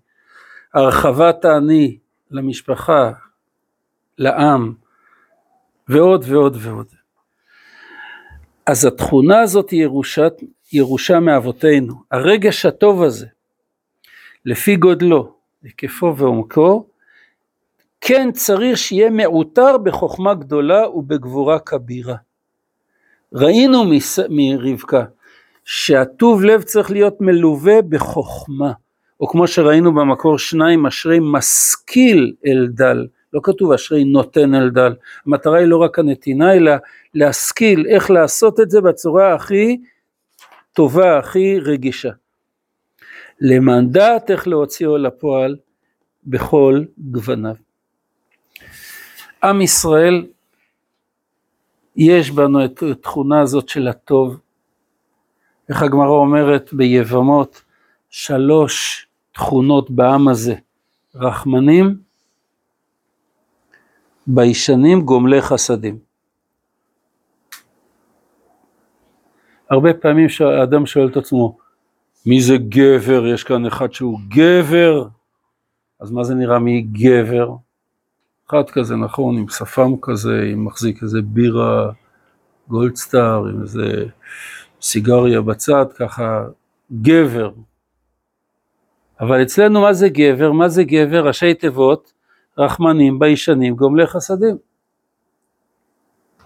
הרחבת 0.74 1.45
האני 1.45 1.99
למשפחה, 2.31 3.12
לעם, 4.18 4.74
ועוד 5.89 6.24
ועוד 6.28 6.57
ועוד. 6.61 6.87
אז 8.66 8.85
התכונה 8.85 9.41
הזאת 9.41 9.70
היא 9.70 9.83
ירושת, 9.83 10.33
ירושה 10.72 11.20
מאבותינו. 11.20 11.95
הרגש 12.11 12.66
הטוב 12.66 13.03
הזה, 13.03 13.26
לפי 14.45 14.76
גודלו, 14.76 15.35
היקפו 15.62 16.16
ועומקו, 16.16 16.87
כן 18.01 18.33
צריך 18.33 18.78
שיהיה 18.78 19.11
מעוטר 19.11 19.78
בחוכמה 19.78 20.35
גדולה 20.35 20.89
ובגבורה 20.89 21.59
כבירה. 21.59 22.16
ראינו 23.33 23.85
מרבקה 24.31 25.05
שהטוב 25.64 26.43
לב 26.45 26.62
צריך 26.62 26.91
להיות 26.91 27.20
מלווה 27.20 27.83
בחוכמה. 27.83 28.72
או 29.21 29.29
כמו 29.29 29.49
שראינו 29.49 29.95
במקור 29.95 30.39
שניים, 30.39 30.87
אשרי 30.87 31.18
משכיל 31.23 32.35
אל 32.47 32.66
דל, 32.71 33.07
לא 33.33 33.41
כתוב 33.43 33.73
אשרי 33.73 34.05
נותן 34.05 34.55
אל 34.55 34.71
דל, 34.71 34.95
המטרה 35.27 35.59
היא 35.59 35.66
לא 35.66 35.77
רק 35.77 35.99
הנתינה, 35.99 36.55
אלא 36.55 36.73
להשכיל 37.14 37.87
איך 37.89 38.11
לעשות 38.11 38.61
את 38.61 38.71
זה 38.71 38.81
בצורה 38.81 39.35
הכי 39.35 39.81
טובה, 40.73 41.18
הכי 41.18 41.59
רגישה. 41.61 42.11
למען 43.41 43.91
דעת 43.91 44.31
איך 44.31 44.49
להוציאו 44.49 44.99
לפועל 44.99 45.57
בכל 46.25 46.85
גווניו. 46.99 47.55
עם 49.43 49.61
ישראל, 49.61 50.27
יש 51.97 52.31
בנו 52.31 52.64
את 52.64 52.83
התכונה 52.83 53.41
הזאת 53.41 53.68
של 53.68 53.89
הטוב, 53.89 54.41
איך 55.68 55.83
הגמרא 55.83 56.09
אומרת 56.09 56.71
ביבמות, 56.73 57.62
שלוש 58.11 59.07
תכונות 59.41 59.91
בעם 59.91 60.28
הזה, 60.28 60.55
רחמנים, 61.14 61.97
ביישנים, 64.26 65.01
גומלי 65.01 65.43
חסדים. 65.43 65.99
הרבה 69.70 69.95
פעמים 69.95 70.26
האדם 70.41 70.86
שואל 70.86 71.09
את 71.09 71.16
עצמו, 71.16 71.59
מי 72.26 72.41
זה 72.43 72.57
גבר? 72.68 73.26
יש 73.26 73.45
כאן 73.45 73.66
אחד 73.66 73.93
שהוא 73.93 74.18
גבר, 74.28 75.09
אז 76.01 76.11
מה 76.11 76.24
זה 76.24 76.34
נראה 76.34 76.59
מי 76.59 76.82
גבר? 76.82 77.55
אחד 78.49 78.70
כזה, 78.70 78.97
נכון, 78.97 79.38
עם 79.38 79.49
שפם 79.49 79.93
כזה, 80.03 80.43
עם 80.53 80.64
מחזיק 80.64 81.03
איזה 81.03 81.18
בירה 81.22 81.93
גולדסטאר 82.68 83.49
עם 83.49 83.62
איזה 83.62 84.05
סיגריה 84.82 85.41
בצד, 85.41 85.86
ככה 85.99 86.45
גבר. 87.03 87.51
אבל 89.21 89.43
אצלנו 89.43 89.81
מה 89.81 89.93
זה 89.93 90.09
גבר? 90.09 90.53
מה 90.53 90.68
זה 90.68 90.85
גבר? 90.85 91.27
ראשי 91.27 91.55
תיבות, 91.55 92.12
רחמנים, 92.59 93.18
ביישנים, 93.18 93.75
גומלי 93.75 94.07
חסדים. 94.07 94.57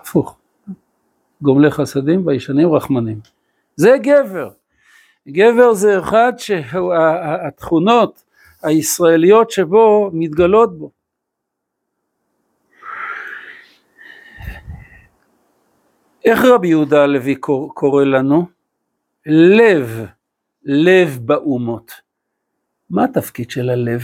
הפוך. 0.00 0.38
גומלי 1.42 1.70
חסדים, 1.70 2.24
ביישנים, 2.24 2.72
רחמנים. 2.72 3.20
זה 3.76 3.96
גבר. 4.02 4.50
גבר 5.28 5.74
זה 5.74 5.98
אחד 5.98 6.32
שהתכונות 6.36 8.24
הישראליות 8.62 9.50
שבו 9.50 10.10
מתגלות 10.12 10.78
בו. 10.78 10.90
איך 16.24 16.44
רבי 16.44 16.68
יהודה 16.68 17.02
הלוי 17.02 17.36
קורא 17.74 18.04
לנו? 18.04 18.46
לב, 19.26 20.06
לב 20.64 21.18
באומות. 21.22 22.03
מה 22.94 23.04
התפקיד 23.04 23.50
של 23.50 23.70
הלב? 23.70 24.00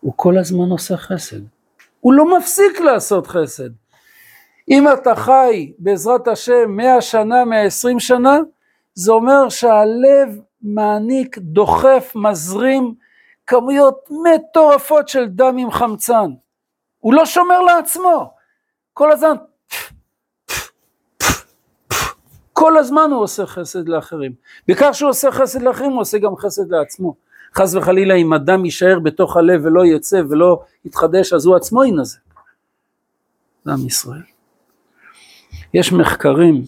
הוא 0.00 0.12
כל 0.16 0.38
הזמן 0.38 0.70
עושה 0.70 0.96
חסד. 0.96 1.40
הוא 2.00 2.12
לא 2.12 2.38
מפסיק 2.38 2.80
לעשות 2.80 3.26
חסד. 3.26 3.70
אם 4.70 4.84
אתה 4.92 5.14
חי 5.14 5.72
בעזרת 5.78 6.28
השם 6.28 6.70
מאה 6.70 7.00
שנה, 7.00 7.44
מאה 7.44 7.62
עשרים 7.62 8.00
שנה, 8.00 8.38
זה 8.94 9.12
אומר 9.12 9.48
שהלב 9.48 10.40
מעניק, 10.62 11.38
דוחף, 11.38 12.12
מזרים 12.14 12.94
כמויות 13.46 14.08
מטורפות 14.10 15.08
של 15.08 15.28
דם 15.28 15.56
עם 15.58 15.70
חמצן. 15.70 16.30
הוא 16.98 17.14
לא 17.14 17.26
שומר 17.26 17.60
לעצמו. 17.60 18.34
כל 18.92 19.12
הזמן, 19.12 19.36
כל 22.62 22.78
הזמן 22.78 23.08
הוא 23.10 23.22
עושה 23.22 23.46
חסד 23.46 23.88
לאחרים. 23.88 24.32
בכך 24.68 24.90
שהוא 24.92 25.10
עושה 25.10 25.32
חסד 25.32 25.62
לאחרים, 25.62 25.90
הוא 25.90 26.00
עושה 26.00 26.18
גם 26.18 26.36
חסד 26.36 26.70
לעצמו. 26.70 27.14
חס 27.54 27.74
וחלילה 27.74 28.14
אם 28.14 28.32
אדם 28.32 28.64
יישאר 28.64 28.98
בתוך 28.98 29.36
הלב 29.36 29.64
ולא 29.64 29.86
יצא 29.86 30.22
ולא 30.30 30.62
יתחדש, 30.84 31.32
אז 31.32 31.46
הוא 31.46 31.56
עצמו 31.56 31.84
ינזק. 31.84 32.18
זה 33.64 33.72
עם 33.72 33.86
ישראל. 33.86 34.22
יש 35.74 35.92
מחקרים 35.92 36.62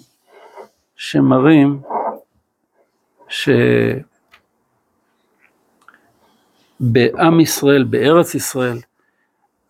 שמראים 0.97 1.83
שבעם 6.79 7.41
ישראל, 7.41 7.85
בארץ 7.85 8.35
ישראל, 8.35 8.79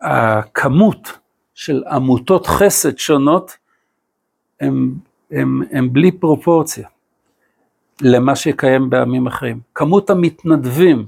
הכמות 0.01 1.17
של 1.53 1.83
עמותות 1.91 2.47
חסד 2.47 2.97
שונות 2.97 3.57
הם, 4.61 4.95
הם, 5.31 5.61
הם 5.71 5.93
בלי 5.93 6.11
פרופורציה 6.11 6.87
למה 8.01 8.35
שקיים 8.35 8.89
בעמים 8.89 9.27
אחרים. 9.27 9.59
כמות 9.75 10.09
המתנדבים 10.09 11.05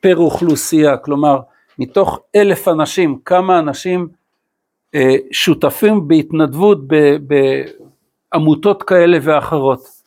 פר 0.00 0.16
אוכלוסייה, 0.16 0.96
כלומר 0.96 1.40
מתוך 1.78 2.20
אלף 2.36 2.68
אנשים, 2.68 3.18
כמה 3.24 3.58
אנשים 3.58 4.08
אה, 4.94 5.14
שותפים 5.32 6.08
בהתנדבות 6.08 6.78
בעמותות 8.32 8.82
כאלה 8.82 9.18
ואחרות. 9.22 10.02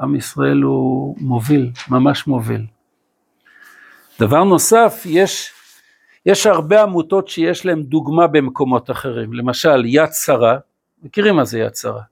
עם 0.00 0.16
ישראל 0.16 0.62
הוא 0.62 1.16
מוביל, 1.20 1.70
ממש 1.90 2.26
מוביל. 2.26 2.66
דבר 4.20 4.44
נוסף, 4.44 5.02
יש, 5.04 5.52
יש 6.26 6.46
הרבה 6.46 6.82
עמותות 6.82 7.28
שיש 7.28 7.66
להן 7.66 7.82
דוגמה 7.82 8.26
במקומות 8.26 8.90
אחרים, 8.90 9.32
למשל 9.32 9.84
יד 9.84 10.12
שרה, 10.12 10.58
מכירים 11.06 11.36
מה 11.36 11.44
זה 11.44 11.58
יד 11.58 11.74
שרה? 11.74 12.02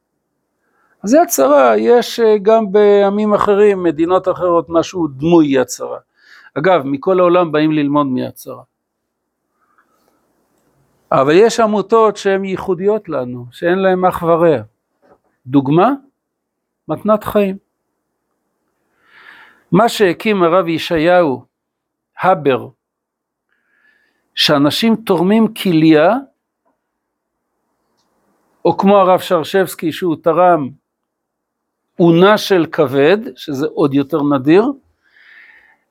אז 1.03 1.15
יד 1.15 1.29
שרה 1.31 1.77
יש 1.79 2.21
אה, 2.21 2.39
גם 2.43 2.73
בעמים 2.73 3.35
אחרים, 3.35 3.83
מדינות 3.83 4.29
אחרות, 4.29 4.67
משהו 4.69 5.09
דמוי 5.09 5.47
יד 5.47 5.69
שרה. 5.69 5.99
אגב, 6.59 6.83
מכל 6.85 7.21
העולם 7.21 7.53
באים 7.53 7.73
ללמוד 7.73 8.07
מיד 8.07 8.37
שרה. 8.37 8.63
אבל 11.13 11.33
יש 11.35 11.61
עמותות 11.61 12.17
שהן 12.17 12.45
ייחודיות 12.45 13.09
לנו, 13.09 13.47
שאין 13.51 13.79
להן 13.79 14.05
אח 14.05 14.23
ורע. 14.23 14.57
דוגמה? 15.47 15.91
מתנת 16.89 17.25
חיים. 17.25 17.57
מה 19.73 19.89
שהקים 19.89 20.43
הרב 20.43 20.69
ישעיהו 20.69 21.45
הבר, 22.21 22.69
שאנשים 24.35 24.97
תורמים 24.97 25.55
כליה, 25.55 26.17
או 28.65 28.77
כמו 28.77 28.97
הרב 28.99 29.21
שרשבסקי 29.21 29.93
שהוא 29.93 30.17
תרם 30.23 30.69
אונה 32.01 32.39
של 32.39 32.67
כבד, 32.73 33.19
שזה 33.37 33.67
עוד 33.67 33.95
יותר 33.95 34.23
נדיר, 34.23 34.65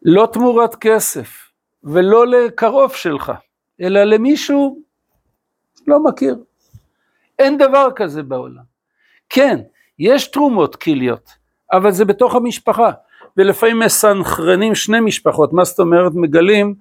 לא 0.01 0.27
תמורת 0.33 0.75
כסף 0.75 1.49
ולא 1.83 2.27
לקרוב 2.27 2.93
שלך, 2.93 3.31
אלא 3.81 4.03
למישהו 4.03 4.79
לא 5.87 6.03
מכיר. 6.03 6.35
אין 7.39 7.57
דבר 7.57 7.87
כזה 7.95 8.23
בעולם. 8.23 8.63
כן, 9.29 9.59
יש 9.99 10.27
תרומות 10.27 10.75
כליות, 10.75 11.29
אבל 11.71 11.91
זה 11.91 12.05
בתוך 12.05 12.35
המשפחה. 12.35 12.91
ולפעמים 13.37 13.79
מסנכרנים 13.79 14.75
שני 14.75 14.99
משפחות, 14.99 15.53
מה 15.53 15.63
זאת 15.63 15.79
אומרת? 15.79 16.11
מגלים 16.15 16.75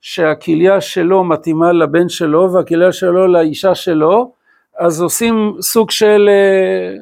שהכליה 0.00 0.80
שלו 0.80 1.24
מתאימה 1.24 1.72
לבן 1.72 2.08
שלו 2.08 2.52
והכליה 2.52 2.92
שלו 2.92 3.26
לאישה 3.26 3.74
שלו, 3.74 4.32
אז 4.80 5.00
עושים 5.00 5.56
סוג 5.60 5.90
של 5.90 6.28
אה, 6.28 6.94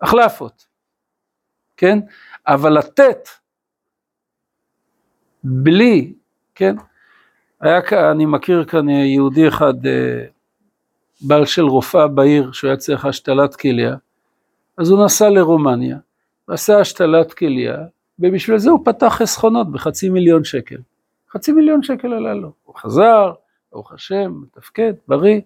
החלפות, 0.00 0.66
כן? 1.76 1.98
אבל 2.46 2.78
לתת 2.78 3.28
בלי, 5.44 6.12
כן? 6.54 6.76
היה 7.60 7.82
כאן, 7.82 8.04
אני 8.04 8.26
מכיר 8.26 8.64
כאן 8.64 8.88
יהודי 8.88 9.48
אחד, 9.48 9.86
אה, 9.86 10.24
בעל 11.20 11.46
של 11.46 11.62
רופאה 11.62 12.08
בעיר, 12.08 12.52
שהוא 12.52 12.68
היה 12.68 12.76
צריך 12.76 13.04
השתלת 13.04 13.56
כליה, 13.56 13.96
אז 14.78 14.90
הוא 14.90 15.04
נסע 15.04 15.28
לרומניה, 15.28 15.98
עשה 16.46 16.80
השתלת 16.80 17.32
כליה, 17.32 17.76
ובשביל 18.18 18.58
זה 18.58 18.70
הוא 18.70 18.84
פתח 18.84 19.08
חסכונות 19.08 19.72
בחצי 19.72 20.08
מיליון 20.08 20.44
שקל. 20.44 20.78
חצי 21.32 21.52
מיליון 21.52 21.82
שקל 21.82 22.12
עלה 22.12 22.34
לו. 22.34 22.52
הוא 22.64 22.74
חזר, 22.74 23.32
ברוך 23.72 23.92
השם, 23.92 24.32
מתפקד, 24.42 24.92
בריא, 25.08 25.40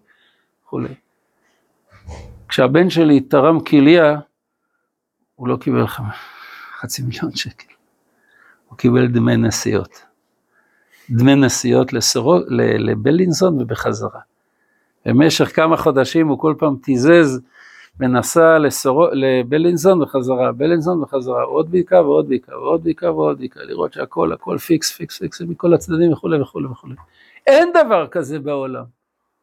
וכולי. 0.62 0.94
כשהבן 2.48 2.90
שלי 2.90 3.20
תרם 3.20 3.60
כליה, 3.60 4.16
הוא 5.34 5.48
לא 5.48 5.56
קיבל 5.56 5.86
חצי 6.80 7.02
מיליון 7.02 7.30
שקל. 7.34 7.74
הוא 8.68 8.78
קיבל 8.78 9.06
דמי 9.06 9.36
נסיעות. 9.36 10.02
דמי 11.10 11.34
נסיעות 11.34 11.92
לסורו, 11.92 12.38
לבלינסון 12.78 13.62
ובחזרה. 13.62 14.20
במשך 15.06 15.56
כמה 15.56 15.76
חודשים 15.76 16.28
הוא 16.28 16.38
כל 16.38 16.54
פעם 16.58 16.76
תיזז 16.82 17.40
ונסע 18.00 18.58
לסורו, 18.58 19.06
לבילינסון 19.12 20.02
וחזרה, 20.02 20.52
בילינסון 20.52 21.02
וחזרה, 21.02 21.42
עוד 21.42 21.68
בדיקה 21.68 22.00
ועוד 22.00 22.26
בדיקה 22.26 22.56
ועוד 22.56 22.80
בדיקה 22.80 23.10
ועוד 23.12 23.36
בדיקה, 23.36 23.60
לראות 23.62 23.92
שהכל, 23.92 24.32
הכל 24.32 24.58
פיקס, 24.58 24.92
פיקס, 24.92 25.18
פיקס, 25.18 25.40
מכל 25.40 25.74
הצדדים 25.74 26.12
וכולי 26.12 26.40
וכולי 26.40 26.66
וכולי. 26.66 26.94
אין 27.46 27.70
דבר 27.74 28.06
כזה 28.06 28.38
בעולם. 28.38 28.84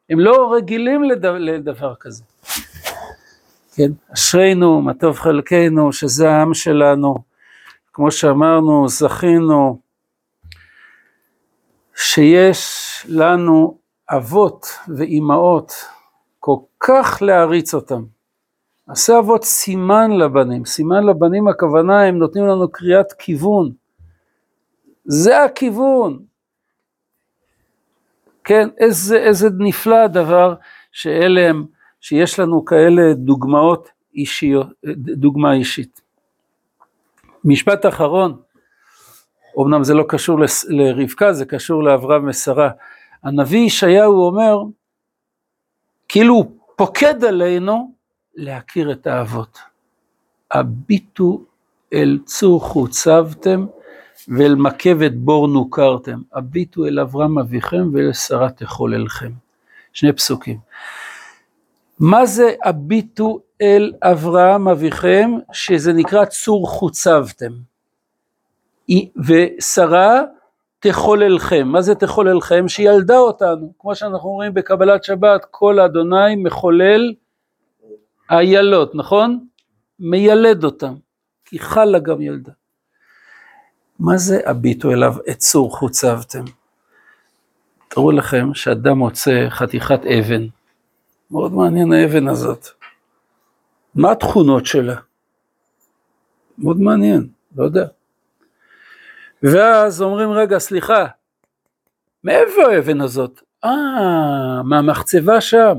הם 0.10 0.20
לא 0.20 0.54
רגילים 0.54 1.04
לדבר, 1.04 1.38
לדבר 1.38 1.93
כזה. 1.99 2.24
כן, 3.72 3.92
אשרינו, 4.14 4.82
מה 4.82 4.94
טוב 4.94 5.16
חלקנו, 5.16 5.94
שזה 5.94 6.30
העם 6.30 6.54
שלנו. 6.54 7.16
כמו 7.94 8.12
שאמרנו, 8.12 8.88
זכינו 8.88 9.80
שיש 11.96 12.92
לנו 13.10 13.78
אבות 14.10 14.68
ואימהות 14.98 15.72
כל 16.40 16.56
כך 16.80 17.22
להריץ 17.22 17.74
אותם. 17.74 18.04
עשה 18.88 19.20
אבות 19.20 19.44
סימן 19.44 20.12
לבנים, 20.12 20.66
סימן 20.66 21.06
לבנים 21.06 21.48
הכוונה 21.48 22.04
הם 22.04 22.18
נותנים 22.18 22.48
לנו 22.48 22.72
קריאת 22.72 23.14
כיוון. 23.14 23.72
זה 25.06 25.44
הכיוון. 25.44 26.20
כן, 28.44 28.70
איזה, 28.78 29.18
איזה 29.18 29.50
נפלא 29.58 29.96
הדבר 29.96 30.54
שאלה 30.92 31.50
הם, 31.50 31.66
שיש 32.02 32.39
לנו 32.39 32.66
כאלה 32.66 33.14
דוגמאות 33.14 33.89
אישיות, 34.16 34.68
דוגמה 34.95 35.54
אישית. 35.54 36.02
משפט 37.45 37.86
אחרון, 37.86 38.41
אמנם 39.60 39.84
זה 39.84 39.93
לא 39.93 40.06
קשור 40.08 40.39
לרבקה, 40.70 41.34
זה 41.34 41.45
קשור 41.45 41.84
לאברהם 41.84 42.28
ושרה. 42.30 42.70
הנביא 43.24 43.60
ישעיהו 43.60 44.26
אומר, 44.26 44.58
כאילו 46.08 46.34
הוא 46.34 46.45
פוקד 46.76 47.24
עלינו 47.24 47.93
להכיר 48.36 48.91
את 48.91 49.08
האבות. 49.08 49.60
הביטו 50.52 51.41
אל 51.93 52.20
צור 52.26 52.64
חוצבתם 52.64 53.66
ואל 54.28 54.56
מקבת 54.56 55.12
בור 55.12 55.47
נוכרתם. 55.47 56.22
הביטו 56.34 56.86
אל 56.86 56.99
אברהם 56.99 57.39
אביכם 57.39 57.89
ואל 57.93 58.14
שרה 58.14 58.49
תחוללכם. 58.49 59.32
שני 59.93 60.14
פסוקים. 60.14 60.58
מה 62.02 62.26
זה 62.26 62.54
הביטו 62.64 63.39
אל 63.62 63.93
אברהם 64.02 64.68
אביכם, 64.68 65.32
שזה 65.54 65.93
נקרא 65.93 66.26
צור 66.26 66.70
חוצבתם. 66.70 67.52
ושרה 69.26 70.22
תחוללכם, 70.80 71.68
מה 71.68 71.82
זה 71.82 71.95
תחוללכם? 71.95 72.68
שהיא 72.68 72.89
ילדה 72.89 73.18
אותנו, 73.18 73.74
כמו 73.80 73.95
שאנחנו 73.95 74.30
רואים 74.30 74.54
בקבלת 74.54 75.04
שבת, 75.04 75.45
כל 75.52 75.80
אדוני 75.80 76.36
מחולל 76.36 77.14
איילות, 78.32 78.95
נכון? 78.95 79.45
מיילד 79.99 80.64
אותם, 80.64 80.95
כי 81.45 81.60
חלה 81.60 81.99
גם 81.99 82.22
ילדה. 82.22 82.52
מה 83.99 84.18
זה 84.18 84.39
הביטו 84.45 84.91
אליו 84.91 85.14
את 85.30 85.38
צור 85.38 85.78
חוצבתם? 85.78 86.43
תראו 87.88 88.12
לכם 88.12 88.54
שאדם 88.54 88.97
מוצא 88.97 89.45
חתיכת 89.49 90.02
אבן, 90.06 90.47
מאוד 91.32 91.54
מעניין 91.54 91.94
האבן 91.94 92.28
הזאת. 92.28 92.68
מה 93.96 94.12
התכונות 94.12 94.66
שלה? 94.66 94.96
מאוד 96.58 96.80
מעניין, 96.80 97.28
לא 97.56 97.64
יודע. 97.64 97.86
ואז 99.44 100.02
אומרים, 100.02 100.32
רגע, 100.32 100.60
סליחה, 100.60 101.06
מאיפה 102.24 102.62
האבן 102.72 103.02
הזאת? 103.02 103.42
אה, 103.66 104.64
מהמחצבה 104.64 105.42
שם. 105.42 105.78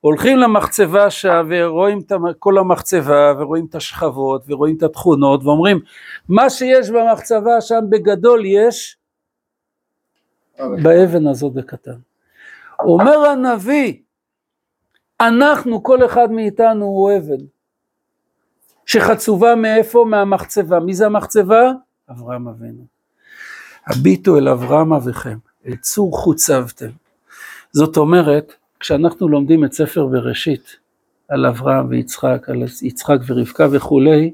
הולכים 0.00 0.38
למחצבה 0.38 1.10
שם 1.10 1.48
ורואים 1.50 1.98
את 2.08 2.12
כל 2.38 2.58
המחצבה 2.58 3.32
ורואים 3.38 3.66
את 3.70 3.74
השכבות 3.74 4.44
ורואים 4.48 4.76
את 4.76 4.82
התכונות 4.82 5.44
ואומרים, 5.44 5.80
מה 6.28 6.50
שיש 6.50 6.90
במחצבה 6.90 7.60
שם 7.60 7.80
בגדול 7.90 8.42
יש 8.46 8.96
באבן 10.58 11.26
הזאת 11.26 11.52
בקטן. 11.52 11.96
אומר 12.80 13.26
הנביא, 13.26 14.03
אנחנו, 15.28 15.82
כל 15.82 16.04
אחד 16.04 16.32
מאיתנו 16.32 16.84
הוא 16.84 17.12
אבן, 17.16 17.44
שחצובה 18.86 19.54
מאיפה? 19.54 20.04
מהמחצבה. 20.08 20.80
מי 20.80 20.94
זה 20.94 21.06
המחצבה? 21.06 21.72
אברהם 22.10 22.48
אבינו. 22.48 22.84
הביטו 23.86 24.38
אל 24.38 24.48
אברהם 24.48 24.92
אביכם, 24.92 25.38
אל 25.66 25.76
צור 25.76 26.18
חוצבתם. 26.18 26.90
זאת 27.72 27.96
אומרת, 27.96 28.52
כשאנחנו 28.80 29.28
לומדים 29.28 29.64
את 29.64 29.72
ספר 29.72 30.06
בראשית, 30.06 30.76
על 31.28 31.46
אברהם 31.46 31.88
ויצחק, 31.88 32.46
על 32.48 32.62
יצחק 32.82 33.16
ורבקה 33.26 33.66
וכולי, 33.72 34.32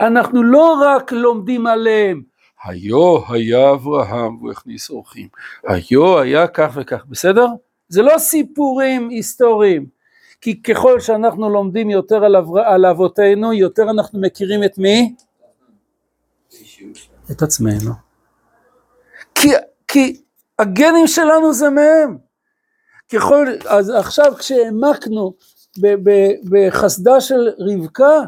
אנחנו 0.00 0.42
לא 0.42 0.78
רק 0.82 1.12
לומדים 1.12 1.66
עליהם, 1.66 2.22
היו 2.64 3.18
היה 3.28 3.70
אברהם 3.70 4.36
והוא 4.36 4.50
הכניס 4.50 4.90
אורחים, 4.90 5.28
היו 5.66 6.18
היה 6.18 6.46
כך 6.46 6.72
וכך, 6.74 7.04
בסדר? 7.08 7.46
זה 7.88 8.02
לא 8.02 8.18
סיפורים 8.18 9.08
היסטוריים, 9.08 9.86
כי 10.40 10.62
ככל 10.62 11.00
שאנחנו 11.00 11.50
לומדים 11.50 11.90
יותר 11.90 12.24
על, 12.24 12.36
אבר... 12.36 12.60
על 12.60 12.86
אבותינו, 12.86 13.52
יותר 13.52 13.90
אנחנו 13.90 14.20
מכירים 14.20 14.64
את 14.64 14.78
מי? 14.78 15.14
את 17.30 17.42
עצמנו. 17.42 17.92
כי, 19.34 19.48
כי 19.88 20.22
הגנים 20.58 21.06
שלנו 21.06 21.52
זה 21.52 21.70
מהם. 21.70 22.18
ככל, 23.12 23.46
אז 23.68 23.90
עכשיו 23.90 24.32
כשהעמקנו 24.38 25.34
ב- 25.80 26.08
ב- 26.10 26.34
בחסדה 26.50 27.20
של 27.20 27.48
רבקה, 27.58 28.20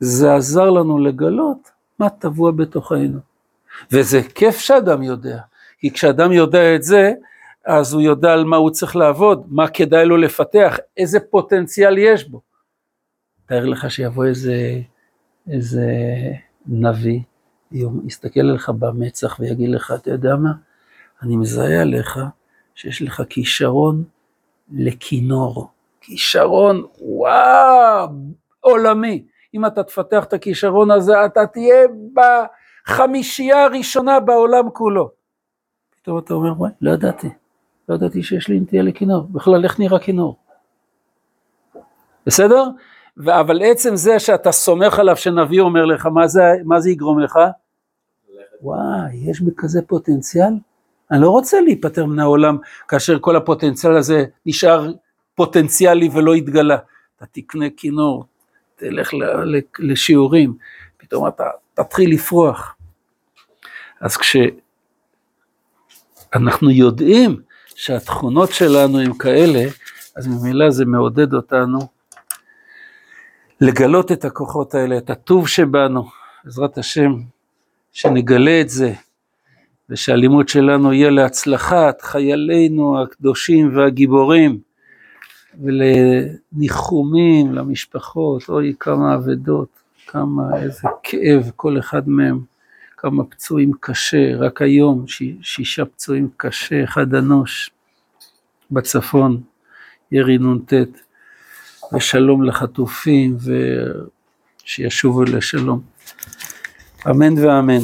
זה 0.00 0.34
עזר 0.34 0.70
לנו 0.70 0.98
לגלות 0.98 1.70
מה 1.98 2.10
טבוע 2.10 2.50
בתוכנו. 2.50 3.18
וזה 3.92 4.20
כיף 4.34 4.58
שאדם 4.58 5.02
יודע, 5.02 5.38
כי 5.78 5.90
כשאדם 5.90 6.32
יודע 6.32 6.74
את 6.74 6.82
זה, 6.82 7.12
אז 7.66 7.92
הוא 7.92 8.02
יודע 8.02 8.32
על 8.32 8.44
מה 8.44 8.56
הוא 8.56 8.70
צריך 8.70 8.96
לעבוד, 8.96 9.44
מה 9.48 9.68
כדאי 9.68 10.06
לו 10.06 10.16
לפתח, 10.16 10.76
איזה 10.96 11.20
פוטנציאל 11.20 11.98
יש 11.98 12.28
בו. 12.28 12.40
תאר 13.46 13.64
לך 13.64 13.90
שיבוא 13.90 14.24
איזה, 14.24 14.80
איזה 15.50 15.86
נביא, 16.66 17.20
יסתכל 18.06 18.40
עליך 18.40 18.68
במצח 18.68 19.36
ויגיד 19.40 19.70
לך, 19.70 19.92
אתה 19.96 20.10
יודע 20.10 20.36
מה? 20.36 20.52
אני 21.22 21.36
מזהה 21.36 21.82
עליך 21.82 22.18
שיש 22.74 23.02
לך 23.02 23.22
כישרון 23.28 24.04
לכינור. 24.72 25.68
כישרון, 26.00 26.84
וואו, 26.98 28.08
עולמי. 28.60 29.24
אם 29.54 29.66
אתה 29.66 29.82
תפתח 29.82 30.24
את 30.24 30.32
הכישרון 30.32 30.90
הזה, 30.90 31.24
אתה 31.24 31.46
תהיה 31.46 31.86
בחמישייה 32.14 33.64
הראשונה 33.64 34.20
בעולם 34.20 34.70
כולו. 34.70 35.10
פתאום 35.90 36.18
אתה 36.18 36.34
אומר, 36.34 36.52
וואי, 36.60 36.70
לא 36.80 36.90
ידעתי. 36.90 37.28
לא 37.88 37.94
ידעתי 37.94 38.22
שיש 38.22 38.48
לי 38.48 38.60
נטייה 38.60 38.82
לכינור. 38.82 39.26
בכלל, 39.30 39.64
איך 39.64 39.80
נראה 39.80 39.98
כינור? 39.98 40.36
בסדר? 42.26 42.64
אבל 43.26 43.62
עצם 43.64 43.96
זה 43.96 44.18
שאתה 44.18 44.52
סומך 44.52 44.98
עליו 44.98 45.16
שנביא 45.16 45.60
אומר 45.60 45.84
לך, 45.84 46.06
מה 46.06 46.28
זה, 46.28 46.42
מה 46.64 46.80
זה 46.80 46.90
יגרום 46.90 47.20
לך? 47.20 47.38
וואי, 48.62 49.16
יש 49.30 49.40
בי 49.40 49.50
כזה 49.56 49.82
פוטנציאל? 49.82 50.52
אני 51.10 51.22
לא 51.22 51.30
רוצה 51.30 51.60
להיפטר 51.60 52.06
מן 52.06 52.18
העולם 52.18 52.58
כאשר 52.88 53.18
כל 53.18 53.36
הפוטנציאל 53.36 53.96
הזה 53.96 54.24
נשאר 54.46 54.92
פוטנציאלי 55.34 56.08
ולא 56.14 56.34
התגלה. 56.34 56.78
אתה 57.16 57.26
תקנה 57.26 57.66
כינור, 57.76 58.24
תלך 58.76 59.10
לשיעורים, 59.78 60.54
פתאום 60.96 61.28
אתה 61.28 61.44
תתחיל 61.74 62.14
לפרוח. 62.14 62.76
אז 64.00 64.16
כשאנחנו 64.16 64.60
יודעים 66.70 67.40
שהתכונות 67.76 68.52
שלנו 68.52 69.00
הם 69.00 69.14
כאלה, 69.14 69.64
אז 70.16 70.26
ממילא 70.26 70.70
זה 70.70 70.84
מעודד 70.84 71.34
אותנו 71.34 71.78
לגלות 73.60 74.12
את 74.12 74.24
הכוחות 74.24 74.74
האלה, 74.74 74.98
את 74.98 75.10
הטוב 75.10 75.48
שבנו, 75.48 76.08
בעזרת 76.44 76.78
השם, 76.78 77.14
שנגלה 77.92 78.60
את 78.60 78.68
זה, 78.68 78.92
ושהלימוד 79.90 80.48
שלנו 80.48 80.92
יהיה 80.92 81.10
להצלחת 81.10 82.02
חיילינו 82.02 83.02
הקדושים 83.02 83.76
והגיבורים, 83.76 84.58
ולניחומים 85.64 87.54
למשפחות, 87.54 88.48
אוי 88.48 88.74
כמה 88.80 89.14
אבדות, 89.14 89.68
כמה, 90.06 90.62
איזה 90.62 90.88
כאב 91.02 91.50
כל 91.56 91.78
אחד 91.78 92.08
מהם, 92.08 92.40
כמה 92.96 93.24
פצועים 93.24 93.70
קשה, 93.80 94.36
רק 94.38 94.62
היום 94.62 95.08
ש- 95.08 95.22
שישה 95.42 95.84
פצועים 95.84 96.28
קשה, 96.36 96.84
אחד 96.84 97.14
אנוש 97.14 97.70
בצפון, 98.70 99.42
ירי 100.12 100.38
נ"ט, 100.38 100.72
ושלום 101.94 102.42
לחטופים, 102.42 103.36
ושישובו 104.64 105.24
לשלום. 105.24 105.80
אמן 107.10 107.38
ואמן. 107.38 107.82